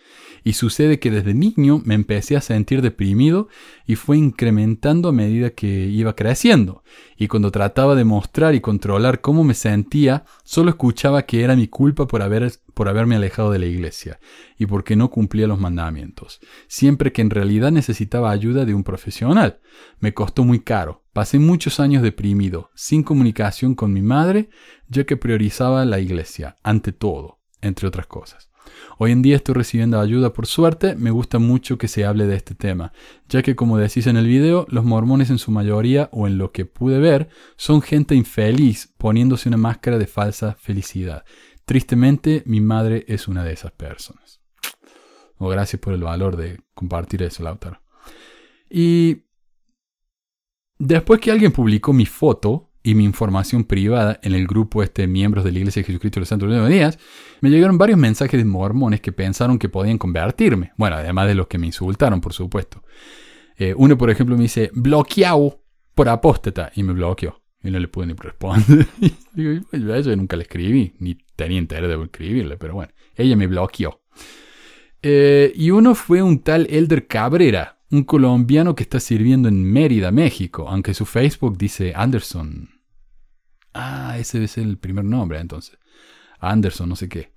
Y 0.48 0.54
sucede 0.54 0.98
que 0.98 1.12
desde 1.12 1.34
niño 1.34 1.82
me 1.84 1.94
empecé 1.94 2.38
a 2.38 2.42
sentir 2.42 2.82
deprimido 2.82 3.50
y 3.86 3.96
fue 3.96 4.18
incrementando 4.18 5.10
a 5.10 5.12
medida 5.12 5.50
que 5.50 5.68
iba 5.68 6.16
creciendo. 6.16 6.86
Y 7.18 7.28
cuando 7.28 7.52
trataba 7.52 7.96
de 7.96 8.06
mostrar 8.06 8.56
y 8.56 8.62
controlar 8.62 9.20
cómo 9.20 9.44
me 9.44 9.54
sentía, 9.54 10.24
solo 10.46 10.70
escuchaba 10.70 11.24
que 11.24 11.44
era 11.44 11.58
mi 11.58 11.68
culpa 11.68 12.08
por, 12.08 12.22
haber, 12.22 12.50
por 12.74 12.88
haberme 12.88 13.18
alejado 13.18 13.52
de 13.52 13.60
la 13.60 13.66
iglesia 13.66 14.22
y 14.58 14.68
porque 14.68 14.96
no 14.96 15.10
cumplía 15.10 15.48
los 15.48 15.60
mandamientos, 15.60 16.40
siempre 16.70 17.12
que 17.12 17.22
en 17.22 17.30
realidad 17.30 17.74
necesitaba 17.74 18.32
ayuda 18.32 18.64
de 18.64 18.74
un 18.74 18.86
profesional. 18.86 19.60
Me 20.00 20.14
costó 20.14 20.46
muy 20.46 20.62
caro. 20.62 21.04
Pasé 21.12 21.40
muchos 21.40 21.82
años 21.82 22.04
deprimido, 22.04 22.72
sin 22.74 23.04
comunicación 23.04 23.76
con 23.76 23.92
mi 23.92 24.02
madre, 24.02 24.50
ya 24.88 25.04
que 25.04 25.18
priorizaba 25.18 25.84
la 25.84 26.00
iglesia, 26.00 26.56
ante 26.64 26.94
todo, 26.94 27.42
entre 27.60 27.86
otras 27.86 28.08
cosas. 28.08 28.48
Hoy 28.98 29.12
en 29.12 29.22
día 29.22 29.36
estoy 29.36 29.56
recibiendo 29.56 30.00
ayuda 30.00 30.34
por 30.34 30.48
suerte, 30.48 30.96
me 30.96 31.12
gusta 31.12 31.40
mucho 31.40 31.78
que 31.78 31.88
se 31.88 32.06
hable 32.06 32.26
de 32.26 32.36
este 32.36 32.56
tema, 32.56 32.94
ya 33.30 33.42
que 33.44 33.56
como 33.56 33.78
decís 33.78 34.08
en 34.08 34.18
el 34.18 34.28
video, 34.28 34.66
los 34.70 34.86
mormones 34.86 35.30
en 35.30 35.38
su 35.38 35.52
mayoría, 35.52 36.10
o 36.12 36.28
en 36.28 36.38
lo 36.38 36.52
que 36.52 36.66
pude 36.66 37.00
ver, 37.00 37.30
son 37.56 37.82
gente 37.82 38.16
infeliz 38.16 38.94
poniéndose 38.98 39.50
una 39.50 39.58
máscara 39.58 39.98
de 39.98 40.08
falsa 40.08 40.56
felicidad. 40.60 41.26
Tristemente, 41.66 42.44
mi 42.46 42.62
madre 42.62 43.06
es 43.08 43.28
una 43.28 43.44
de 43.44 43.54
esas 43.54 43.72
personas. 43.72 44.42
Gracias 45.40 45.80
por 45.80 45.94
el 45.94 46.02
valor 46.02 46.36
de 46.36 46.60
compartir 46.74 47.22
eso, 47.24 47.44
Lautaro. 47.44 47.82
Y 48.70 49.26
después 50.80 51.20
que 51.20 51.32
alguien 51.32 51.52
publicó 51.52 51.94
mi 51.94 52.06
foto, 52.06 52.67
y 52.88 52.96
mi 52.96 53.04
información 53.04 53.66
privada 53.66 54.18
en 54.24 54.34
el 54.34 54.48
grupo 54.48 54.82
este 54.82 55.08
miembros 55.08 55.44
de 55.44 55.52
la 55.52 55.60
Iglesia 55.60 55.82
de 55.82 55.88
Jesucristo 55.88 56.16
de 56.16 56.22
los 56.22 56.30
Santos 56.30 56.50
de 56.50 56.56
los 56.56 56.70
Días, 56.70 56.98
me 57.42 57.50
llegaron 57.50 57.78
varios 57.78 58.00
mensajes 58.00 58.40
de 58.40 58.46
mormones 58.46 59.02
que 59.02 59.12
pensaron 59.12 59.60
que 59.60 59.68
podían 59.68 59.98
convertirme. 59.98 60.72
Bueno, 60.78 60.96
además 60.96 61.28
de 61.28 61.36
los 61.36 61.48
que 61.48 61.58
me 61.58 61.66
insultaron, 61.66 62.22
por 62.22 62.32
supuesto. 62.32 62.82
Eh, 63.58 63.74
uno, 63.76 63.98
por 63.98 64.10
ejemplo, 64.10 64.38
me 64.38 64.44
dice, 64.44 64.72
bloqueado 64.74 65.62
por 65.94 66.08
apóstata, 66.08 66.72
y 66.76 66.84
me 66.84 66.94
bloqueó. 66.94 67.42
Y 67.62 67.72
no 67.72 67.80
le 67.80 67.90
pude 67.90 68.08
ni 68.08 68.14
responder. 68.14 68.88
yo 69.36 70.16
nunca 70.16 70.38
le 70.38 70.44
escribí, 70.44 70.94
ni 71.00 71.18
tenía 71.36 71.58
interés 71.58 71.90
de 71.90 72.02
escribirle, 72.02 72.56
pero 72.56 72.76
bueno, 72.76 72.94
ella 73.18 73.36
me 73.36 73.48
bloqueó. 73.48 74.00
Eh, 75.02 75.52
y 75.56 75.72
uno 75.72 75.94
fue 75.94 76.22
un 76.22 76.40
tal 76.40 76.66
Elder 76.70 77.06
Cabrera, 77.06 77.82
un 77.92 78.06
colombiano 78.06 78.76
que 78.76 78.84
está 78.84 79.02
sirviendo 79.02 79.50
en 79.50 79.62
Mérida, 79.62 80.10
México, 80.14 80.70
aunque 80.70 80.94
su 80.94 81.06
Facebook 81.06 81.58
dice 81.58 81.92
Anderson. 81.94 82.77
Ah, 83.80 84.18
ese 84.18 84.48
ser 84.48 84.64
el 84.64 84.80
primer 84.80 85.06
nombre 85.06 85.40
entonces. 85.40 85.78
Anderson, 86.40 86.90
no 86.90 86.96
sé 86.96 87.08
qué. 87.08 87.32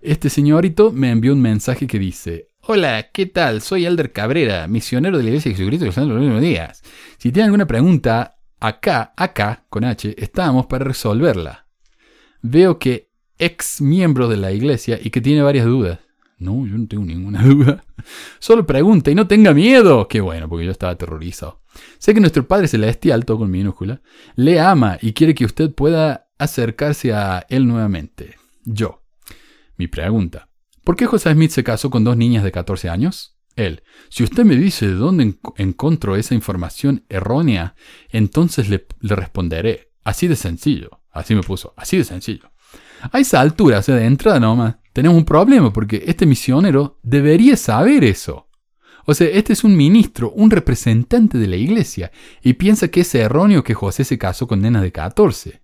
Este 0.00 0.30
señorito 0.30 0.90
me 0.90 1.10
envió 1.10 1.34
un 1.34 1.42
mensaje 1.42 1.86
que 1.86 1.98
dice, 1.98 2.48
Hola, 2.62 3.10
¿qué 3.12 3.26
tal? 3.26 3.60
Soy 3.60 3.84
Alder 3.84 4.12
Cabrera, 4.12 4.66
misionero 4.68 5.18
de 5.18 5.24
la 5.24 5.28
Iglesia 5.28 5.50
de 5.50 5.56
Jesucristo 5.56 5.84
de 5.84 5.88
los 5.88 5.94
Santos 5.94 6.18
de 6.18 6.28
los 6.28 6.40
Días. 6.40 6.82
Si 7.18 7.30
tienen 7.30 7.48
alguna 7.48 7.66
pregunta, 7.66 8.38
acá, 8.58 9.12
acá, 9.18 9.66
con 9.68 9.84
H, 9.84 10.14
estamos 10.16 10.64
para 10.64 10.86
resolverla. 10.86 11.66
Veo 12.40 12.78
que 12.78 13.10
ex 13.38 13.82
miembro 13.82 14.28
de 14.28 14.38
la 14.38 14.52
iglesia 14.52 14.98
y 15.02 15.10
que 15.10 15.20
tiene 15.20 15.42
varias 15.42 15.66
dudas. 15.66 15.98
No, 16.38 16.66
yo 16.66 16.76
no 16.76 16.86
tengo 16.86 17.04
ninguna 17.04 17.42
duda. 17.44 17.84
Solo 18.38 18.66
pregunta 18.66 19.10
y 19.10 19.14
no 19.14 19.26
tenga 19.26 19.54
miedo. 19.54 20.06
Qué 20.08 20.20
bueno, 20.20 20.48
porque 20.48 20.66
yo 20.66 20.70
estaba 20.70 20.92
aterrorizado. 20.92 21.62
Sé 21.98 22.14
que 22.14 22.20
nuestro 22.20 22.46
Padre 22.46 22.68
Celestial, 22.68 23.24
todo 23.24 23.38
con 23.38 23.50
minúscula, 23.50 24.00
le 24.34 24.60
ama 24.60 24.98
y 25.00 25.12
quiere 25.12 25.34
que 25.34 25.44
usted 25.44 25.72
pueda 25.72 26.28
acercarse 26.38 27.12
a 27.12 27.46
Él 27.48 27.66
nuevamente. 27.66 28.36
Yo. 28.64 29.02
Mi 29.76 29.88
pregunta. 29.88 30.48
¿Por 30.84 30.96
qué 30.96 31.06
José 31.06 31.32
Smith 31.32 31.50
se 31.50 31.64
casó 31.64 31.90
con 31.90 32.04
dos 32.04 32.16
niñas 32.16 32.44
de 32.44 32.52
14 32.52 32.88
años? 32.88 33.36
Él. 33.56 33.82
Si 34.10 34.22
usted 34.22 34.44
me 34.44 34.56
dice 34.56 34.86
de 34.86 34.94
dónde 34.94 35.34
encontró 35.56 36.16
esa 36.16 36.34
información 36.34 37.04
errónea, 37.08 37.74
entonces 38.10 38.68
le, 38.68 38.86
le, 39.00 39.16
responderé. 39.16 39.92
Así 40.04 40.28
de 40.28 40.36
sencillo. 40.36 41.00
Así 41.10 41.34
me 41.34 41.42
puso. 41.42 41.72
Así 41.76 41.96
de 41.96 42.04
sencillo. 42.04 42.52
A 43.10 43.18
esa 43.18 43.40
altura, 43.40 43.78
o 43.78 43.82
sea, 43.82 43.96
de 43.96 44.04
entrada 44.04 44.40
nomás, 44.40 44.76
tenemos 44.96 45.18
un 45.18 45.26
problema 45.26 45.74
porque 45.74 46.04
este 46.06 46.24
misionero 46.24 46.98
debería 47.02 47.58
saber 47.58 48.02
eso. 48.02 48.48
O 49.04 49.12
sea, 49.12 49.28
este 49.28 49.52
es 49.52 49.62
un 49.62 49.76
ministro, 49.76 50.30
un 50.30 50.50
representante 50.50 51.36
de 51.36 51.46
la 51.46 51.56
iglesia, 51.56 52.12
y 52.42 52.54
piensa 52.54 52.88
que 52.88 53.02
es 53.02 53.14
erróneo 53.14 53.62
que 53.62 53.74
José 53.74 54.04
se 54.04 54.16
casó 54.16 54.46
con 54.46 54.62
nenas 54.62 54.80
de 54.80 54.92
14. 54.92 55.60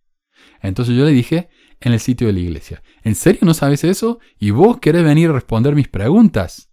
Entonces 0.61 0.95
yo 0.95 1.07
le 1.07 1.13
dije, 1.13 1.49
en 1.81 1.95
el 1.95 2.01
sitio 2.01 2.27
de 2.27 2.35
la 2.35 2.41
iglesia, 2.41 2.83
¿en 3.05 3.15
serio 3.15 3.41
no 3.45 3.55
sabes 3.55 3.85
eso? 3.85 4.21
¿Y 4.39 4.51
vos 4.51 4.81
querés 4.81 5.03
venir 5.03 5.31
a 5.31 5.33
responder 5.33 5.75
mis 5.75 5.89
preguntas? 5.89 6.71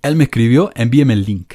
Él 0.00 0.14
me 0.14 0.22
escribió, 0.22 0.70
envíeme 0.76 1.14
el 1.14 1.24
link. 1.24 1.54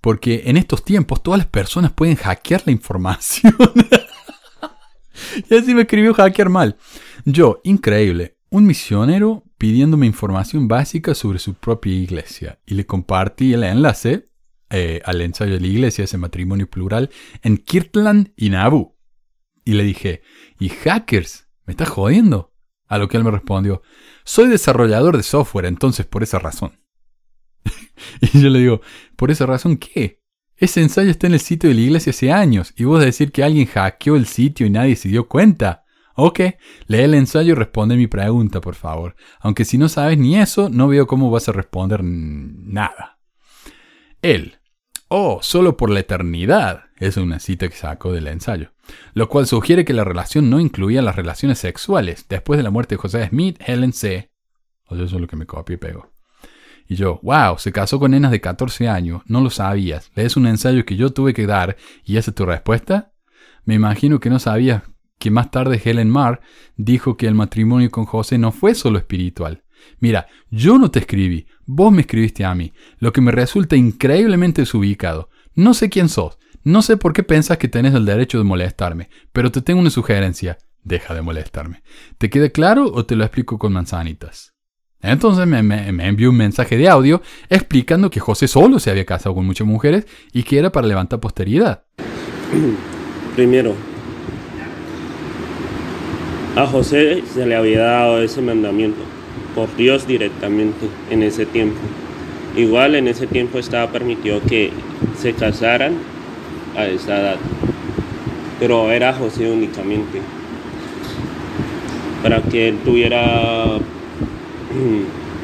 Porque 0.00 0.44
en 0.46 0.56
estos 0.56 0.84
tiempos 0.84 1.20
todas 1.20 1.38
las 1.38 1.48
personas 1.48 1.90
pueden 1.90 2.14
hackear 2.14 2.62
la 2.64 2.70
información. 2.70 3.56
y 5.50 5.54
así 5.56 5.74
me 5.74 5.82
escribió 5.82 6.14
hackear 6.14 6.48
mal. 6.48 6.76
Yo, 7.24 7.60
increíble, 7.64 8.36
un 8.50 8.66
misionero 8.66 9.42
pidiéndome 9.64 10.04
información 10.04 10.68
básica 10.68 11.14
sobre 11.14 11.38
su 11.38 11.54
propia 11.54 11.94
iglesia 11.94 12.60
y 12.66 12.74
le 12.74 12.84
compartí 12.84 13.54
el 13.54 13.64
enlace 13.64 14.28
eh, 14.68 15.00
al 15.06 15.22
ensayo 15.22 15.54
de 15.54 15.60
la 15.60 15.66
iglesia, 15.66 16.04
ese 16.04 16.18
matrimonio 16.18 16.68
plural, 16.68 17.08
en 17.40 17.56
Kirtland 17.56 18.34
y 18.36 18.50
Nabu. 18.50 18.98
Y 19.64 19.72
le 19.72 19.84
dije, 19.84 20.20
¿y 20.58 20.68
hackers? 20.68 21.48
¿Me 21.64 21.70
estás 21.70 21.88
jodiendo? 21.88 22.52
A 22.88 22.98
lo 22.98 23.08
que 23.08 23.16
él 23.16 23.24
me 23.24 23.30
respondió, 23.30 23.80
soy 24.26 24.48
desarrollador 24.48 25.16
de 25.16 25.22
software, 25.22 25.64
entonces 25.64 26.04
por 26.04 26.22
esa 26.22 26.38
razón. 26.38 26.78
y 28.20 28.38
yo 28.38 28.50
le 28.50 28.58
digo, 28.58 28.82
¿por 29.16 29.30
esa 29.30 29.46
razón 29.46 29.78
qué? 29.78 30.20
Ese 30.56 30.82
ensayo 30.82 31.10
está 31.10 31.26
en 31.26 31.32
el 31.32 31.40
sitio 31.40 31.70
de 31.70 31.76
la 31.76 31.80
iglesia 31.80 32.10
hace 32.10 32.30
años 32.30 32.74
y 32.76 32.84
vos 32.84 33.02
decir 33.02 33.32
que 33.32 33.42
alguien 33.42 33.64
hackeó 33.64 34.16
el 34.16 34.26
sitio 34.26 34.66
y 34.66 34.70
nadie 34.70 34.94
se 34.94 35.08
dio 35.08 35.26
cuenta. 35.26 35.83
Ok, 36.16 36.40
lee 36.86 36.98
el 36.98 37.14
ensayo 37.14 37.52
y 37.52 37.54
responde 37.54 37.96
mi 37.96 38.06
pregunta, 38.06 38.60
por 38.60 38.76
favor. 38.76 39.16
Aunque 39.40 39.64
si 39.64 39.78
no 39.78 39.88
sabes 39.88 40.16
ni 40.16 40.38
eso, 40.38 40.68
no 40.68 40.88
veo 40.88 41.06
cómo 41.06 41.30
vas 41.30 41.48
a 41.48 41.52
responder 41.52 42.02
nada. 42.04 43.18
Él. 44.22 44.58
Oh, 45.08 45.40
solo 45.42 45.76
por 45.76 45.90
la 45.90 46.00
eternidad. 46.00 46.84
Es 46.98 47.16
una 47.16 47.40
cita 47.40 47.68
que 47.68 47.76
sacó 47.76 48.12
del 48.12 48.28
ensayo. 48.28 48.72
Lo 49.12 49.28
cual 49.28 49.46
sugiere 49.46 49.84
que 49.84 49.92
la 49.92 50.04
relación 50.04 50.50
no 50.50 50.60
incluía 50.60 51.02
las 51.02 51.16
relaciones 51.16 51.58
sexuales. 51.58 52.26
Después 52.28 52.56
de 52.56 52.62
la 52.62 52.70
muerte 52.70 52.94
de 52.94 53.00
José 53.00 53.28
Smith, 53.28 53.60
Helen 53.64 53.92
C. 53.92 54.30
O 54.86 54.94
eso 54.94 55.04
es 55.04 55.12
lo 55.12 55.26
que 55.26 55.36
me 55.36 55.46
copio 55.46 55.74
y 55.74 55.78
pego. 55.78 56.12
Y 56.86 56.96
yo, 56.96 57.18
wow, 57.22 57.58
se 57.58 57.72
casó 57.72 57.98
con 57.98 58.12
nenas 58.12 58.30
de 58.30 58.40
14 58.40 58.88
años, 58.88 59.22
no 59.26 59.40
lo 59.40 59.50
sabías. 59.50 60.10
Lees 60.14 60.36
un 60.36 60.46
ensayo 60.46 60.84
que 60.84 60.96
yo 60.96 61.12
tuve 61.12 61.32
que 61.32 61.46
dar 61.46 61.76
y 62.04 62.18
esa 62.18 62.30
es 62.30 62.34
tu 62.34 62.44
respuesta. 62.44 63.12
Me 63.64 63.74
imagino 63.74 64.20
que 64.20 64.28
no 64.28 64.38
sabías 64.38 64.82
que 65.18 65.30
más 65.30 65.50
tarde 65.50 65.80
Helen 65.82 66.10
Marr 66.10 66.40
dijo 66.76 67.16
que 67.16 67.26
el 67.26 67.34
matrimonio 67.34 67.90
con 67.90 68.04
José 68.04 68.38
no 68.38 68.52
fue 68.52 68.74
solo 68.74 68.98
espiritual. 68.98 69.64
Mira, 70.00 70.26
yo 70.50 70.78
no 70.78 70.90
te 70.90 71.00
escribí, 71.00 71.46
vos 71.66 71.92
me 71.92 72.02
escribiste 72.02 72.44
a 72.44 72.54
mí, 72.54 72.72
lo 72.98 73.12
que 73.12 73.20
me 73.20 73.32
resulta 73.32 73.76
increíblemente 73.76 74.62
desubicado. 74.62 75.30
No 75.54 75.74
sé 75.74 75.88
quién 75.88 76.08
sos, 76.08 76.38
no 76.62 76.82
sé 76.82 76.96
por 76.96 77.12
qué 77.12 77.22
pensas 77.22 77.58
que 77.58 77.68
tenés 77.68 77.94
el 77.94 78.06
derecho 78.06 78.38
de 78.38 78.44
molestarme, 78.44 79.10
pero 79.32 79.52
te 79.52 79.60
tengo 79.60 79.80
una 79.80 79.90
sugerencia. 79.90 80.58
Deja 80.82 81.14
de 81.14 81.22
molestarme. 81.22 81.82
¿Te 82.18 82.28
queda 82.28 82.50
claro 82.50 82.90
o 82.92 83.06
te 83.06 83.16
lo 83.16 83.24
explico 83.24 83.58
con 83.58 83.72
manzanitas? 83.72 84.54
Entonces 85.00 85.46
me, 85.46 85.58
envió 86.06 86.30
un 86.30 86.36
mensaje 86.36 86.76
de 86.76 86.88
audio 86.88 87.22
explicando 87.50 88.10
que 88.10 88.20
José 88.20 88.48
solo 88.48 88.78
se 88.78 88.90
había 88.90 89.04
casado 89.04 89.34
con 89.34 89.46
muchas 89.46 89.66
mujeres 89.66 90.06
y 90.32 90.42
que 90.42 90.58
era 90.58 90.72
para 90.72 90.86
levantar 90.86 91.20
posteridad. 91.20 91.84
Primero, 93.34 93.74
a 96.56 96.66
José 96.66 97.22
se 97.32 97.46
le 97.46 97.56
había 97.56 97.82
dado 97.82 98.22
ese 98.22 98.40
mandamiento. 98.40 99.02
por 99.54 99.74
Dios 99.76 100.06
directamente 100.06 100.86
en 101.10 101.22
ese 101.22 101.46
tiempo. 101.46 101.78
Igual 102.56 102.96
en 102.96 103.06
ese 103.06 103.26
tiempo 103.28 103.58
estaba 103.58 103.90
permitido 103.92 104.40
que 104.42 104.70
se 105.16 105.32
casaran 105.32 105.94
a 106.76 106.86
esa 106.86 107.20
edad, 107.20 107.36
pero 108.58 108.90
era 108.90 109.12
José 109.12 109.48
únicamente, 109.48 110.20
para 112.22 112.42
que 112.42 112.68
él 112.68 112.78
tuviera 112.84 113.78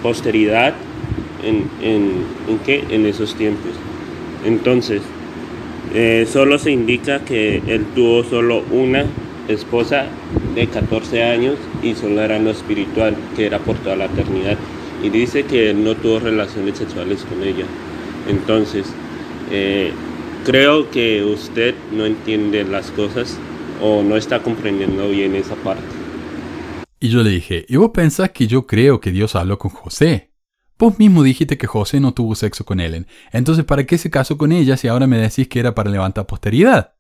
posteridad 0.03 0.75
en, 1.45 1.71
en, 1.81 2.25
en, 2.49 2.59
qué? 2.67 2.85
en 2.91 3.07
esos 3.07 3.37
tiempos. 3.37 3.73
Entonces, 4.45 5.03
eh, 5.95 6.27
solo 6.29 6.59
se 6.59 6.73
indica 6.73 7.21
que 7.21 7.63
él 7.67 7.87
tuvo 7.95 8.25
solo 8.25 8.63
una 8.71 9.05
esposa 9.53 10.07
de 10.55 10.67
14 10.67 11.23
años 11.23 11.57
y 11.83 11.95
solo 11.95 12.21
era 12.21 12.39
lo 12.39 12.51
espiritual, 12.51 13.17
que 13.37 13.47
era 13.47 13.59
por 13.59 13.77
toda 13.77 13.97
la 13.97 14.07
eternidad. 14.07 14.57
Y 15.03 15.11
dice 15.11 15.45
que 15.45 15.71
él 15.71 15.83
no 15.83 15.95
tuvo 15.97 16.21
relaciones 16.21 16.79
sexuales 16.79 17.25
con 17.25 17.43
ella. 17.43 17.65
Entonces, 18.29 18.87
eh, 19.51 19.93
creo 20.45 20.91
que 20.91 21.25
usted 21.25 21.75
no 21.93 22.07
entiende 22.07 22.65
las 22.65 22.91
cosas 22.91 23.39
o 23.83 24.03
no 24.03 24.17
está 24.17 24.43
comprendiendo 24.43 25.09
bien 25.09 25.35
esa 25.35 25.55
parte. 25.57 25.83
Y 27.01 27.09
yo 27.09 27.23
le 27.23 27.31
dije, 27.31 27.65
¿y 27.69 27.77
vos 27.77 27.91
pensás 27.95 28.31
que 28.31 28.47
yo 28.47 28.67
creo 28.67 29.01
que 29.01 29.11
Dios 29.11 29.35
habló 29.35 29.59
con 29.59 29.71
José? 29.71 30.31
Vos 30.79 30.99
mismo 30.99 31.23
dijiste 31.23 31.59
que 31.59 31.67
José 31.67 32.01
no 32.01 32.13
tuvo 32.13 32.35
sexo 32.35 32.65
con 32.65 32.81
Ellen. 32.81 33.07
Entonces, 33.33 33.65
¿para 33.65 33.85
qué 33.85 33.99
se 33.99 34.11
casó 34.11 34.39
con 34.39 34.53
ella 34.53 34.77
si 34.77 34.89
ahora 34.89 35.07
me 35.07 35.19
decís 35.19 35.49
que 35.49 35.61
era 35.61 35.75
para 35.75 35.91
levantar 35.91 36.27
posteridad? 36.27 36.95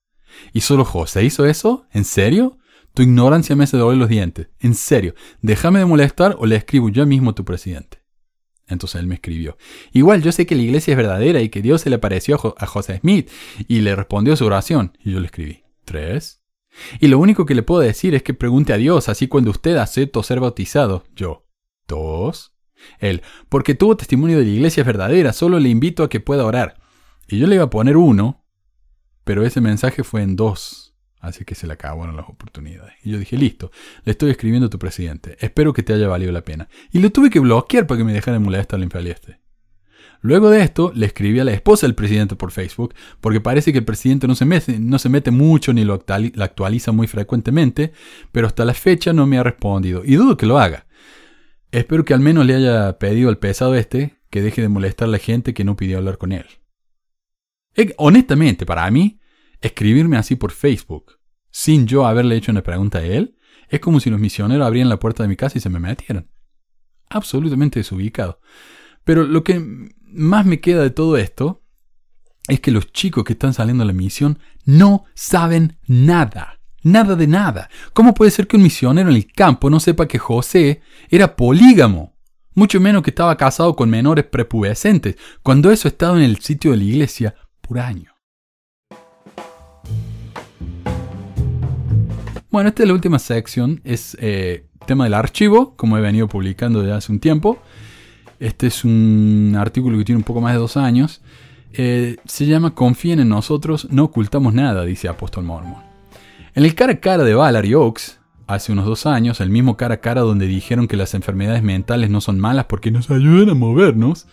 ¿Y 0.53 0.61
solo 0.61 0.85
José 0.85 1.24
hizo 1.24 1.47
eso? 1.47 1.87
¿En 1.93 2.05
serio? 2.05 2.59
Tu 2.95 3.03
ignorancia 3.03 3.55
me 3.55 3.64
hace 3.64 3.76
doler 3.76 3.99
los 3.99 4.09
dientes. 4.09 4.49
En 4.59 4.74
serio, 4.74 5.14
déjame 5.43 5.78
de 5.78 5.85
molestar 5.85 6.37
o 6.39 6.47
le 6.47 6.57
escribo 6.57 6.89
yo 6.89 7.07
mismo 7.07 7.31
a 7.31 7.35
tu 7.35 7.45
presidente. 7.45 7.99
Entonces 8.66 9.01
él 9.01 9.07
me 9.07 9.14
escribió. 9.14 9.57
Igual 9.93 10.22
yo 10.22 10.33
sé 10.33 10.47
que 10.47 10.55
la 10.55 10.62
iglesia 10.62 10.93
es 10.93 10.97
verdadera 10.97 11.41
y 11.41 11.49
que 11.49 11.62
Dios 11.62 11.83
se 11.83 11.91
le 11.91 11.97
apareció 11.97 12.55
a 12.57 12.66
José 12.66 12.99
Smith 12.99 13.28
y 13.68 13.81
le 13.81 13.97
respondió 13.97 14.37
su 14.37 14.47
oración. 14.47 14.97
Y 15.05 15.12
yo 15.12 15.20
le 15.20 15.26
escribí. 15.26 15.64
¿Tres? 15.85 16.43
Y 17.01 17.09
lo 17.09 17.18
único 17.18 17.47
que 17.47 17.55
le 17.55 17.62
puedo 17.62 17.81
decir 17.81 18.14
es 18.14 18.22
que 18.22 18.35
pregunte 18.35 18.72
a 18.72 18.76
Dios, 18.76 19.09
así 19.09 19.26
cuando 19.26 19.51
usted 19.51 19.76
aceptó 19.76 20.22
ser 20.22 20.41
bautizado. 20.41 21.05
Yo. 21.14 21.47
¿Dos? 21.89 22.55
Él. 22.99 23.22
Porque 23.49 23.74
tuvo 23.74 23.97
testimonio 23.97 24.39
de 24.39 24.45
la 24.45 24.51
iglesia 24.51 24.83
es 24.83 24.87
verdadera, 24.87 25.33
solo 25.33 25.59
le 25.59 25.68
invito 25.68 26.03
a 26.05 26.09
que 26.09 26.20
pueda 26.20 26.45
orar. 26.45 26.81
Y 27.28 27.39
yo 27.39 27.47
le 27.47 27.57
iba 27.57 27.64
a 27.64 27.70
poner 27.70 27.97
uno, 27.97 28.45
pero 29.31 29.47
ese 29.47 29.61
mensaje 29.61 30.03
fue 30.03 30.22
en 30.22 30.35
dos. 30.35 30.93
Así 31.20 31.45
que 31.45 31.55
se 31.55 31.68
le 31.68 31.74
acabaron 31.74 32.16
las 32.16 32.28
oportunidades. 32.28 32.95
Y 33.05 33.12
yo 33.12 33.18
dije, 33.20 33.37
listo, 33.37 33.70
le 34.03 34.11
estoy 34.11 34.33
escribiendo 34.33 34.66
a 34.66 34.70
tu 34.70 34.81
presidente. 34.81 35.37
Espero 35.39 35.72
que 35.72 35.85
te 35.85 35.93
haya 35.93 36.09
valido 36.09 36.33
la 36.33 36.43
pena. 36.43 36.68
Y 36.91 36.99
lo 36.99 37.12
tuve 37.12 37.31
que 37.31 37.39
bloquear 37.39 37.87
para 37.87 37.99
que 37.99 38.05
me 38.05 38.12
dejara 38.12 38.41
molestar 38.41 38.81
el 38.81 39.07
este. 39.07 39.39
Luego 40.20 40.51
de 40.51 40.62
esto, 40.62 40.91
le 40.97 41.07
escribí 41.07 41.39
a 41.39 41.45
la 41.45 41.53
esposa 41.53 41.87
del 41.87 41.95
presidente 41.95 42.35
por 42.35 42.51
Facebook, 42.51 42.93
porque 43.20 43.41
parece 43.41 43.70
que 43.70 43.78
el 43.78 43.85
presidente 43.85 44.26
no 44.26 44.35
se 44.35 44.47
mete, 44.47 44.81
no 44.81 44.99
se 44.99 45.09
mete 45.09 45.31
mucho 45.31 45.72
ni 45.72 45.85
lo 45.85 45.95
actualiza 45.95 46.91
muy 46.91 47.07
frecuentemente, 47.07 47.93
pero 48.33 48.49
hasta 48.49 48.64
la 48.64 48.74
fecha 48.74 49.12
no 49.12 49.28
me 49.28 49.39
ha 49.39 49.45
respondido, 49.45 50.03
y 50.05 50.16
dudo 50.16 50.37
que 50.37 50.47
lo 50.47 50.59
haga. 50.59 50.89
Espero 51.70 52.05
que 52.05 52.14
al 52.14 52.20
menos 52.20 52.47
le 52.47 52.57
haya 52.57 52.99
pedido 52.99 53.28
al 53.28 53.39
pesado 53.39 53.76
este 53.76 54.18
que 54.28 54.43
deje 54.43 54.61
de 54.61 54.68
molestar 54.68 55.07
a 55.07 55.12
la 55.12 55.18
gente 55.18 55.55
que 55.55 55.62
no 55.62 55.76
pidió 55.76 55.99
hablar 55.99 56.18
con 56.18 56.33
él. 56.33 56.47
Honestamente, 57.97 58.66
para 58.66 58.91
mí, 58.91 59.20
Escribirme 59.61 60.17
así 60.17 60.37
por 60.37 60.53
Facebook, 60.53 61.19
sin 61.51 61.87
yo 61.87 62.07
haberle 62.07 62.37
hecho 62.37 62.53
una 62.53 62.63
pregunta 62.63 62.99
a 62.99 63.05
él, 63.05 63.37
es 63.69 63.81
como 63.81 64.01
si 64.01 64.11
los 64.11 64.21
misioneros 64.21 64.67
abrieran 64.67 64.89
la 64.89 64.99
puerta 64.99 65.23
de 65.23 65.29
mi 65.29 65.37
casa 65.37 65.59
y 65.59 65.61
se 65.61 65.71
me 65.71 65.79
metieran. 65.79 66.29
Absolutamente 67.09 67.81
desubicado. 67.81 68.41
Pero 69.05 69.25
lo 69.25 69.45
que 69.45 69.65
más 70.05 70.47
me 70.47 70.61
queda 70.61 70.83
de 70.83 70.91
todo 70.91 71.17
esto 71.17 71.63
es 72.49 72.61
que 72.61 72.71
los 72.71 72.93
chicos 72.93 73.25
que 73.25 73.35
están 73.35 73.55
saliendo 73.55 73.85
a 73.85 73.87
la 73.87 73.93
misión 73.93 74.39
no 74.65 75.05
saben 75.15 75.79
nada. 75.87 76.61
Nada 76.83 77.15
de 77.15 77.27
nada. 77.27 77.69
¿Cómo 77.93 78.15
puede 78.15 78.31
ser 78.31 78.47
que 78.47 78.57
un 78.57 78.63
misionero 78.63 79.11
en 79.11 79.17
el 79.17 79.31
campo 79.31 79.69
no 79.71 79.81
sepa 79.81 80.09
que 80.09 80.19
José 80.19 80.81
era 81.09 81.37
polígamo? 81.37 82.17
Mucho 82.55 82.81
menos 82.81 83.03
que 83.03 83.11
estaba 83.11 83.37
casado 83.37 83.77
con 83.77 83.91
menores 83.91 84.25
prepubescentes, 84.25 85.17
cuando 85.43 85.71
eso 85.71 85.87
ha 85.87 85.91
estado 85.91 86.17
en 86.17 86.23
el 86.23 86.39
sitio 86.39 86.73
de 86.73 86.79
la 86.79 86.85
iglesia 86.85 87.35
por 87.61 87.79
años. 87.79 88.13
Bueno, 92.51 92.70
esta 92.70 92.82
es 92.82 92.88
la 92.88 92.94
última 92.94 93.20
sección, 93.20 93.80
es 93.84 94.16
eh, 94.20 94.64
tema 94.84 95.05
del 95.05 95.14
archivo, 95.14 95.76
como 95.76 95.96
he 95.96 96.01
venido 96.01 96.26
publicando 96.26 96.80
desde 96.80 96.94
hace 96.94 97.12
un 97.12 97.20
tiempo. 97.20 97.59
Este 98.40 98.66
es 98.66 98.84
un 98.84 99.55
artículo 99.57 99.96
que 99.98 100.05
tiene 100.05 100.16
un 100.16 100.24
poco 100.24 100.40
más 100.40 100.53
de 100.55 100.59
dos 100.59 100.76
años. 100.76 101.22
Eh, 101.72 102.16
se 102.24 102.46
llama 102.46 102.74
Confíen 102.74 103.20
en 103.20 103.28
nosotros, 103.28 103.86
no 103.92 104.03
ocultamos 104.03 104.53
nada, 104.53 104.84
dice 104.84 105.07
Apóstol 105.07 105.44
Mormon. 105.44 105.76
En 106.57 106.64
el 106.64 106.74
cara 106.74 106.94
a 106.94 107.01
cara 107.01 107.22
de 107.22 107.34
Ballard 107.34 107.66
y 107.66 107.74
Oaks, 107.74 108.18
hace 108.48 108.72
unos 108.72 108.84
dos 108.84 109.07
años, 109.07 109.40
el 109.40 109.51
mismo 109.51 109.76
cara 109.76 109.94
a 109.94 110.01
cara 110.01 110.22
donde 110.22 110.48
dijeron 110.48 110.88
que 110.88 110.96
las 110.96 111.14
enfermedades 111.14 111.62
mentales 111.62 112.11
no 112.11 112.20
son 112.20 112.40
malas 112.40 112.64
porque 112.64 112.90
nos 112.90 113.09
ayudan 113.12 113.51
a 113.51 113.55
movernos, 113.55 114.26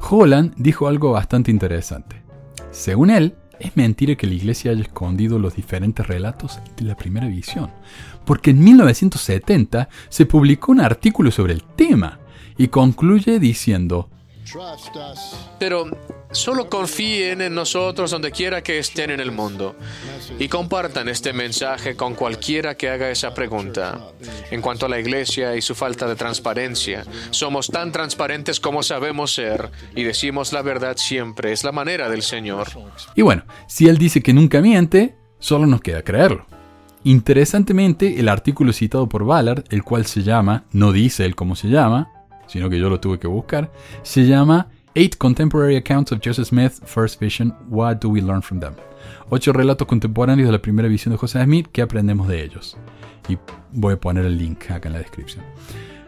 Holland 0.00 0.54
dijo 0.56 0.88
algo 0.88 1.12
bastante 1.12 1.52
interesante. 1.52 2.22
Según 2.72 3.10
él, 3.10 3.36
es 3.62 3.76
mentira 3.76 4.16
que 4.16 4.26
la 4.26 4.34
iglesia 4.34 4.72
haya 4.72 4.82
escondido 4.82 5.38
los 5.38 5.54
diferentes 5.54 6.06
relatos 6.06 6.58
de 6.76 6.84
la 6.84 6.96
primera 6.96 7.28
visión, 7.28 7.70
porque 8.24 8.50
en 8.50 8.62
1970 8.62 9.88
se 10.08 10.26
publicó 10.26 10.72
un 10.72 10.80
artículo 10.80 11.30
sobre 11.30 11.52
el 11.52 11.62
tema 11.62 12.18
y 12.58 12.68
concluye 12.68 13.38
diciendo, 13.38 14.10
pero 15.58 15.86
solo 16.30 16.68
confíen 16.68 17.40
en 17.40 17.54
nosotros 17.54 18.10
donde 18.10 18.30
quiera 18.30 18.62
que 18.62 18.78
estén 18.78 19.10
en 19.10 19.20
el 19.20 19.32
mundo 19.32 19.76
y 20.38 20.48
compartan 20.48 21.08
este 21.08 21.32
mensaje 21.32 21.96
con 21.96 22.14
cualquiera 22.14 22.76
que 22.76 22.88
haga 22.88 23.10
esa 23.10 23.34
pregunta. 23.34 23.98
En 24.50 24.60
cuanto 24.60 24.86
a 24.86 24.88
la 24.88 25.00
iglesia 25.00 25.56
y 25.56 25.62
su 25.62 25.74
falta 25.74 26.06
de 26.06 26.16
transparencia, 26.16 27.04
somos 27.30 27.68
tan 27.68 27.92
transparentes 27.92 28.60
como 28.60 28.82
sabemos 28.82 29.32
ser 29.34 29.70
y 29.94 30.04
decimos 30.04 30.52
la 30.52 30.62
verdad 30.62 30.96
siempre. 30.96 31.52
Es 31.52 31.64
la 31.64 31.72
manera 31.72 32.08
del 32.08 32.22
Señor. 32.22 32.68
Y 33.14 33.22
bueno, 33.22 33.44
si 33.66 33.88
Él 33.88 33.98
dice 33.98 34.22
que 34.22 34.32
nunca 34.32 34.60
miente, 34.60 35.16
solo 35.38 35.66
nos 35.66 35.80
queda 35.80 36.02
creerlo. 36.02 36.46
Interesantemente, 37.04 38.20
el 38.20 38.28
artículo 38.28 38.72
citado 38.72 39.08
por 39.08 39.24
Ballard, 39.24 39.64
el 39.70 39.82
cual 39.82 40.06
se 40.06 40.22
llama, 40.22 40.64
no 40.70 40.92
dice 40.92 41.24
él 41.24 41.34
cómo 41.34 41.56
se 41.56 41.68
llama, 41.68 42.10
sino 42.52 42.68
que 42.68 42.78
yo 42.78 42.90
lo 42.90 43.00
tuve 43.00 43.18
que 43.18 43.26
buscar, 43.26 43.72
se 44.02 44.26
llama 44.26 44.68
Eight 44.94 45.16
Contemporary 45.16 45.76
Accounts 45.76 46.12
of 46.12 46.20
Joseph 46.22 46.48
Smith's 46.48 46.82
First 46.84 47.18
Vision, 47.18 47.54
What 47.70 47.96
Do 47.96 48.10
We 48.10 48.20
Learn 48.20 48.42
From 48.42 48.60
Them? 48.60 48.74
Ocho 49.30 49.54
relatos 49.54 49.88
contemporáneos 49.88 50.48
de 50.48 50.52
la 50.52 50.60
primera 50.60 50.86
visión 50.86 51.12
de 51.12 51.18
Joseph 51.18 51.44
Smith, 51.44 51.68
¿qué 51.72 51.80
aprendemos 51.80 52.28
de 52.28 52.44
ellos? 52.44 52.76
Y 53.26 53.38
voy 53.72 53.94
a 53.94 54.00
poner 54.00 54.26
el 54.26 54.36
link 54.36 54.70
acá 54.70 54.88
en 54.88 54.92
la 54.92 54.98
descripción. 54.98 55.42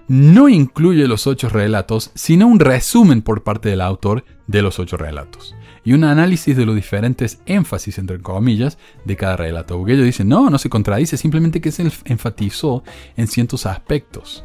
No 0.07 0.51
incluye 0.51 1.09
los 1.09 1.27
ocho 1.27 1.49
relatos, 1.49 2.11
sino 2.15 2.47
un 2.47 2.61
resumen 2.61 3.23
por 3.23 3.43
parte 3.43 3.71
del 3.71 3.81
autor 3.81 4.27
de 4.47 4.61
los 4.61 4.79
ocho 4.79 4.99
relatos. 4.99 5.55
Y 5.83 5.95
un 5.95 6.05
análisis 6.05 6.55
de 6.55 6.67
los 6.67 6.75
diferentes 6.75 7.41
énfasis, 7.47 7.97
entre 7.97 8.21
comillas, 8.21 8.77
de 9.07 9.17
cada 9.17 9.39
relato. 9.39 9.79
Porque 9.79 9.95
ellos 9.95 10.05
dicen, 10.05 10.29
no, 10.29 10.51
no 10.51 10.59
se 10.59 10.69
contradice, 10.69 11.17
simplemente 11.17 11.63
que 11.63 11.73
se 11.73 11.91
enfatizó 12.05 12.85
en 13.17 13.29
ciertos 13.29 13.65
aspectos 13.65 14.45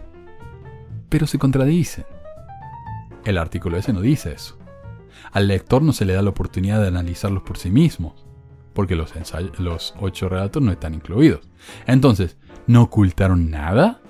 pero 1.10 1.28
se 1.28 1.40
contradicen. 1.40 2.06
El 3.26 3.38
artículo 3.38 3.78
ese 3.78 3.94
no 3.94 4.02
dice 4.02 4.32
eso. 4.32 4.58
Al 5.32 5.48
lector 5.48 5.82
no 5.82 5.94
se 5.94 6.06
le 6.06 6.14
da 6.14 6.22
la 6.22 6.30
oportunidad 6.30 6.82
de 6.82 6.88
analizarlos 6.88 7.44
por 7.44 7.58
sí 7.58 7.70
mismo, 7.70 8.16
porque 8.74 8.96
los, 8.96 9.94
ocho 10.00 10.30
relatos 10.30 10.64
no 10.64 10.72
están 10.72 10.94
incluidos. 10.94 11.42
Entonces, 11.86 12.38
¿no 12.68 12.84
ocultaron 12.84 13.50
nada? 13.50 14.02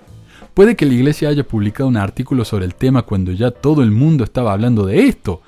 Puede 0.54 0.76
que 0.76 0.86
la 0.86 0.94
iglesia 0.94 1.30
haya 1.30 1.48
publicado 1.48 1.90
un 1.90 1.98
artículo 1.98 2.46
sobre 2.46 2.66
el 2.66 2.76
tema 2.76 3.04
cuando 3.04 3.32
ya 3.32 3.52
todo 3.52 3.82
el 3.82 3.92
mundo 3.92 4.24
estaba 4.24 4.54
hablando 4.54 4.86
de 4.86 5.08
esto. 5.08 5.42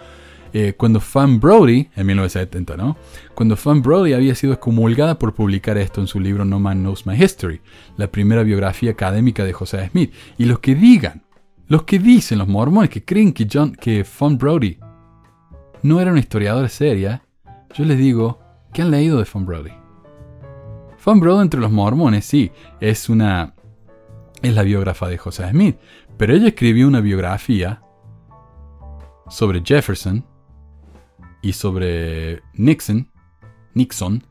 Eh, 0.53 0.73
cuando 0.75 0.99
Fan 0.99 1.39
Brody, 1.39 1.89
en 1.95 2.05
1970, 2.07 2.75
¿no? 2.75 2.97
Cuando 3.33 3.55
Fan 3.55 3.81
Brody 3.81 4.11
había 4.11 4.35
sido 4.35 4.51
excomulgada 4.51 5.17
por 5.17 5.33
publicar 5.33 5.77
esto 5.77 6.01
en 6.01 6.07
su 6.07 6.19
libro 6.19 6.43
No 6.43 6.59
Man 6.59 6.81
Knows 6.81 7.05
My 7.05 7.15
History, 7.15 7.61
la 7.95 8.11
primera 8.11 8.43
biografía 8.43 8.91
académica 8.91 9.45
de 9.45 9.53
José 9.53 9.87
Smith. 9.89 10.11
Y 10.37 10.45
los 10.45 10.59
que 10.59 10.75
digan 10.75 11.23
los 11.71 11.83
que 11.83 11.99
dicen 11.99 12.37
los 12.37 12.49
mormones 12.49 12.89
que 12.89 13.05
creen 13.05 13.31
que 13.31 13.47
John, 13.49 13.73
que 13.73 14.05
Von 14.19 14.37
Brody 14.37 14.77
no 15.83 16.01
era 16.01 16.11
una 16.11 16.19
historiadora 16.19 16.67
seria, 16.67 17.23
yo 17.73 17.85
les 17.85 17.97
digo, 17.97 18.41
¿qué 18.73 18.81
han 18.81 18.91
leído 18.91 19.17
de 19.19 19.27
Von 19.33 19.45
Brody? 19.45 19.71
Von 21.05 21.21
Brody 21.21 21.43
entre 21.43 21.61
los 21.61 21.71
mormones, 21.71 22.25
sí, 22.25 22.51
es 22.81 23.07
una 23.07 23.55
es 24.41 24.53
la 24.53 24.63
biógrafa 24.63 25.07
de 25.07 25.17
José 25.17 25.49
Smith, 25.49 25.77
pero 26.17 26.33
ella 26.33 26.49
escribió 26.49 26.89
una 26.89 26.99
biografía 26.99 27.81
sobre 29.29 29.63
Jefferson 29.63 30.25
y 31.41 31.53
sobre 31.53 32.41
Nixon, 32.53 33.09
Nixon, 33.75 34.25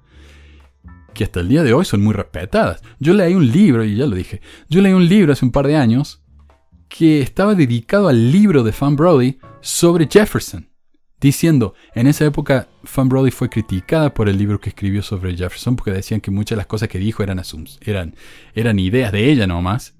que 1.14 1.24
hasta 1.24 1.40
el 1.40 1.48
día 1.48 1.62
de 1.62 1.72
hoy 1.72 1.86
son 1.86 2.02
muy 2.02 2.12
respetadas. 2.12 2.82
Yo 2.98 3.14
leí 3.14 3.32
un 3.32 3.50
libro, 3.50 3.82
y 3.82 3.96
ya 3.96 4.04
lo 4.04 4.14
dije, 4.14 4.42
yo 4.68 4.82
leí 4.82 4.92
un 4.92 5.08
libro 5.08 5.32
hace 5.32 5.46
un 5.46 5.52
par 5.52 5.66
de 5.66 5.76
años 5.76 6.19
que 6.90 7.22
estaba 7.22 7.54
dedicado 7.54 8.08
al 8.08 8.32
libro 8.32 8.62
de 8.64 8.72
Fan 8.72 8.96
Brody 8.96 9.38
sobre 9.62 10.08
Jefferson, 10.10 10.68
diciendo, 11.20 11.74
en 11.94 12.08
esa 12.08 12.26
época 12.26 12.68
Fan 12.82 13.08
Brody 13.08 13.30
fue 13.30 13.48
criticada 13.48 14.12
por 14.12 14.28
el 14.28 14.36
libro 14.36 14.60
que 14.60 14.70
escribió 14.70 15.00
sobre 15.00 15.36
Jefferson 15.36 15.76
porque 15.76 15.92
decían 15.92 16.20
que 16.20 16.32
muchas 16.32 16.56
de 16.56 16.60
las 16.60 16.66
cosas 16.66 16.88
que 16.88 16.98
dijo 16.98 17.22
eran, 17.22 17.40
eran, 17.80 18.16
eran 18.54 18.78
ideas 18.78 19.12
de 19.12 19.30
ella 19.30 19.46
nomás. 19.46 19.94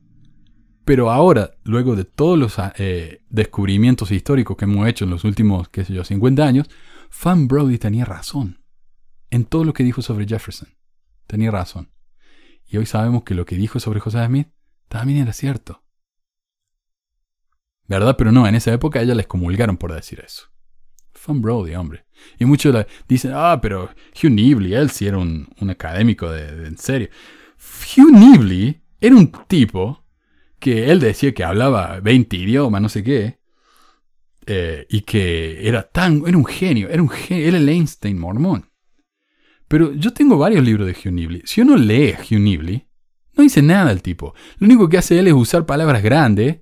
Pero 0.84 1.11
ahora, 1.12 1.53
luego 1.62 1.95
de 1.95 2.05
todos 2.05 2.36
los 2.36 2.57
eh, 2.78 3.22
descubrimientos 3.30 4.11
históricos 4.11 4.57
que 4.57 4.64
hemos 4.64 4.88
hecho 4.88 5.05
en 5.05 5.11
los 5.11 5.24
últimos, 5.24 5.68
qué 5.68 5.84
sé 5.84 5.95
yo, 5.95 6.03
50 6.03 6.45
años, 6.45 6.68
Fan 7.09 7.47
Brody 7.47 7.78
tenía 7.78 8.05
razón 8.05 8.64
en 9.30 9.45
todo 9.45 9.64
lo 9.64 9.72
que 9.72 9.84
dijo 9.84 10.03
sobre 10.03 10.26
Jefferson. 10.26 10.68
Tenía 11.28 11.53
razón. 11.53 11.93
Y 12.66 12.78
hoy 12.78 12.86
sabemos 12.86 13.22
que 13.22 13.34
lo 13.34 13.47
que 13.47 13.55
dijo 13.55 13.78
sobre 13.78 14.01
José 14.01 14.26
Smith 14.26 14.49
también 14.88 15.20
era 15.20 15.32
cierto. 15.32 15.84
¿Verdad? 17.91 18.14
Pero 18.16 18.30
no, 18.30 18.47
en 18.47 18.55
esa 18.55 18.72
época 18.72 19.03
ella 19.03 19.16
les 19.16 19.26
comulgaron 19.26 19.76
por 19.76 19.93
decir 19.93 20.22
eso. 20.24 20.45
Fan 21.12 21.43
Brody, 21.43 21.74
hombre. 21.74 22.05
Y 22.38 22.45
muchos 22.45 22.86
dicen, 23.09 23.32
ah, 23.34 23.59
pero 23.61 23.91
Hugh 24.14 24.30
Nibley, 24.30 24.74
él 24.74 24.91
sí 24.91 25.09
era 25.09 25.18
un, 25.18 25.49
académico 25.68 26.30
de, 26.30 26.68
en 26.68 26.78
serio. 26.78 27.09
Hugh 27.59 28.12
Nibley 28.12 28.80
era 29.01 29.16
un 29.16 29.32
tipo 29.49 30.05
que 30.61 30.93
él 30.93 31.01
decía 31.01 31.34
que 31.34 31.43
hablaba 31.43 31.99
20 31.99 32.36
idiomas, 32.36 32.80
no 32.80 32.88
sé 32.88 33.03
qué, 33.03 33.41
eh, 34.47 34.86
y 34.88 35.01
que 35.01 35.66
era 35.66 35.82
tan, 35.82 36.22
era 36.24 36.38
un 36.38 36.47
genio, 36.47 36.88
era 36.91 37.03
un 37.03 37.09
genio, 37.09 37.49
era 37.49 37.57
el 37.57 37.68
Einstein 37.68 38.20
mormón. 38.20 38.70
Pero 39.66 39.93
yo 39.95 40.12
tengo 40.12 40.38
varios 40.38 40.62
libros 40.62 40.86
de 40.86 40.93
Hugh 40.93 41.12
Nibley. 41.12 41.43
Si 41.45 41.61
uno 41.61 41.76
lee 41.76 42.14
Hugh 42.14 42.38
Nibley, 42.38 42.86
no 43.36 43.43
dice 43.43 43.62
nada 43.62 43.91
el 43.91 44.01
tipo. 44.01 44.32
Lo 44.59 44.66
único 44.66 44.88
que 44.88 44.99
hace 44.99 45.18
él 45.18 45.26
es 45.26 45.32
usar 45.32 45.66
palabras 45.66 46.05
grandes 46.05 46.61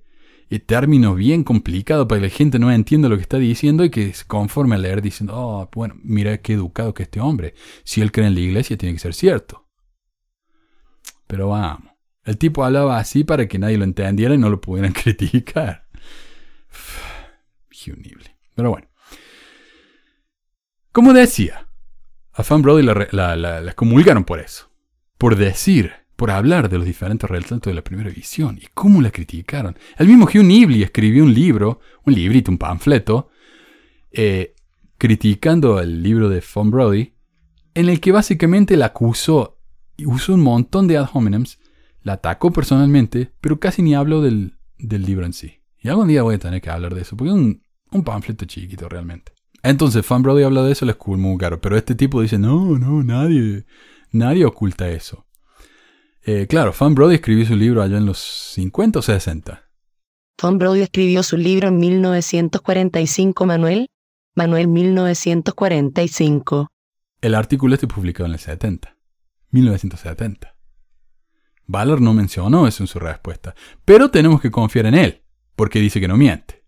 y 0.49 0.59
términos 0.59 1.15
bien 1.15 1.43
complicados 1.43 2.07
para 2.07 2.21
que 2.21 2.27
la 2.27 2.33
gente 2.33 2.59
no 2.59 2.71
entienda 2.71 3.07
lo 3.07 3.15
que 3.15 3.21
está 3.21 3.37
diciendo 3.37 3.83
y 3.83 3.89
que 3.89 4.13
se 4.13 4.25
conforme 4.25 4.75
a 4.75 4.79
leer 4.79 5.01
diciendo, 5.01 5.33
oh, 5.35 5.69
bueno, 5.73 5.95
mira 6.03 6.39
qué 6.39 6.53
educado 6.53 6.93
que 6.93 7.03
este 7.03 7.19
hombre. 7.19 7.53
Si 7.83 8.01
él 8.01 8.11
cree 8.11 8.27
en 8.27 8.33
la 8.33 8.39
iglesia, 8.39 8.77
tiene 8.77 8.95
que 8.95 8.99
ser 8.99 9.13
cierto. 9.13 9.67
Pero 11.27 11.49
vamos. 11.49 11.91
El 12.23 12.37
tipo 12.37 12.63
hablaba 12.63 12.97
así 12.97 13.23
para 13.23 13.47
que 13.47 13.59
nadie 13.59 13.77
lo 13.77 13.83
entendiera 13.83 14.33
y 14.33 14.37
no 14.37 14.49
lo 14.49 14.59
pudieran 14.59 14.93
criticar. 14.93 15.87
Nibley. 17.87 18.35
Pero 18.55 18.71
bueno. 18.71 18.87
Como 20.91 21.13
decía, 21.13 21.67
a 22.33 22.43
Fan 22.43 22.61
Brody 22.61 22.83
la, 22.83 23.35
la, 23.35 23.73
comulgaron 23.73 24.25
por 24.25 24.39
eso. 24.39 24.69
Por 25.17 25.35
decir, 25.35 25.93
por 26.19 26.31
hablar 26.31 26.67
de 26.67 26.77
los 26.77 26.85
diferentes 26.85 27.29
relatos 27.29 27.61
de 27.61 27.73
la 27.73 27.81
primera 27.81 28.09
visión. 28.09 28.59
Y 28.61 28.67
cómo 28.73 29.01
la 29.01 29.09
criticaron. 29.09 29.77
El 29.97 30.07
mismo 30.07 30.25
Hugh 30.25 30.43
Nibley 30.43 30.83
escribió 30.83 31.23
un 31.23 31.33
libro, 31.33 31.79
un 32.03 32.13
librito, 32.13 32.51
un 32.51 32.57
panfleto, 32.57 33.29
eh, 34.11 34.53
criticando 34.97 35.79
el 35.79 36.03
libro 36.03 36.27
de 36.27 36.41
Fan 36.41 36.71
Brody, 36.71 37.13
en 37.73 37.87
el 37.87 38.01
que 38.01 38.11
básicamente 38.11 38.75
la 38.75 38.87
acusó 38.87 39.61
y 39.95 40.07
usó 40.07 40.33
un 40.33 40.41
montón 40.41 40.89
de 40.89 40.97
ad 40.97 41.07
hominems, 41.13 41.57
la 42.03 42.13
atacó 42.13 42.51
personalmente, 42.51 43.31
pero 43.39 43.61
casi 43.61 43.81
ni 43.81 43.95
habló 43.95 44.21
del, 44.21 44.57
del 44.77 45.03
libro 45.03 45.25
en 45.25 45.31
sí. 45.31 45.61
Y 45.81 45.87
algún 45.87 46.09
día 46.09 46.23
voy 46.23 46.35
a 46.35 46.39
tener 46.39 46.61
que 46.61 46.69
hablar 46.69 46.95
de 46.95 47.03
eso, 47.03 47.15
porque 47.15 47.29
es 47.29 47.35
un, 47.35 47.63
un 47.91 48.03
panfleto 48.03 48.43
chiquito 48.43 48.89
realmente. 48.89 49.31
Entonces, 49.63 50.05
Fan 50.05 50.21
Brody 50.21 50.43
habla 50.43 50.63
de 50.63 50.73
eso, 50.73 50.85
le 50.85 50.91
es 50.91 50.97
muy 51.05 51.37
caro. 51.37 51.61
Pero 51.61 51.77
este 51.77 51.95
tipo 51.95 52.21
dice, 52.21 52.37
no, 52.37 52.77
no, 52.77 53.03
nadie, 53.03 53.65
nadie 54.11 54.43
oculta 54.43 54.89
eso. 54.89 55.28
Eh, 56.23 56.47
claro, 56.47 56.73
Fan 56.73 56.95
Brody 56.95 57.15
escribió 57.15 57.45
su 57.45 57.55
libro 57.55 57.81
allá 57.81 57.97
en 57.97 58.05
los 58.05 58.19
50 58.19 58.99
o 58.99 59.01
60. 59.01 59.63
Fan 60.37 60.57
Brody 60.57 60.81
escribió 60.81 61.23
su 61.23 61.37
libro 61.37 61.69
en 61.69 61.77
1945, 61.77 63.45
Manuel. 63.45 63.87
Manuel 64.35 64.67
1945. 64.67 66.67
El 67.21 67.35
artículo 67.35 67.73
este 67.73 67.87
publicado 67.87 68.27
en 68.27 68.33
el 68.33 68.39
70. 68.39 68.95
1970. 69.51 70.55
Ballard 71.65 71.99
no 71.99 72.13
mencionó 72.13 72.67
eso 72.67 72.83
en 72.83 72.87
su 72.87 72.99
respuesta, 72.99 73.53
pero 73.85 74.09
tenemos 74.09 74.41
que 74.41 74.49
confiar 74.49 74.85
en 74.85 74.95
él, 74.95 75.23
porque 75.55 75.79
dice 75.79 75.99
que 75.99 76.07
no 76.07 76.17
miente. 76.17 76.63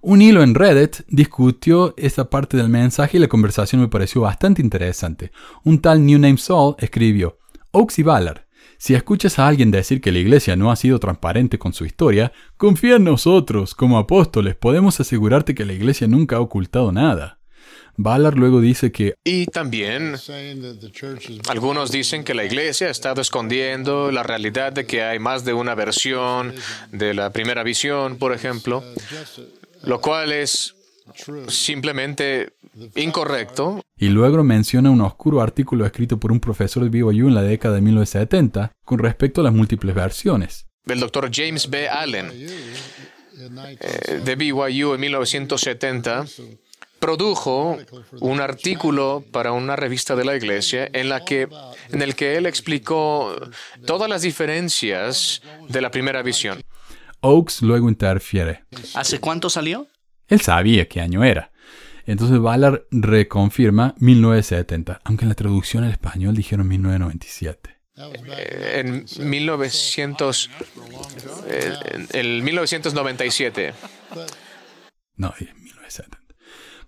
Un 0.00 0.20
hilo 0.20 0.42
en 0.42 0.54
Reddit 0.54 1.02
discutió 1.06 1.94
esa 1.96 2.28
parte 2.28 2.56
del 2.56 2.68
mensaje 2.68 3.16
y 3.16 3.20
la 3.20 3.28
conversación 3.28 3.80
me 3.80 3.88
pareció 3.88 4.22
bastante 4.22 4.60
interesante. 4.60 5.30
Un 5.62 5.80
tal 5.80 6.04
New 6.04 6.18
Name 6.18 6.38
Saul 6.38 6.74
escribió, 6.78 7.38
Oaks 7.70 8.00
y 8.00 8.02
Ballard, 8.02 8.42
si 8.82 8.94
escuchas 8.94 9.38
a 9.38 9.46
alguien 9.46 9.70
decir 9.70 10.00
que 10.00 10.10
la 10.10 10.18
iglesia 10.18 10.56
no 10.56 10.72
ha 10.72 10.74
sido 10.74 10.98
transparente 10.98 11.56
con 11.56 11.72
su 11.72 11.84
historia, 11.84 12.32
confía 12.56 12.96
en 12.96 13.04
nosotros, 13.04 13.76
como 13.76 13.96
apóstoles, 13.96 14.56
podemos 14.56 14.98
asegurarte 14.98 15.54
que 15.54 15.64
la 15.64 15.72
iglesia 15.72 16.08
nunca 16.08 16.34
ha 16.34 16.40
ocultado 16.40 16.90
nada. 16.90 17.38
Ballard 17.96 18.34
luego 18.34 18.60
dice 18.60 18.90
que... 18.90 19.14
Y 19.22 19.46
también 19.46 20.16
algunos 21.48 21.92
dicen 21.92 22.24
que 22.24 22.34
la 22.34 22.44
iglesia 22.44 22.88
ha 22.88 22.90
estado 22.90 23.20
escondiendo 23.20 24.10
la 24.10 24.24
realidad 24.24 24.72
de 24.72 24.84
que 24.84 25.04
hay 25.04 25.20
más 25.20 25.44
de 25.44 25.52
una 25.52 25.76
versión 25.76 26.52
de 26.90 27.14
la 27.14 27.30
primera 27.30 27.62
visión, 27.62 28.16
por 28.16 28.32
ejemplo 28.32 28.82
lo 29.84 30.00
cual 30.00 30.32
es 30.32 30.74
simplemente 31.48 32.54
incorrecto. 32.96 33.82
Y 33.96 34.08
luego 34.08 34.42
menciona 34.42 34.90
un 34.90 35.00
oscuro 35.00 35.40
artículo 35.40 35.86
escrito 35.86 36.18
por 36.18 36.32
un 36.32 36.40
profesor 36.40 36.82
de 36.82 36.90
BYU 36.90 37.28
en 37.28 37.34
la 37.34 37.42
década 37.42 37.76
de 37.76 37.80
1970 37.82 38.72
con 38.84 38.98
respecto 38.98 39.40
a 39.40 39.44
las 39.44 39.52
múltiples 39.52 39.94
versiones. 39.94 40.66
El 40.86 41.00
doctor 41.00 41.30
James 41.32 41.70
B. 41.70 41.88
Allen 41.88 42.30
eh, 42.30 44.20
de 44.24 44.36
BYU 44.36 44.94
en 44.94 45.00
1970 45.00 46.26
produjo 46.98 47.78
un 48.20 48.40
artículo 48.40 49.24
para 49.32 49.50
una 49.50 49.74
revista 49.74 50.14
de 50.14 50.24
la 50.24 50.36
iglesia 50.36 50.88
en, 50.92 51.08
la 51.08 51.24
que, 51.24 51.48
en 51.90 52.00
el 52.00 52.14
que 52.14 52.36
él 52.36 52.46
explicó 52.46 53.34
todas 53.84 54.08
las 54.08 54.22
diferencias 54.22 55.42
de 55.68 55.80
la 55.80 55.90
primera 55.90 56.22
visión. 56.22 56.62
Oaks 57.20 57.62
luego 57.62 57.88
interfiere. 57.88 58.64
¿Hace 58.94 59.18
cuánto 59.18 59.50
salió? 59.50 59.88
Él 60.28 60.40
sabía 60.40 60.88
qué 60.88 61.00
año 61.00 61.24
era. 61.24 61.52
Entonces 62.04 62.38
Ballard 62.38 62.82
reconfirma 62.90 63.94
1970, 63.98 65.00
aunque 65.04 65.24
en 65.24 65.28
la 65.28 65.34
traducción 65.34 65.84
al 65.84 65.92
español 65.92 66.34
dijeron 66.34 66.66
1997. 66.68 67.70
Eh, 67.96 68.80
en 68.80 69.30
1900, 69.30 70.50
eh, 71.46 71.72
el 72.12 72.42
1997. 72.42 73.74
No, 75.16 75.34
1970. 75.38 76.18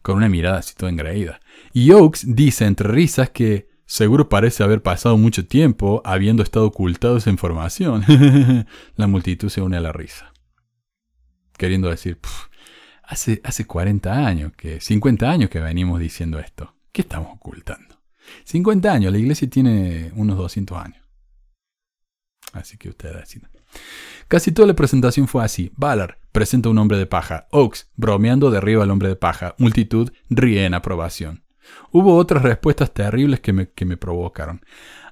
Con 0.02 0.16
una 0.16 0.28
mirada 0.28 0.58
así 0.58 0.74
toda 0.74 0.90
engreída. 0.90 1.40
Y 1.72 1.90
Oaks 1.92 2.34
dice 2.34 2.64
entre 2.64 2.88
risas 2.88 3.30
que 3.30 3.68
Seguro 3.86 4.30
parece 4.30 4.62
haber 4.64 4.82
pasado 4.82 5.18
mucho 5.18 5.46
tiempo 5.46 6.00
habiendo 6.04 6.42
estado 6.42 6.66
ocultado 6.66 7.18
esa 7.18 7.30
información. 7.30 8.04
la 8.96 9.06
multitud 9.06 9.50
se 9.50 9.60
une 9.60 9.76
a 9.76 9.80
la 9.80 9.92
risa. 9.92 10.32
Queriendo 11.58 11.90
decir, 11.90 12.18
hace, 13.06 13.40
hace 13.44 13.66
40 13.66 14.26
años, 14.26 14.52
que 14.56 14.80
50 14.80 15.30
años 15.30 15.50
que 15.50 15.60
venimos 15.60 16.00
diciendo 16.00 16.38
esto. 16.38 16.74
¿Qué 16.92 17.02
estamos 17.02 17.28
ocultando? 17.32 18.00
50 18.44 18.92
años, 18.92 19.12
la 19.12 19.18
iglesia 19.18 19.48
tiene 19.48 20.12
unos 20.14 20.36
200 20.36 20.78
años. 20.78 21.04
Así 22.52 22.78
que 22.78 22.88
ustedes 22.88 23.16
deciden. 23.16 23.50
Casi 24.28 24.52
toda 24.52 24.68
la 24.68 24.74
presentación 24.74 25.28
fue 25.28 25.44
así. 25.44 25.72
Ballard 25.76 26.16
presenta 26.32 26.68
un 26.68 26.78
hombre 26.78 26.96
de 26.96 27.06
paja. 27.06 27.48
Oaks 27.50 27.90
bromeando 27.96 28.50
derriba 28.50 28.84
al 28.84 28.90
hombre 28.90 29.08
de 29.08 29.16
paja. 29.16 29.54
Multitud 29.58 30.10
ríe 30.30 30.64
en 30.64 30.74
aprobación. 30.74 31.44
Hubo 31.90 32.16
otras 32.16 32.42
respuestas 32.42 32.92
terribles 32.92 33.40
que 33.40 33.52
me, 33.52 33.70
que 33.70 33.84
me 33.84 33.96
provocaron. 33.96 34.64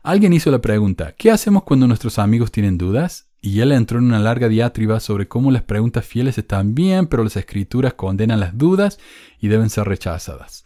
Alguien 0.03 0.33
hizo 0.33 0.51
la 0.51 0.61
pregunta, 0.61 1.13
¿qué 1.13 1.31
hacemos 1.31 1.63
cuando 1.65 1.87
nuestros 1.87 2.19
amigos 2.19 2.51
tienen 2.53 2.79
dudas? 2.79 3.32
Y 3.45 3.61
él 3.61 3.73
entró 3.73 3.99
en 3.99 4.05
una 4.05 4.21
larga 4.21 4.49
diatriba 4.49 5.01
sobre 5.01 5.27
cómo 5.27 5.51
las 5.51 5.63
preguntas 5.63 6.07
fieles 6.07 6.39
están 6.39 6.75
bien, 6.75 7.09
pero 7.09 7.25
las 7.25 7.37
escrituras 7.37 7.95
condenan 7.95 8.39
las 8.39 8.57
dudas 8.57 9.01
y 9.41 9.49
deben 9.49 9.69
ser 9.69 9.89
rechazadas. 9.89 10.65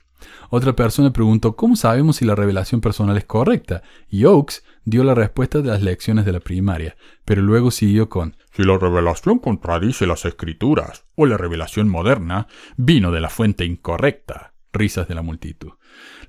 Otra 0.50 0.76
persona 0.76 1.12
preguntó 1.12 1.56
cómo 1.56 1.74
sabemos 1.74 2.16
si 2.16 2.26
la 2.26 2.34
revelación 2.34 2.80
personal 2.80 3.16
es 3.16 3.24
correcta, 3.24 3.82
y 4.10 4.24
Oakes 4.24 4.56
dio 4.84 5.04
la 5.04 5.14
respuesta 5.14 5.62
de 5.62 5.68
las 5.68 5.82
lecciones 5.82 6.24
de 6.26 6.32
la 6.32 6.40
primaria, 6.40 6.96
pero 7.24 7.42
luego 7.42 7.70
siguió 7.70 8.08
con 8.08 8.36
si 8.52 8.62
la 8.62 8.78
revelación 8.78 9.38
contradice 9.38 10.06
las 10.06 10.24
escrituras, 10.24 11.04
o 11.14 11.26
la 11.26 11.36
revelación 11.36 11.88
moderna, 11.88 12.46
vino 12.76 13.10
de 13.10 13.20
la 13.20 13.30
fuente 13.30 13.64
incorrecta 13.64 14.52
risas 14.72 15.08
de 15.08 15.14
la 15.14 15.22
multitud. 15.22 15.72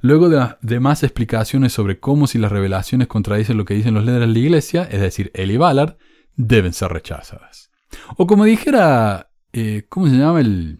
Luego 0.01 0.29
de, 0.29 0.79
más 0.79 1.03
explicaciones 1.03 1.73
sobre 1.73 1.99
cómo 1.99 2.27
si 2.27 2.37
las 2.37 2.51
revelaciones 2.51 3.07
contradicen 3.07 3.57
lo 3.57 3.65
que 3.65 3.73
dicen 3.73 3.93
los 3.93 4.05
líderes 4.05 4.27
de 4.27 4.33
la 4.33 4.39
iglesia, 4.39 4.83
es 4.89 5.01
decir, 5.01 5.31
y 5.33 5.57
Ballard, 5.57 5.97
deben 6.37 6.71
ser 6.71 6.91
rechazadas. 6.91 7.69
O 8.15 8.25
como 8.25 8.45
dijera, 8.45 9.31
eh, 9.51 9.85
¿cómo 9.89 10.07
se 10.07 10.15
llama 10.15 10.39
el 10.39 10.79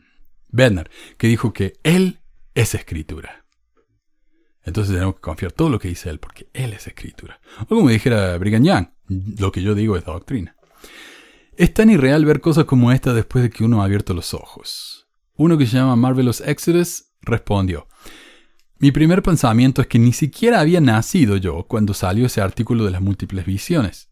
Werner? 0.53 0.89
Que 1.17 1.27
dijo 1.27 1.51
que 1.51 1.73
él 1.83 2.19
es 2.55 2.73
escritura. 2.75 3.45
Entonces 4.63 4.93
tenemos 4.93 5.15
que 5.15 5.21
confiar 5.21 5.51
todo 5.51 5.69
lo 5.69 5.79
que 5.79 5.87
dice 5.87 6.09
él, 6.09 6.19
porque 6.19 6.49
él 6.53 6.73
es 6.73 6.87
escritura. 6.87 7.39
O 7.63 7.67
como 7.67 7.89
dijera 7.89 8.37
Brigham 8.37 8.63
Young, 8.63 8.87
lo 9.39 9.51
que 9.51 9.61
yo 9.61 9.75
digo 9.75 9.97
es 9.97 10.05
doctrina. 10.05 10.55
Es 11.55 11.73
tan 11.73 11.89
irreal 11.89 12.25
ver 12.25 12.39
cosas 12.41 12.65
como 12.65 12.91
esta 12.91 13.13
después 13.13 13.43
de 13.43 13.49
que 13.49 13.63
uno 13.63 13.81
ha 13.81 13.85
abierto 13.85 14.13
los 14.13 14.33
ojos. 14.33 15.07
Uno 15.35 15.57
que 15.57 15.65
se 15.65 15.77
llama 15.77 15.95
Marvelous 15.95 16.41
Exodus 16.41 17.05
respondió, 17.21 17.87
mi 18.79 18.91
primer 18.91 19.23
pensamiento 19.23 19.81
es 19.81 19.87
que 19.87 19.97
ni 19.97 20.13
siquiera 20.13 20.59
había 20.59 20.81
nacido 20.81 21.37
yo 21.37 21.63
cuando 21.63 21.95
salió 21.95 22.27
ese 22.27 22.41
artículo 22.41 22.85
de 22.85 22.91
las 22.91 23.01
múltiples 23.01 23.45
visiones. 23.45 24.06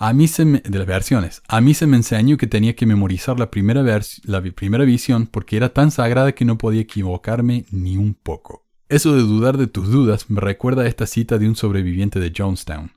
A 0.00 0.12
mí 0.12 0.28
se 0.28 0.44
me, 0.44 0.60
de 0.60 0.78
las 0.78 0.86
versiones. 0.86 1.42
A 1.48 1.60
mí 1.60 1.74
se 1.74 1.88
me 1.88 1.96
enseñó 1.96 2.36
que 2.36 2.46
tenía 2.46 2.76
que 2.76 2.86
memorizar 2.86 3.38
la 3.38 3.50
primera, 3.50 3.82
la 4.24 4.42
primera 4.42 4.84
visión 4.84 5.26
porque 5.26 5.56
era 5.56 5.70
tan 5.70 5.90
sagrada 5.90 6.32
que 6.32 6.44
no 6.44 6.56
podía 6.56 6.82
equivocarme 6.82 7.64
ni 7.72 7.96
un 7.96 8.14
poco. 8.14 8.64
Eso 8.88 9.14
de 9.16 9.22
dudar 9.22 9.58
de 9.58 9.66
tus 9.66 9.90
dudas 9.90 10.30
me 10.30 10.40
recuerda 10.40 10.82
a 10.82 10.86
esta 10.86 11.06
cita 11.06 11.36
de 11.36 11.48
un 11.48 11.56
sobreviviente 11.56 12.20
de 12.20 12.32
Jonestown. 12.34 12.92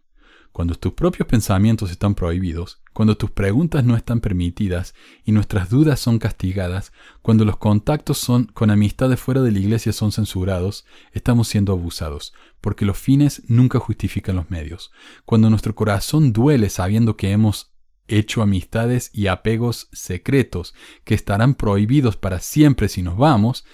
Cuando 0.52 0.76
tus 0.76 0.94
propios 0.94 1.28
pensamientos 1.28 1.92
están 1.92 2.14
prohibidos, 2.14 2.82
cuando 2.94 3.16
tus 3.16 3.32
preguntas 3.32 3.86
no 3.86 3.96
están 3.96 4.20
permitidas 4.20 4.94
y 5.24 5.32
nuestras 5.32 5.70
dudas 5.70 6.00
son 6.00 6.20
castigadas, 6.20 6.92
cuando 7.22 7.46
los 7.46 7.58
contactos 7.58 8.18
son 8.18 8.46
con 8.46 8.70
amistades 8.70 9.20
fuera 9.20 9.42
de 9.42 9.52
la 9.52 9.60
iglesia 9.60 9.94
son 9.94 10.12
censurados, 10.12 10.86
estamos 11.14 11.48
siendo 11.48 11.72
abusados, 11.72 12.34
porque 12.60 12.86
los 12.86 12.98
fines 12.98 13.44
nunca 13.48 13.80
justifican 13.80 14.36
los 14.36 14.50
medios. 14.50 14.92
Cuando 15.26 15.50
nuestro 15.50 15.74
corazón 15.74 16.34
duele 16.34 16.70
sabiendo 16.70 17.16
que 17.16 17.32
hemos 17.32 17.72
hecho 18.10 18.42
amistades 18.42 19.10
y 19.14 19.28
apegos 19.28 19.88
secretos 19.94 20.74
que 21.06 21.16
estarán 21.16 21.56
prohibidos 21.56 22.18
para 22.18 22.40
siempre 22.40 22.90
si 22.90 23.02
nos 23.02 23.16
vamos, 23.18 23.66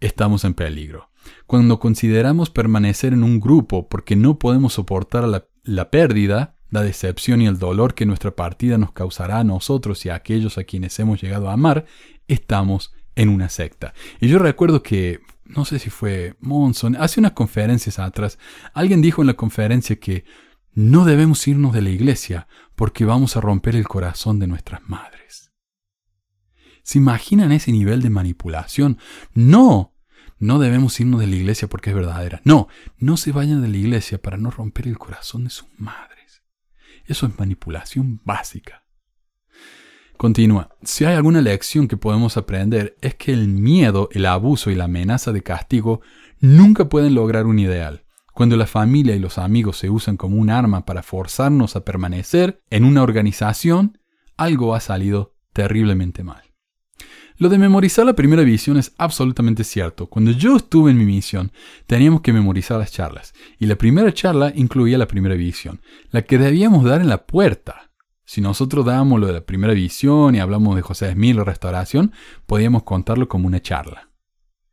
estamos 0.00 0.44
en 0.44 0.54
peligro. 0.54 1.10
Cuando 1.46 1.78
consideramos 1.78 2.50
permanecer 2.50 3.12
en 3.12 3.22
un 3.22 3.40
grupo 3.40 3.88
porque 3.88 4.16
no 4.16 4.38
podemos 4.38 4.74
soportar 4.74 5.24
la 5.24 5.46
la 5.66 5.90
pérdida, 5.90 6.56
la 6.70 6.82
decepción 6.82 7.42
y 7.42 7.46
el 7.46 7.58
dolor 7.58 7.94
que 7.94 8.06
nuestra 8.06 8.34
partida 8.34 8.78
nos 8.78 8.92
causará 8.92 9.40
a 9.40 9.44
nosotros 9.44 10.04
y 10.06 10.08
a 10.08 10.14
aquellos 10.14 10.58
a 10.58 10.64
quienes 10.64 10.98
hemos 10.98 11.20
llegado 11.20 11.50
a 11.50 11.52
amar, 11.52 11.86
estamos 12.28 12.94
en 13.14 13.28
una 13.28 13.48
secta. 13.48 13.94
Y 14.20 14.28
yo 14.28 14.38
recuerdo 14.38 14.82
que, 14.82 15.20
no 15.44 15.64
sé 15.64 15.78
si 15.78 15.90
fue 15.90 16.36
Monson, 16.40 16.96
hace 16.96 17.20
unas 17.20 17.32
conferencias 17.32 17.98
atrás, 17.98 18.38
alguien 18.72 19.02
dijo 19.02 19.22
en 19.22 19.26
la 19.26 19.34
conferencia 19.34 19.96
que 19.96 20.24
no 20.72 21.04
debemos 21.04 21.46
irnos 21.48 21.72
de 21.72 21.82
la 21.82 21.90
iglesia 21.90 22.48
porque 22.74 23.04
vamos 23.04 23.36
a 23.36 23.40
romper 23.40 23.76
el 23.76 23.88
corazón 23.88 24.38
de 24.38 24.46
nuestras 24.46 24.82
madres. 24.88 25.52
¿Se 26.82 26.98
imaginan 26.98 27.50
ese 27.50 27.72
nivel 27.72 28.02
de 28.02 28.10
manipulación? 28.10 28.98
No, 29.34 29.95
no 30.38 30.58
debemos 30.58 30.98
irnos 31.00 31.20
de 31.20 31.26
la 31.26 31.36
iglesia 31.36 31.68
porque 31.68 31.90
es 31.90 31.96
verdadera. 31.96 32.40
No, 32.44 32.68
no 32.98 33.16
se 33.16 33.32
vayan 33.32 33.62
de 33.62 33.68
la 33.68 33.76
iglesia 33.76 34.20
para 34.20 34.36
no 34.36 34.50
romper 34.50 34.86
el 34.86 34.98
corazón 34.98 35.44
de 35.44 35.50
sus 35.50 35.68
madres. 35.78 36.42
Eso 37.06 37.26
es 37.26 37.38
manipulación 37.38 38.20
básica. 38.24 38.82
Continúa. 40.16 40.70
Si 40.82 41.04
hay 41.04 41.14
alguna 41.14 41.42
lección 41.42 41.88
que 41.88 41.96
podemos 41.96 42.36
aprender 42.36 42.96
es 43.02 43.14
que 43.14 43.32
el 43.32 43.48
miedo, 43.48 44.08
el 44.12 44.26
abuso 44.26 44.70
y 44.70 44.74
la 44.74 44.84
amenaza 44.84 45.32
de 45.32 45.42
castigo 45.42 46.00
nunca 46.40 46.88
pueden 46.88 47.14
lograr 47.14 47.46
un 47.46 47.58
ideal. 47.58 48.04
Cuando 48.32 48.56
la 48.56 48.66
familia 48.66 49.14
y 49.14 49.18
los 49.18 49.38
amigos 49.38 49.78
se 49.78 49.90
usan 49.90 50.16
como 50.16 50.36
un 50.36 50.50
arma 50.50 50.84
para 50.84 51.02
forzarnos 51.02 51.76
a 51.76 51.84
permanecer 51.84 52.62
en 52.70 52.84
una 52.84 53.02
organización, 53.02 53.98
algo 54.36 54.74
ha 54.74 54.80
salido 54.80 55.34
terriblemente 55.52 56.22
mal. 56.22 56.45
Lo 57.38 57.50
de 57.50 57.58
memorizar 57.58 58.06
la 58.06 58.14
primera 58.14 58.42
visión 58.42 58.78
es 58.78 58.92
absolutamente 58.96 59.62
cierto. 59.62 60.06
Cuando 60.06 60.30
yo 60.30 60.56
estuve 60.56 60.90
en 60.90 60.98
mi 60.98 61.04
misión, 61.04 61.52
teníamos 61.86 62.22
que 62.22 62.32
memorizar 62.32 62.78
las 62.78 62.92
charlas, 62.92 63.34
y 63.58 63.66
la 63.66 63.76
primera 63.76 64.12
charla 64.14 64.52
incluía 64.54 64.96
la 64.96 65.06
primera 65.06 65.34
visión, 65.34 65.82
la 66.10 66.22
que 66.22 66.38
debíamos 66.38 66.84
dar 66.84 67.02
en 67.02 67.08
la 67.08 67.26
puerta. 67.26 67.90
Si 68.24 68.40
nosotros 68.40 68.86
dábamos 68.86 69.20
lo 69.20 69.26
de 69.26 69.34
la 69.34 69.44
primera 69.44 69.74
visión 69.74 70.34
y 70.34 70.40
hablamos 70.40 70.76
de 70.76 70.82
José 70.82 71.12
Smith, 71.12 71.36
la 71.36 71.44
restauración, 71.44 72.12
podíamos 72.46 72.84
contarlo 72.84 73.28
como 73.28 73.46
una 73.46 73.60
charla. 73.60 74.10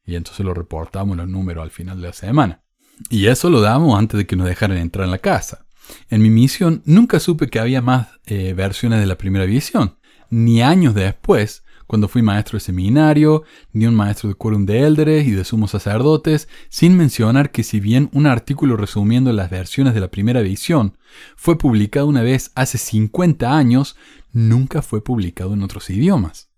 Y 0.06 0.16
entonces 0.16 0.46
lo 0.46 0.54
reportamos 0.54 1.18
los 1.18 1.28
números 1.28 1.64
al 1.64 1.72
final 1.72 2.02
de 2.02 2.08
la 2.08 2.14
semana. 2.14 2.64
Y 3.10 3.28
eso 3.28 3.50
lo 3.50 3.62
damos 3.62 3.98
antes 4.00 4.18
de 4.18 4.26
que 4.26 4.36
nos 4.36 4.48
dejaran 4.48 4.78
entrar 4.78 5.06
en 5.06 5.12
la 5.12 5.18
casa. 5.20 5.66
En 6.10 6.22
mi 6.22 6.30
misión 6.30 6.82
nunca 6.86 7.20
supe 7.20 7.48
que 7.48 7.60
había 7.60 7.82
más 7.82 8.08
eh, 8.26 8.54
versiones 8.54 9.00
de 9.02 9.06
la 9.06 9.18
primera 9.18 9.46
visión. 9.46 9.98
Ni 10.30 10.62
años 10.62 10.96
después 10.96 11.63
cuando 11.94 12.08
fui 12.08 12.24
maestro 12.24 12.58
de 12.58 12.62
seminario, 12.62 13.44
ni 13.72 13.86
un 13.86 13.94
maestro 13.94 14.28
de 14.28 14.34
quórum 14.34 14.66
de 14.66 14.80
élderes 14.80 15.28
y 15.28 15.32
de 15.32 15.44
sumos 15.44 15.70
sacerdotes, 15.70 16.50
sin 16.70 16.98
mencionar 16.98 17.52
que 17.52 17.62
si 17.62 17.80
bien 17.80 18.10
un 18.14 18.26
artículo 18.26 18.78
resumiendo 18.78 19.32
las 19.32 19.52
versiones 19.52 19.94
de 19.94 20.00
la 20.00 20.08
primera 20.10 20.40
edición 20.40 20.98
fue 21.36 21.56
publicado 21.56 22.08
una 22.08 22.24
vez 22.24 22.52
hace 22.56 22.80
50 22.80 23.56
años, 23.56 23.96
nunca 24.32 24.82
fue 24.82 25.04
publicado 25.04 25.54
en 25.54 25.62
otros 25.62 25.88
idiomas. 25.92 26.50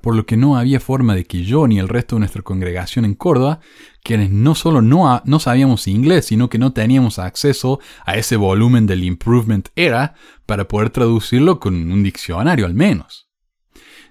Por 0.00 0.14
lo 0.14 0.26
que 0.26 0.36
no 0.36 0.56
había 0.56 0.78
forma 0.78 1.16
de 1.16 1.24
que 1.24 1.42
yo 1.42 1.66
ni 1.66 1.80
el 1.80 1.88
resto 1.88 2.14
de 2.14 2.20
nuestra 2.20 2.42
congregación 2.42 3.04
en 3.04 3.14
Córdoba, 3.14 3.58
quienes 4.04 4.30
no 4.30 4.54
solo 4.54 4.80
no, 4.80 5.20
no 5.24 5.40
sabíamos 5.40 5.88
inglés, 5.88 6.26
sino 6.26 6.48
que 6.48 6.58
no 6.58 6.72
teníamos 6.72 7.18
acceso 7.18 7.80
a 8.06 8.14
ese 8.14 8.36
volumen 8.36 8.86
del 8.86 9.02
Improvement 9.02 9.70
Era 9.74 10.14
para 10.46 10.68
poder 10.68 10.90
traducirlo 10.90 11.58
con 11.58 11.90
un 11.90 12.04
diccionario 12.04 12.64
al 12.64 12.74
menos. 12.74 13.23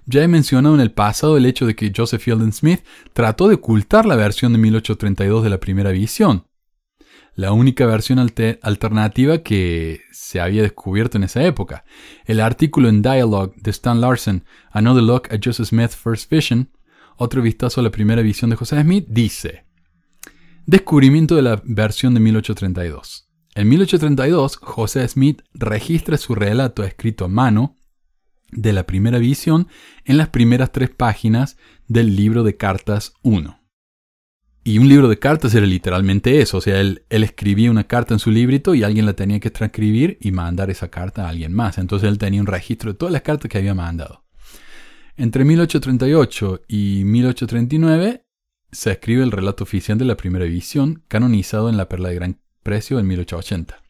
Ya 0.06 0.22
he 0.22 0.28
mencionado 0.28 0.74
en 0.74 0.80
el 0.80 0.92
pasado 0.92 1.36
el 1.36 1.46
hecho 1.46 1.66
de 1.66 1.74
que 1.74 1.92
Joseph 1.94 2.22
Fielding 2.22 2.52
Smith 2.52 2.80
trató 3.14 3.48
de 3.48 3.54
ocultar 3.54 4.04
la 4.04 4.16
versión 4.16 4.52
de 4.52 4.58
1832 4.58 5.42
de 5.42 5.50
la 5.50 5.60
primera 5.60 5.92
visión, 5.92 6.46
la 7.34 7.52
única 7.52 7.86
versión 7.86 8.18
alternativa 8.18 9.38
que 9.38 10.02
se 10.12 10.40
había 10.40 10.62
descubierto 10.62 11.16
en 11.16 11.24
esa 11.24 11.42
época. 11.44 11.84
El 12.26 12.40
artículo 12.40 12.88
en 12.88 13.00
Dialogue 13.00 13.54
de 13.56 13.70
Stan 13.70 14.00
Larsen, 14.00 14.44
Another 14.70 15.02
Look 15.02 15.22
at 15.30 15.40
Joseph 15.42 15.68
Smith's 15.68 15.96
First 15.96 16.30
Vision, 16.30 16.70
otro 17.16 17.40
vistazo 17.40 17.80
a 17.80 17.84
la 17.84 17.90
primera 17.90 18.22
visión 18.22 18.50
de 18.50 18.56
José 18.56 18.80
Smith, 18.82 19.06
dice, 19.08 19.64
Descubrimiento 20.66 21.34
de 21.34 21.42
la 21.42 21.62
versión 21.64 22.14
de 22.14 22.20
1832. 22.20 23.30
En 23.54 23.68
1832, 23.68 24.56
José 24.56 25.06
Smith 25.08 25.42
registra 25.54 26.18
su 26.18 26.34
relato 26.34 26.82
escrito 26.82 27.24
a 27.24 27.28
mano 27.28 27.76
de 28.54 28.72
la 28.72 28.86
primera 28.86 29.18
visión 29.18 29.68
en 30.04 30.16
las 30.16 30.28
primeras 30.28 30.72
tres 30.72 30.90
páginas 30.90 31.56
del 31.88 32.16
libro 32.16 32.42
de 32.42 32.56
cartas 32.56 33.14
1. 33.22 33.60
Y 34.66 34.78
un 34.78 34.88
libro 34.88 35.08
de 35.08 35.18
cartas 35.18 35.54
era 35.54 35.66
literalmente 35.66 36.40
eso, 36.40 36.56
o 36.56 36.60
sea, 36.62 36.80
él, 36.80 37.04
escribía 37.10 37.70
una 37.70 37.84
carta 37.84 38.14
en 38.14 38.18
su 38.18 38.30
librito 38.30 38.74
y 38.74 38.82
alguien 38.82 39.04
la 39.04 39.12
tenía 39.12 39.38
que 39.38 39.50
transcribir 39.50 40.16
y 40.22 40.32
mandar 40.32 40.70
esa 40.70 40.88
carta 40.88 41.26
a 41.26 41.28
alguien 41.28 41.52
más. 41.52 41.76
Entonces 41.76 42.08
él 42.08 42.16
tenía 42.16 42.40
un 42.40 42.46
registro 42.46 42.92
de 42.92 42.98
todas 42.98 43.12
las 43.12 43.20
cartas 43.20 43.50
que 43.50 43.58
había 43.58 43.74
mandado. 43.74 44.24
Entre 45.16 45.44
1838 45.44 46.62
y 46.66 47.02
1839 47.04 48.24
se 48.72 48.90
escribe 48.90 49.22
el 49.22 49.32
relato 49.32 49.64
oficial 49.64 49.98
de 49.98 50.06
la 50.06 50.16
primera 50.16 50.46
visión, 50.46 51.04
canonizado 51.08 51.68
en 51.68 51.76
la 51.76 51.88
Perla 51.88 52.08
de 52.08 52.14
Gran 52.14 52.40
Precio 52.62 52.98
en 52.98 53.06
1880. 53.06 53.83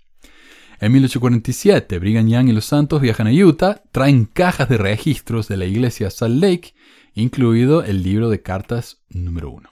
En 0.85 0.93
1847, 0.93 1.99
Brigham 1.99 2.29
Young 2.29 2.51
y 2.51 2.53
los 2.53 2.67
Santos 2.67 3.01
viajan 3.01 3.27
a 3.27 3.33
Utah, 3.33 3.81
traen 3.91 4.27
cajas 4.27 4.69
de 4.69 4.77
registros 4.77 5.49
de 5.49 5.57
la 5.57 5.65
iglesia 5.65 6.11
Salt 6.11 6.39
Lake, 6.43 6.75
incluido 7.15 7.83
el 7.83 8.03
libro 8.03 8.29
de 8.29 8.43
cartas 8.43 9.01
número 9.09 9.49
1. 9.49 9.71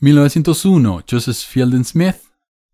1901, 0.00 1.04
Joseph 1.08 1.36
Fielding 1.36 1.84
Smith 1.84 2.16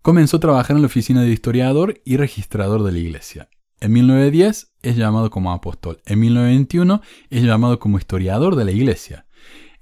comenzó 0.01 0.39
a 0.39 0.41
trabajar 0.41 0.77
en 0.77 0.83
la 0.83 0.87
oficina 0.87 1.21
de 1.21 1.31
historiador 1.31 2.01
y 2.07 2.17
registrador 2.17 2.85
de 2.85 2.93
la 2.93 3.01
iglesia. 3.01 3.51
En 3.81 3.93
1910 3.93 4.73
es 4.81 4.97
llamado 4.97 5.29
como 5.29 5.53
apóstol. 5.53 6.01
En 6.07 6.21
1921 6.21 7.03
es 7.29 7.43
llamado 7.43 7.79
como 7.79 7.99
historiador 7.99 8.57
de 8.57 8.65
la 8.65 8.73
iglesia. 8.73 9.27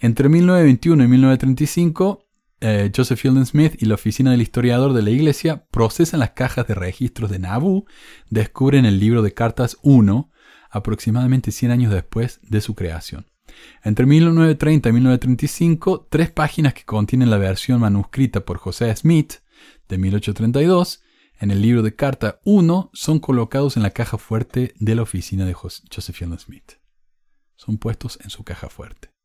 Entre 0.01 0.28
1921 0.28 1.05
y 1.05 1.07
1935 1.07 2.26
eh, 2.61 2.91
Joseph 2.95 3.21
Fielding 3.21 3.47
Smith 3.47 3.75
y 3.79 3.87
la 3.87 3.95
oficina 3.95 4.31
del 4.31 4.43
historiador 4.43 4.93
de 4.93 5.03
la 5.03 5.11
iglesia 5.11 5.67
procesan 5.71 6.21
las 6.21 6.31
cajas 6.31 6.67
de 6.67 6.75
registros 6.75 7.31
de 7.31 7.39
Nabu, 7.39 7.87
descubren 8.31 8.87
el 8.87 8.99
libro 8.99 9.23
de 9.23 9.35
cartas 9.35 9.77
1, 9.83 10.31
aproximadamente 10.71 11.51
100 11.51 11.71
años 11.71 11.93
después 11.93 12.41
de 12.43 12.61
su 12.61 12.75
creación. 12.75 13.27
Entre 13.85 14.07
1930 14.07 14.89
y 14.89 14.93
1935, 14.93 16.09
tres 16.11 16.31
páginas 16.31 16.75
que 16.75 16.85
contienen 16.85 17.31
la 17.31 17.39
versión 17.39 17.81
manuscrita 17.81 18.41
por 18.41 18.59
José 18.59 18.95
Smith 18.97 19.35
de 19.89 19.99
1832 19.99 21.03
en 21.39 21.51
el 21.51 21.63
libro 21.63 21.83
de 21.83 21.95
carta 21.95 22.41
1 22.45 22.91
son 22.93 23.19
colocados 23.19 23.77
en 23.77 23.83
la 23.83 23.91
caja 23.91 24.19
fuerte 24.19 24.75
de 24.79 24.95
la 24.95 25.03
oficina 25.03 25.45
de 25.45 25.53
Joseph 25.53 26.17
Fielding 26.17 26.39
Smith. 26.39 26.73
Son 27.57 27.79
puestos 27.79 28.19
en 28.23 28.31
su 28.31 28.43
caja 28.43 28.69
fuerte 28.69 29.16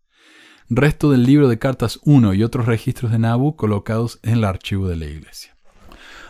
resto 0.75 1.11
del 1.11 1.23
libro 1.23 1.47
de 1.47 1.59
cartas 1.59 1.99
1 2.03 2.33
y 2.33 2.43
otros 2.43 2.65
registros 2.65 3.11
de 3.11 3.19
Nabu 3.19 3.55
colocados 3.55 4.19
en 4.23 4.33
el 4.33 4.43
archivo 4.43 4.87
de 4.87 4.95
la 4.95 5.05
iglesia. 5.05 5.55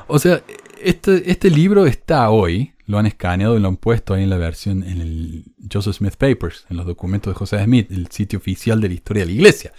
O 0.08 0.20
sea, 0.20 0.44
este, 0.82 1.32
este 1.32 1.50
libro 1.50 1.86
está 1.86 2.30
hoy, 2.30 2.74
lo 2.86 2.98
han 2.98 3.06
escaneado 3.06 3.56
y 3.56 3.62
lo 3.62 3.68
han 3.68 3.78
puesto 3.78 4.14
ahí 4.14 4.24
en 4.24 4.30
la 4.30 4.38
versión, 4.38 4.84
en 4.84 5.00
el 5.00 5.46
Joseph 5.72 5.96
Smith 5.96 6.16
Papers, 6.18 6.66
en 6.70 6.78
los 6.78 6.86
documentos 6.86 7.34
de 7.34 7.38
José 7.38 7.64
Smith, 7.64 7.90
el 7.92 8.08
sitio 8.08 8.40
oficial 8.40 8.82
de 8.82 8.88
la 8.90 8.94
historia 8.96 9.24
de 9.24 9.28
la 9.28 9.36
iglesia. 9.36 9.72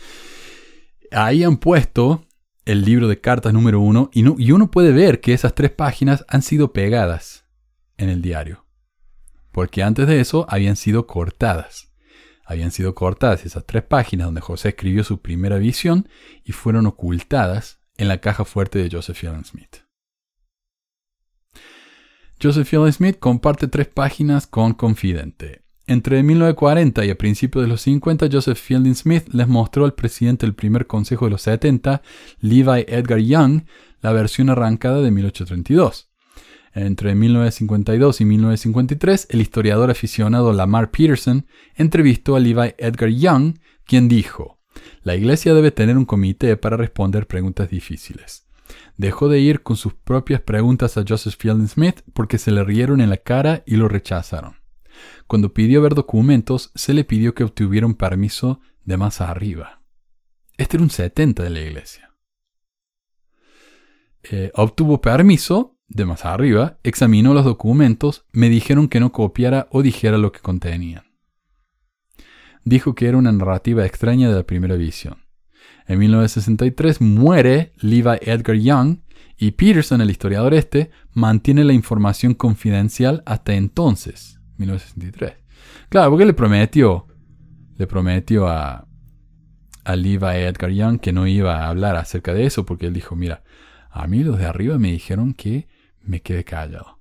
Ahí 1.10 1.44
han 1.44 1.58
puesto 1.58 2.24
el 2.64 2.84
libro 2.84 3.08
de 3.08 3.20
cartas 3.20 3.52
número 3.52 3.80
1 3.80 4.10
y, 4.14 4.42
y 4.42 4.52
uno 4.52 4.70
puede 4.70 4.92
ver 4.92 5.20
que 5.20 5.34
esas 5.34 5.54
tres 5.54 5.70
páginas 5.72 6.24
han 6.28 6.42
sido 6.42 6.72
pegadas 6.72 7.44
en 7.98 8.08
el 8.08 8.22
diario. 8.22 8.64
porque 9.50 9.82
antes 9.82 10.06
de 10.06 10.20
eso 10.20 10.46
habían 10.48 10.76
sido 10.76 11.06
cortadas. 11.06 11.91
Habían 12.52 12.70
sido 12.70 12.94
cortadas 12.94 13.46
esas 13.46 13.64
tres 13.64 13.82
páginas 13.82 14.26
donde 14.26 14.42
José 14.42 14.70
escribió 14.70 15.04
su 15.04 15.22
primera 15.22 15.56
visión 15.56 16.08
y 16.44 16.52
fueron 16.52 16.86
ocultadas 16.86 17.80
en 17.96 18.08
la 18.08 18.18
caja 18.18 18.44
fuerte 18.44 18.78
de 18.78 18.90
Joseph 18.90 19.16
Fielding 19.16 19.44
Smith. 19.44 19.76
Joseph 22.40 22.68
Fielding 22.68 22.92
Smith 22.92 23.18
comparte 23.18 23.68
tres 23.68 23.88
páginas 23.88 24.46
con 24.46 24.74
Confidente. 24.74 25.62
Entre 25.86 26.22
1940 26.22 27.04
y 27.06 27.10
a 27.10 27.16
principios 27.16 27.64
de 27.64 27.68
los 27.68 27.80
50, 27.80 28.28
Joseph 28.30 28.58
Fielding 28.58 28.94
Smith 28.94 29.28
les 29.32 29.48
mostró 29.48 29.86
al 29.86 29.94
presidente 29.94 30.44
del 30.44 30.54
primer 30.54 30.86
consejo 30.86 31.24
de 31.24 31.30
los 31.30 31.42
70, 31.42 32.02
Levi 32.40 32.84
Edgar 32.86 33.18
Young, 33.18 33.62
la 34.02 34.12
versión 34.12 34.50
arrancada 34.50 35.00
de 35.00 35.10
1832. 35.10 36.11
Entre 36.74 37.14
1952 37.14 38.20
y 38.22 38.24
1953, 38.24 39.26
el 39.30 39.40
historiador 39.42 39.90
aficionado 39.90 40.52
Lamar 40.52 40.90
Peterson 40.90 41.46
entrevistó 41.74 42.34
a 42.34 42.40
Levi 42.40 42.74
Edgar 42.78 43.10
Young, 43.10 43.58
quien 43.84 44.08
dijo, 44.08 44.58
la 45.02 45.14
iglesia 45.14 45.52
debe 45.52 45.70
tener 45.70 45.98
un 45.98 46.06
comité 46.06 46.56
para 46.56 46.76
responder 46.76 47.26
preguntas 47.26 47.68
difíciles. 47.68 48.46
Dejó 48.96 49.28
de 49.28 49.40
ir 49.40 49.62
con 49.62 49.76
sus 49.76 49.94
propias 49.94 50.40
preguntas 50.40 50.96
a 50.96 51.04
Joseph 51.06 51.36
Fielding 51.38 51.68
Smith 51.68 52.02
porque 52.14 52.38
se 52.38 52.50
le 52.50 52.64
rieron 52.64 53.00
en 53.00 53.10
la 53.10 53.18
cara 53.18 53.62
y 53.66 53.76
lo 53.76 53.88
rechazaron. 53.88 54.56
Cuando 55.26 55.52
pidió 55.52 55.82
ver 55.82 55.94
documentos, 55.94 56.70
se 56.74 56.94
le 56.94 57.04
pidió 57.04 57.34
que 57.34 57.44
obtuviera 57.44 57.86
un 57.86 57.94
permiso 57.94 58.60
de 58.84 58.96
más 58.96 59.20
arriba. 59.20 59.82
Este 60.56 60.76
era 60.76 60.84
un 60.84 60.90
70 60.90 61.42
de 61.42 61.50
la 61.50 61.60
iglesia. 61.60 62.14
Eh, 64.22 64.52
obtuvo 64.54 65.00
permiso 65.00 65.71
de 65.94 66.06
más 66.06 66.24
arriba, 66.24 66.78
examinó 66.82 67.34
los 67.34 67.44
documentos, 67.44 68.24
me 68.32 68.48
dijeron 68.48 68.88
que 68.88 69.00
no 69.00 69.12
copiara 69.12 69.68
o 69.70 69.82
dijera 69.82 70.18
lo 70.18 70.32
que 70.32 70.40
contenían. 70.40 71.04
Dijo 72.64 72.94
que 72.94 73.08
era 73.08 73.18
una 73.18 73.32
narrativa 73.32 73.84
extraña 73.84 74.28
de 74.28 74.36
la 74.36 74.44
primera 74.44 74.76
visión. 74.76 75.18
En 75.86 75.98
1963 75.98 77.00
muere 77.00 77.72
Levi 77.78 78.18
Edgar 78.22 78.56
Young 78.56 78.98
y 79.36 79.52
Peterson, 79.52 80.00
el 80.00 80.10
historiador 80.10 80.54
este, 80.54 80.90
mantiene 81.12 81.64
la 81.64 81.72
información 81.72 82.34
confidencial 82.34 83.22
hasta 83.26 83.54
entonces, 83.54 84.40
1963. 84.58 85.34
Claro, 85.88 86.10
porque 86.10 86.24
le 86.24 86.34
prometió, 86.34 87.06
le 87.76 87.86
prometió 87.86 88.48
a, 88.48 88.86
a 89.84 89.96
Levi 89.96 90.36
Edgar 90.36 90.70
Young 90.70 91.00
que 91.00 91.12
no 91.12 91.26
iba 91.26 91.58
a 91.58 91.68
hablar 91.68 91.96
acerca 91.96 92.32
de 92.32 92.46
eso, 92.46 92.64
porque 92.64 92.86
él 92.86 92.94
dijo, 92.94 93.16
mira, 93.16 93.42
a 93.90 94.06
mí 94.06 94.22
los 94.22 94.38
de 94.38 94.46
arriba 94.46 94.78
me 94.78 94.92
dijeron 94.92 95.34
que 95.34 95.68
me 96.04 96.20
quedé 96.20 96.44
callado. 96.44 96.98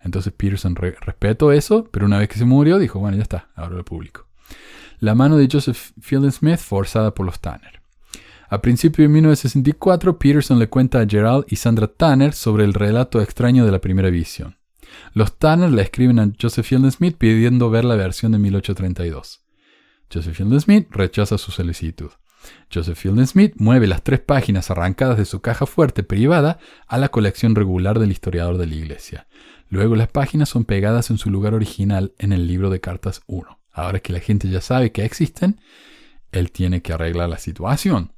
Entonces 0.00 0.32
Peterson 0.32 0.76
respetó 0.76 1.50
eso, 1.52 1.88
pero 1.90 2.06
una 2.06 2.18
vez 2.18 2.28
que 2.28 2.38
se 2.38 2.44
murió 2.44 2.78
dijo, 2.78 2.98
bueno, 2.98 3.16
ya 3.16 3.22
está, 3.22 3.50
ahora 3.54 3.76
lo 3.76 3.84
publico. 3.84 4.26
La 5.00 5.14
mano 5.14 5.36
de 5.36 5.48
Joseph 5.50 5.92
Fielding 6.00 6.32
Smith 6.32 6.58
forzada 6.58 7.14
por 7.14 7.26
los 7.26 7.40
Tanner. 7.40 7.80
A 8.48 8.60
principios 8.60 9.08
de 9.08 9.14
1964, 9.14 10.18
Peterson 10.18 10.58
le 10.58 10.68
cuenta 10.68 11.00
a 11.00 11.06
Gerald 11.06 11.46
y 11.48 11.56
Sandra 11.56 11.88
Tanner 11.88 12.34
sobre 12.34 12.64
el 12.64 12.74
relato 12.74 13.20
extraño 13.20 13.64
de 13.64 13.72
la 13.72 13.80
primera 13.80 14.10
visión. 14.10 14.58
Los 15.12 15.38
Tanner 15.38 15.70
le 15.70 15.82
escriben 15.82 16.18
a 16.18 16.30
Joseph 16.40 16.66
Fielding 16.66 16.92
Smith 16.92 17.16
pidiendo 17.18 17.70
ver 17.70 17.84
la 17.84 17.96
versión 17.96 18.32
de 18.32 18.38
1832. 18.38 19.42
Joseph 20.12 20.36
Fielding 20.36 20.60
Smith 20.60 20.86
rechaza 20.90 21.38
su 21.38 21.50
solicitud. 21.50 22.10
Joseph 22.72 22.98
Fielding 22.98 23.26
Smith 23.26 23.54
mueve 23.56 23.86
las 23.86 24.02
tres 24.02 24.20
páginas 24.20 24.70
arrancadas 24.70 25.18
de 25.18 25.24
su 25.24 25.40
caja 25.40 25.66
fuerte 25.66 26.02
privada 26.02 26.58
a 26.86 26.98
la 26.98 27.08
colección 27.08 27.54
regular 27.54 27.98
del 27.98 28.12
historiador 28.12 28.58
de 28.58 28.66
la 28.66 28.74
iglesia. 28.74 29.26
Luego 29.68 29.96
las 29.96 30.08
páginas 30.08 30.48
son 30.48 30.64
pegadas 30.64 31.10
en 31.10 31.18
su 31.18 31.30
lugar 31.30 31.54
original 31.54 32.12
en 32.18 32.32
el 32.32 32.46
libro 32.46 32.70
de 32.70 32.80
cartas 32.80 33.22
1. 33.26 33.58
Ahora 33.72 34.00
que 34.00 34.12
la 34.12 34.20
gente 34.20 34.48
ya 34.48 34.60
sabe 34.60 34.92
que 34.92 35.04
existen, 35.04 35.60
él 36.32 36.52
tiene 36.52 36.82
que 36.82 36.92
arreglar 36.92 37.28
la 37.28 37.38
situación. 37.38 38.12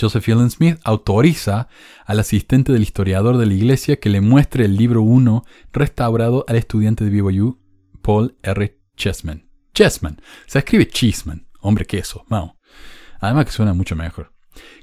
Joseph 0.00 0.24
Fielding 0.24 0.50
Smith 0.50 0.78
autoriza 0.82 1.68
al 2.06 2.20
asistente 2.20 2.72
del 2.72 2.82
historiador 2.82 3.36
de 3.36 3.46
la 3.46 3.54
iglesia 3.54 3.96
que 3.96 4.08
le 4.08 4.20
muestre 4.20 4.64
el 4.64 4.76
libro 4.76 5.02
1 5.02 5.44
restaurado 5.72 6.44
al 6.48 6.56
estudiante 6.56 7.04
de 7.04 7.10
BYU, 7.10 7.60
Paul 8.02 8.36
R. 8.42 8.78
Chessman. 8.96 9.48
Chessman. 9.74 10.20
Se 10.46 10.58
escribe 10.58 10.88
Cheeseman. 10.88 11.46
Hombre 11.60 11.84
queso. 11.84 12.24
Mao. 12.28 12.56
Además 13.24 13.46
que 13.46 13.52
suena 13.52 13.74
mucho 13.74 13.96
mejor. 13.96 14.32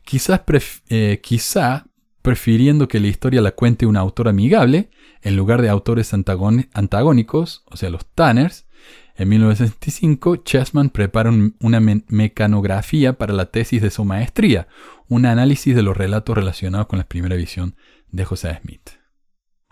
Quizás 0.04 0.42
eh, 0.90 1.20
quizá 1.24 1.86
prefiriendo 2.22 2.88
que 2.88 3.00
la 3.00 3.08
historia 3.08 3.42
la 3.42 3.52
cuente 3.52 3.86
un 3.86 3.98
autor 3.98 4.28
amigable, 4.28 4.90
en 5.22 5.36
lugar 5.36 5.62
de 5.62 5.70
autores 5.70 6.14
antagónicos, 6.14 7.64
o 7.66 7.78
sea, 7.78 7.90
los 7.90 8.06
Tanners, 8.14 8.68
en 9.16 9.30
1965 9.30 10.38
Chessman 10.38 10.90
prepara 10.90 11.32
una 11.60 11.80
mecanografía 11.80 13.14
para 13.14 13.34
la 13.34 13.46
tesis 13.46 13.82
de 13.82 13.92
su 13.92 14.06
maestría, 14.06 14.68
un 15.08 15.26
análisis 15.26 15.76
de 15.76 15.84
los 15.84 15.96
relatos 15.96 16.36
relacionados 16.36 16.88
con 16.88 17.00
la 17.00 17.06
primera 17.08 17.36
visión 17.36 17.76
de 18.12 18.26
José 18.26 18.60
Smith. 18.62 18.90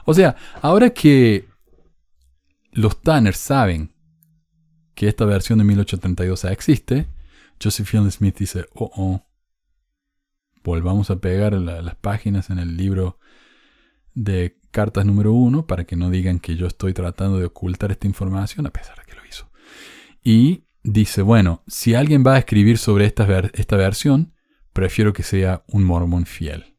O 0.06 0.14
sea, 0.14 0.36
ahora 0.62 0.92
que 0.92 1.48
los 2.72 3.02
Tanners 3.02 3.38
saben 3.38 3.94
que 4.94 5.08
esta 5.08 5.26
versión 5.26 5.60
de 5.60 5.66
1832 5.66 6.46
existe, 6.46 7.08
Joseph 7.62 7.88
Fielding 7.88 8.12
Smith 8.12 8.38
dice, 8.38 8.66
oh, 8.74 8.92
oh, 8.96 9.26
volvamos 10.64 11.10
a 11.10 11.20
pegar 11.20 11.54
las 11.54 11.96
páginas 11.96 12.50
en 12.50 12.60
el 12.60 12.78
libro 12.78 13.20
de 14.14 14.58
cartas 14.72 15.06
número 15.06 15.34
uno 15.34 15.68
para 15.68 15.86
que 15.86 15.96
no 15.96 16.10
digan 16.10 16.40
que 16.40 16.56
yo 16.56 16.68
estoy 16.68 16.94
tratando 16.94 17.40
de 17.40 17.46
ocultar 17.46 17.92
esta 17.92 18.08
información, 18.08 18.66
a 18.66 18.72
pesar 18.72 18.98
de 18.98 19.06
que 19.06 19.16
lo 19.16 19.26
hizo. 19.26 19.52
Y 20.24 20.66
dice, 20.84 21.22
bueno, 21.22 21.64
si 21.68 21.96
alguien 21.96 22.24
va 22.26 22.36
a 22.36 22.40
escribir 22.40 22.78
sobre 22.78 23.06
esta, 23.06 23.26
esta 23.54 23.78
versión, 23.78 24.34
prefiero 24.74 25.14
que 25.14 25.24
sea 25.24 25.64
un 25.68 25.84
mormón 25.84 26.26
fiel. 26.26 26.76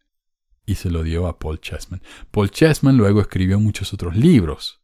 Y 0.64 0.76
se 0.76 0.90
lo 0.90 1.02
dio 1.02 1.26
a 1.26 1.38
Paul 1.38 1.60
Chessman. 1.60 2.02
Paul 2.30 2.50
Chessman 2.50 2.96
luego 2.96 3.20
escribió 3.20 3.58
muchos 3.58 3.92
otros 3.92 4.16
libros 4.16 4.79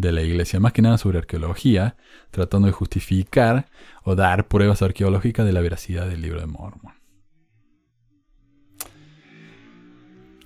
de 0.00 0.12
la 0.12 0.22
iglesia, 0.22 0.60
más 0.60 0.72
que 0.72 0.82
nada 0.82 0.98
sobre 0.98 1.18
arqueología, 1.18 1.96
tratando 2.30 2.66
de 2.66 2.72
justificar 2.72 3.66
o 4.02 4.14
dar 4.14 4.48
pruebas 4.48 4.82
arqueológicas 4.82 5.46
de 5.46 5.52
la 5.52 5.60
veracidad 5.60 6.08
del 6.08 6.22
libro 6.22 6.40
de 6.40 6.46
Mormon. 6.46 7.00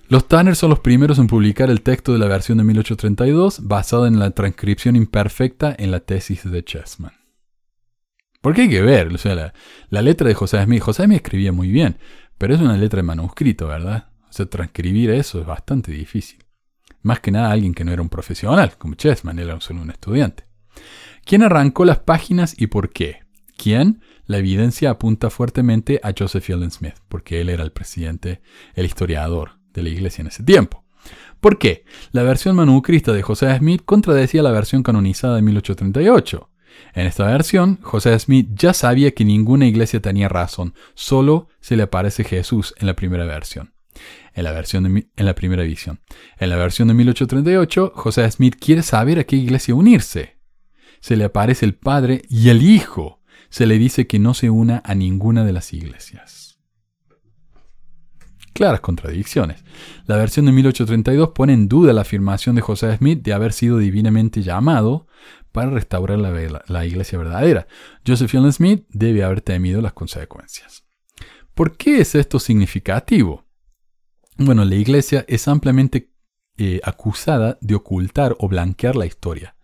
Los 0.07 0.27
Tanner 0.27 0.55
son 0.55 0.69
los 0.69 0.79
primeros 0.79 1.17
en 1.17 1.25
publicar 1.25 1.71
el 1.71 1.81
texto 1.81 2.13
de 2.13 2.19
la 2.19 2.27
versión 2.27 2.59
de 2.59 2.63
1832 2.63 3.67
basado 3.67 4.05
en 4.05 4.19
la 4.19 4.29
transcripción 4.31 4.95
imperfecta 4.95 5.75
en 5.77 5.89
la 5.89 5.99
tesis 5.99 6.49
de 6.49 6.63
Chessman. 6.63 7.13
Porque 8.39 8.61
hay 8.61 8.69
que 8.69 8.83
ver, 8.83 9.07
o 9.07 9.17
sea, 9.17 9.51
la, 9.89 10.01
letra 10.03 10.27
de 10.27 10.35
José 10.35 10.63
Smith, 10.63 10.83
José 10.83 11.05
Smith 11.05 11.23
escribía 11.23 11.51
muy 11.51 11.69
bien, 11.69 11.97
pero 12.37 12.53
es 12.53 12.61
una 12.61 12.77
letra 12.77 12.97
de 12.97 13.03
manuscrito, 13.03 13.65
¿verdad? 13.65 14.09
O 14.29 14.33
sea, 14.33 14.45
transcribir 14.45 15.09
eso 15.09 15.39
es 15.39 15.47
bastante 15.47 15.91
difícil. 15.91 16.44
Más 17.05 17.19
que 17.19 17.29
nada 17.29 17.51
alguien 17.51 17.75
que 17.75 17.85
no 17.85 17.93
era 17.93 18.01
un 18.01 18.09
profesional, 18.09 18.79
como 18.79 18.95
Chessman, 18.95 19.37
era 19.37 19.61
solo 19.61 19.83
un 19.83 19.91
estudiante. 19.91 20.47
¿Quién 21.23 21.43
arrancó 21.43 21.85
las 21.85 21.99
páginas 21.99 22.55
y 22.57 22.65
por 22.65 22.89
qué? 22.89 23.19
¿Quién? 23.55 24.01
La 24.25 24.39
evidencia 24.39 24.89
apunta 24.89 25.29
fuertemente 25.29 25.99
a 26.01 26.13
Joseph 26.17 26.43
Fielding 26.43 26.71
Smith, 26.71 26.95
porque 27.07 27.41
él 27.41 27.49
era 27.49 27.63
el 27.63 27.71
presidente, 27.71 28.41
el 28.73 28.87
historiador 28.87 29.59
de 29.71 29.83
la 29.83 29.89
iglesia 29.89 30.23
en 30.23 30.29
ese 30.29 30.41
tiempo. 30.41 30.83
¿Por 31.39 31.59
qué? 31.59 31.85
La 32.11 32.23
versión 32.23 32.55
manuscrita 32.55 33.13
de 33.13 33.21
José 33.21 33.55
Smith 33.55 33.83
contradecía 33.85 34.41
la 34.41 34.49
versión 34.49 34.81
canonizada 34.81 35.35
de 35.35 35.43
1838. 35.43 36.49
En 36.95 37.05
esta 37.05 37.27
versión, 37.27 37.77
José 37.83 38.17
Smith 38.17 38.49
ya 38.55 38.73
sabía 38.73 39.11
que 39.11 39.25
ninguna 39.25 39.67
iglesia 39.67 40.01
tenía 40.01 40.27
razón, 40.27 40.73
solo 40.95 41.49
se 41.59 41.75
le 41.75 41.83
aparece 41.83 42.23
Jesús 42.23 42.73
en 42.79 42.87
la 42.87 42.95
primera 42.95 43.25
versión 43.25 43.74
en 44.33 44.43
la, 44.43 44.51
versión 44.51 44.83
de, 44.83 45.07
en 45.15 45.25
la 45.25 45.35
primera 45.35 45.63
edición. 45.63 46.01
En 46.37 46.49
la 46.49 46.55
versión 46.57 46.87
de 46.87 46.93
1838, 46.93 47.93
José 47.95 48.29
Smith 48.29 48.55
quiere 48.59 48.83
saber 48.83 49.19
a 49.19 49.23
qué 49.23 49.35
iglesia 49.35 49.75
unirse. 49.75 50.37
Se 50.99 51.15
le 51.15 51.25
aparece 51.25 51.65
el 51.65 51.75
Padre 51.75 52.23
y 52.29 52.49
el 52.49 52.61
Hijo. 52.61 53.21
Se 53.49 53.65
le 53.65 53.77
dice 53.77 54.07
que 54.07 54.19
no 54.19 54.33
se 54.33 54.49
una 54.49 54.81
a 54.85 54.95
ninguna 54.95 55.45
de 55.45 55.53
las 55.53 55.73
iglesias. 55.73 56.59
Claras 58.53 58.79
contradicciones. 58.79 59.63
La 60.05 60.15
versión 60.15 60.45
de 60.45 60.53
1832 60.53 61.31
pone 61.35 61.53
en 61.53 61.67
duda 61.67 61.91
la 61.91 62.01
afirmación 62.01 62.55
de 62.55 62.61
José 62.61 62.95
Smith 62.97 63.21
de 63.21 63.33
haber 63.33 63.51
sido 63.51 63.77
divinamente 63.77 64.41
llamado 64.41 65.07
para 65.51 65.69
restaurar 65.69 66.19
la, 66.19 66.63
la 66.67 66.85
iglesia 66.85 67.17
verdadera. 67.17 67.67
Joseph 68.05 68.31
Smith 68.51 68.85
debe 68.89 69.23
haber 69.23 69.41
temido 69.41 69.81
las 69.81 69.93
consecuencias. 69.93 70.85
¿Por 71.53 71.77
qué 71.77 72.01
es 72.01 72.15
esto 72.15 72.39
significativo? 72.39 73.44
Bueno, 74.37 74.65
la 74.65 74.75
iglesia 74.75 75.23
es 75.29 75.47
ampliamente 75.47 76.11
eh, 76.57 76.81
acusada 76.83 77.57
de 77.61 77.75
ocultar 77.75 78.35
o 78.39 78.49
blanquear 78.49 78.97
la 78.97 79.05
historia. 79.05 79.55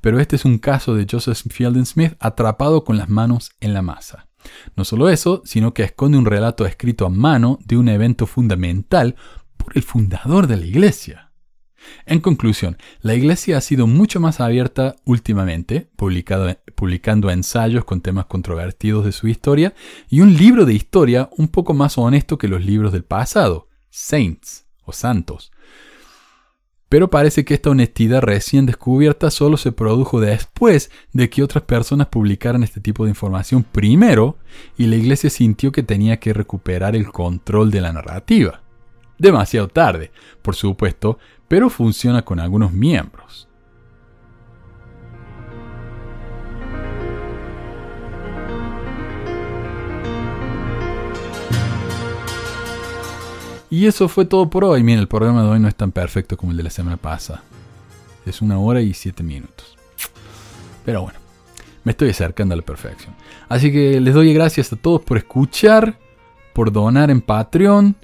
Pero 0.00 0.20
este 0.20 0.36
es 0.36 0.46
un 0.46 0.58
caso 0.58 0.94
de 0.94 1.06
Joseph 1.10 1.52
Fielding 1.52 1.84
Smith 1.84 2.14
atrapado 2.18 2.82
con 2.84 2.96
las 2.96 3.10
manos 3.10 3.50
en 3.60 3.74
la 3.74 3.82
masa. 3.82 4.28
No 4.74 4.84
solo 4.84 5.10
eso, 5.10 5.42
sino 5.44 5.74
que 5.74 5.82
esconde 5.82 6.16
un 6.16 6.24
relato 6.24 6.64
escrito 6.64 7.04
a 7.04 7.10
mano 7.10 7.58
de 7.64 7.76
un 7.76 7.88
evento 7.88 8.26
fundamental 8.26 9.16
por 9.58 9.76
el 9.76 9.82
fundador 9.82 10.46
de 10.46 10.56
la 10.56 10.64
iglesia. 10.64 11.32
En 12.04 12.20
conclusión, 12.20 12.78
la 13.00 13.14
Iglesia 13.14 13.58
ha 13.58 13.60
sido 13.60 13.86
mucho 13.86 14.18
más 14.18 14.40
abierta 14.40 14.96
últimamente, 15.04 15.88
publicando 15.96 17.30
ensayos 17.30 17.84
con 17.84 18.00
temas 18.00 18.26
controvertidos 18.26 19.04
de 19.04 19.12
su 19.12 19.28
historia 19.28 19.72
y 20.08 20.20
un 20.20 20.36
libro 20.36 20.64
de 20.64 20.74
historia 20.74 21.28
un 21.36 21.46
poco 21.48 21.74
más 21.74 21.96
honesto 21.96 22.38
que 22.38 22.48
los 22.48 22.64
libros 22.64 22.92
del 22.92 23.04
pasado, 23.04 23.65
Saints 23.96 24.66
o 24.84 24.92
Santos. 24.92 25.50
Pero 26.90 27.08
parece 27.08 27.46
que 27.46 27.54
esta 27.54 27.70
honestidad 27.70 28.20
recién 28.20 28.66
descubierta 28.66 29.30
solo 29.30 29.56
se 29.56 29.72
produjo 29.72 30.20
después 30.20 30.90
de 31.14 31.30
que 31.30 31.42
otras 31.42 31.64
personas 31.64 32.08
publicaran 32.08 32.62
este 32.62 32.80
tipo 32.80 33.04
de 33.04 33.10
información 33.10 33.64
primero 33.64 34.36
y 34.76 34.86
la 34.86 34.96
iglesia 34.96 35.30
sintió 35.30 35.72
que 35.72 35.82
tenía 35.82 36.20
que 36.20 36.34
recuperar 36.34 36.94
el 36.94 37.10
control 37.10 37.70
de 37.70 37.80
la 37.80 37.92
narrativa. 37.92 38.60
Demasiado 39.18 39.68
tarde, 39.68 40.12
por 40.42 40.54
supuesto, 40.54 41.18
pero 41.48 41.70
funciona 41.70 42.22
con 42.22 42.38
algunos 42.38 42.72
miembros. 42.72 43.48
Y 53.70 53.86
eso 53.86 54.08
fue 54.08 54.24
todo 54.24 54.48
por 54.48 54.64
hoy. 54.64 54.82
Miren, 54.82 55.00
el 55.00 55.08
programa 55.08 55.42
de 55.42 55.48
hoy 55.48 55.60
no 55.60 55.68
es 55.68 55.74
tan 55.74 55.92
perfecto 55.92 56.36
como 56.36 56.52
el 56.52 56.56
de 56.56 56.62
la 56.62 56.70
semana 56.70 56.96
pasada. 56.96 57.42
Es 58.24 58.42
una 58.42 58.58
hora 58.58 58.80
y 58.80 58.94
siete 58.94 59.22
minutos. 59.22 59.76
Pero 60.84 61.02
bueno, 61.02 61.18
me 61.84 61.92
estoy 61.92 62.10
acercando 62.10 62.54
a 62.54 62.56
la 62.56 62.62
perfección. 62.62 63.14
Así 63.48 63.72
que 63.72 64.00
les 64.00 64.14
doy 64.14 64.32
gracias 64.32 64.72
a 64.72 64.76
todos 64.76 65.02
por 65.02 65.16
escuchar, 65.16 65.98
por 66.52 66.72
donar 66.72 67.10
en 67.10 67.20
Patreon 67.20 67.96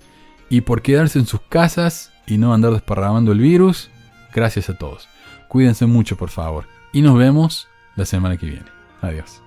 y 0.49 0.63
por 0.63 0.83
quedarse 0.83 1.19
en 1.19 1.27
sus 1.27 1.41
casas 1.43 2.13
y 2.27 2.39
no 2.39 2.55
andar 2.55 2.73
desparramando 2.73 3.33
el 3.33 3.39
virus. 3.39 3.91
Gracias 4.35 4.69
a 4.69 4.79
todos. 4.79 5.09
Cuídense 5.49 5.87
mucho, 5.87 6.17
por 6.17 6.31
favor. 6.31 6.67
Y 6.93 7.03
nos 7.03 7.17
vemos 7.17 7.69
la 7.97 8.05
semana 8.05 8.37
que 8.37 8.47
viene. 8.47 8.67
Adiós. 9.01 9.42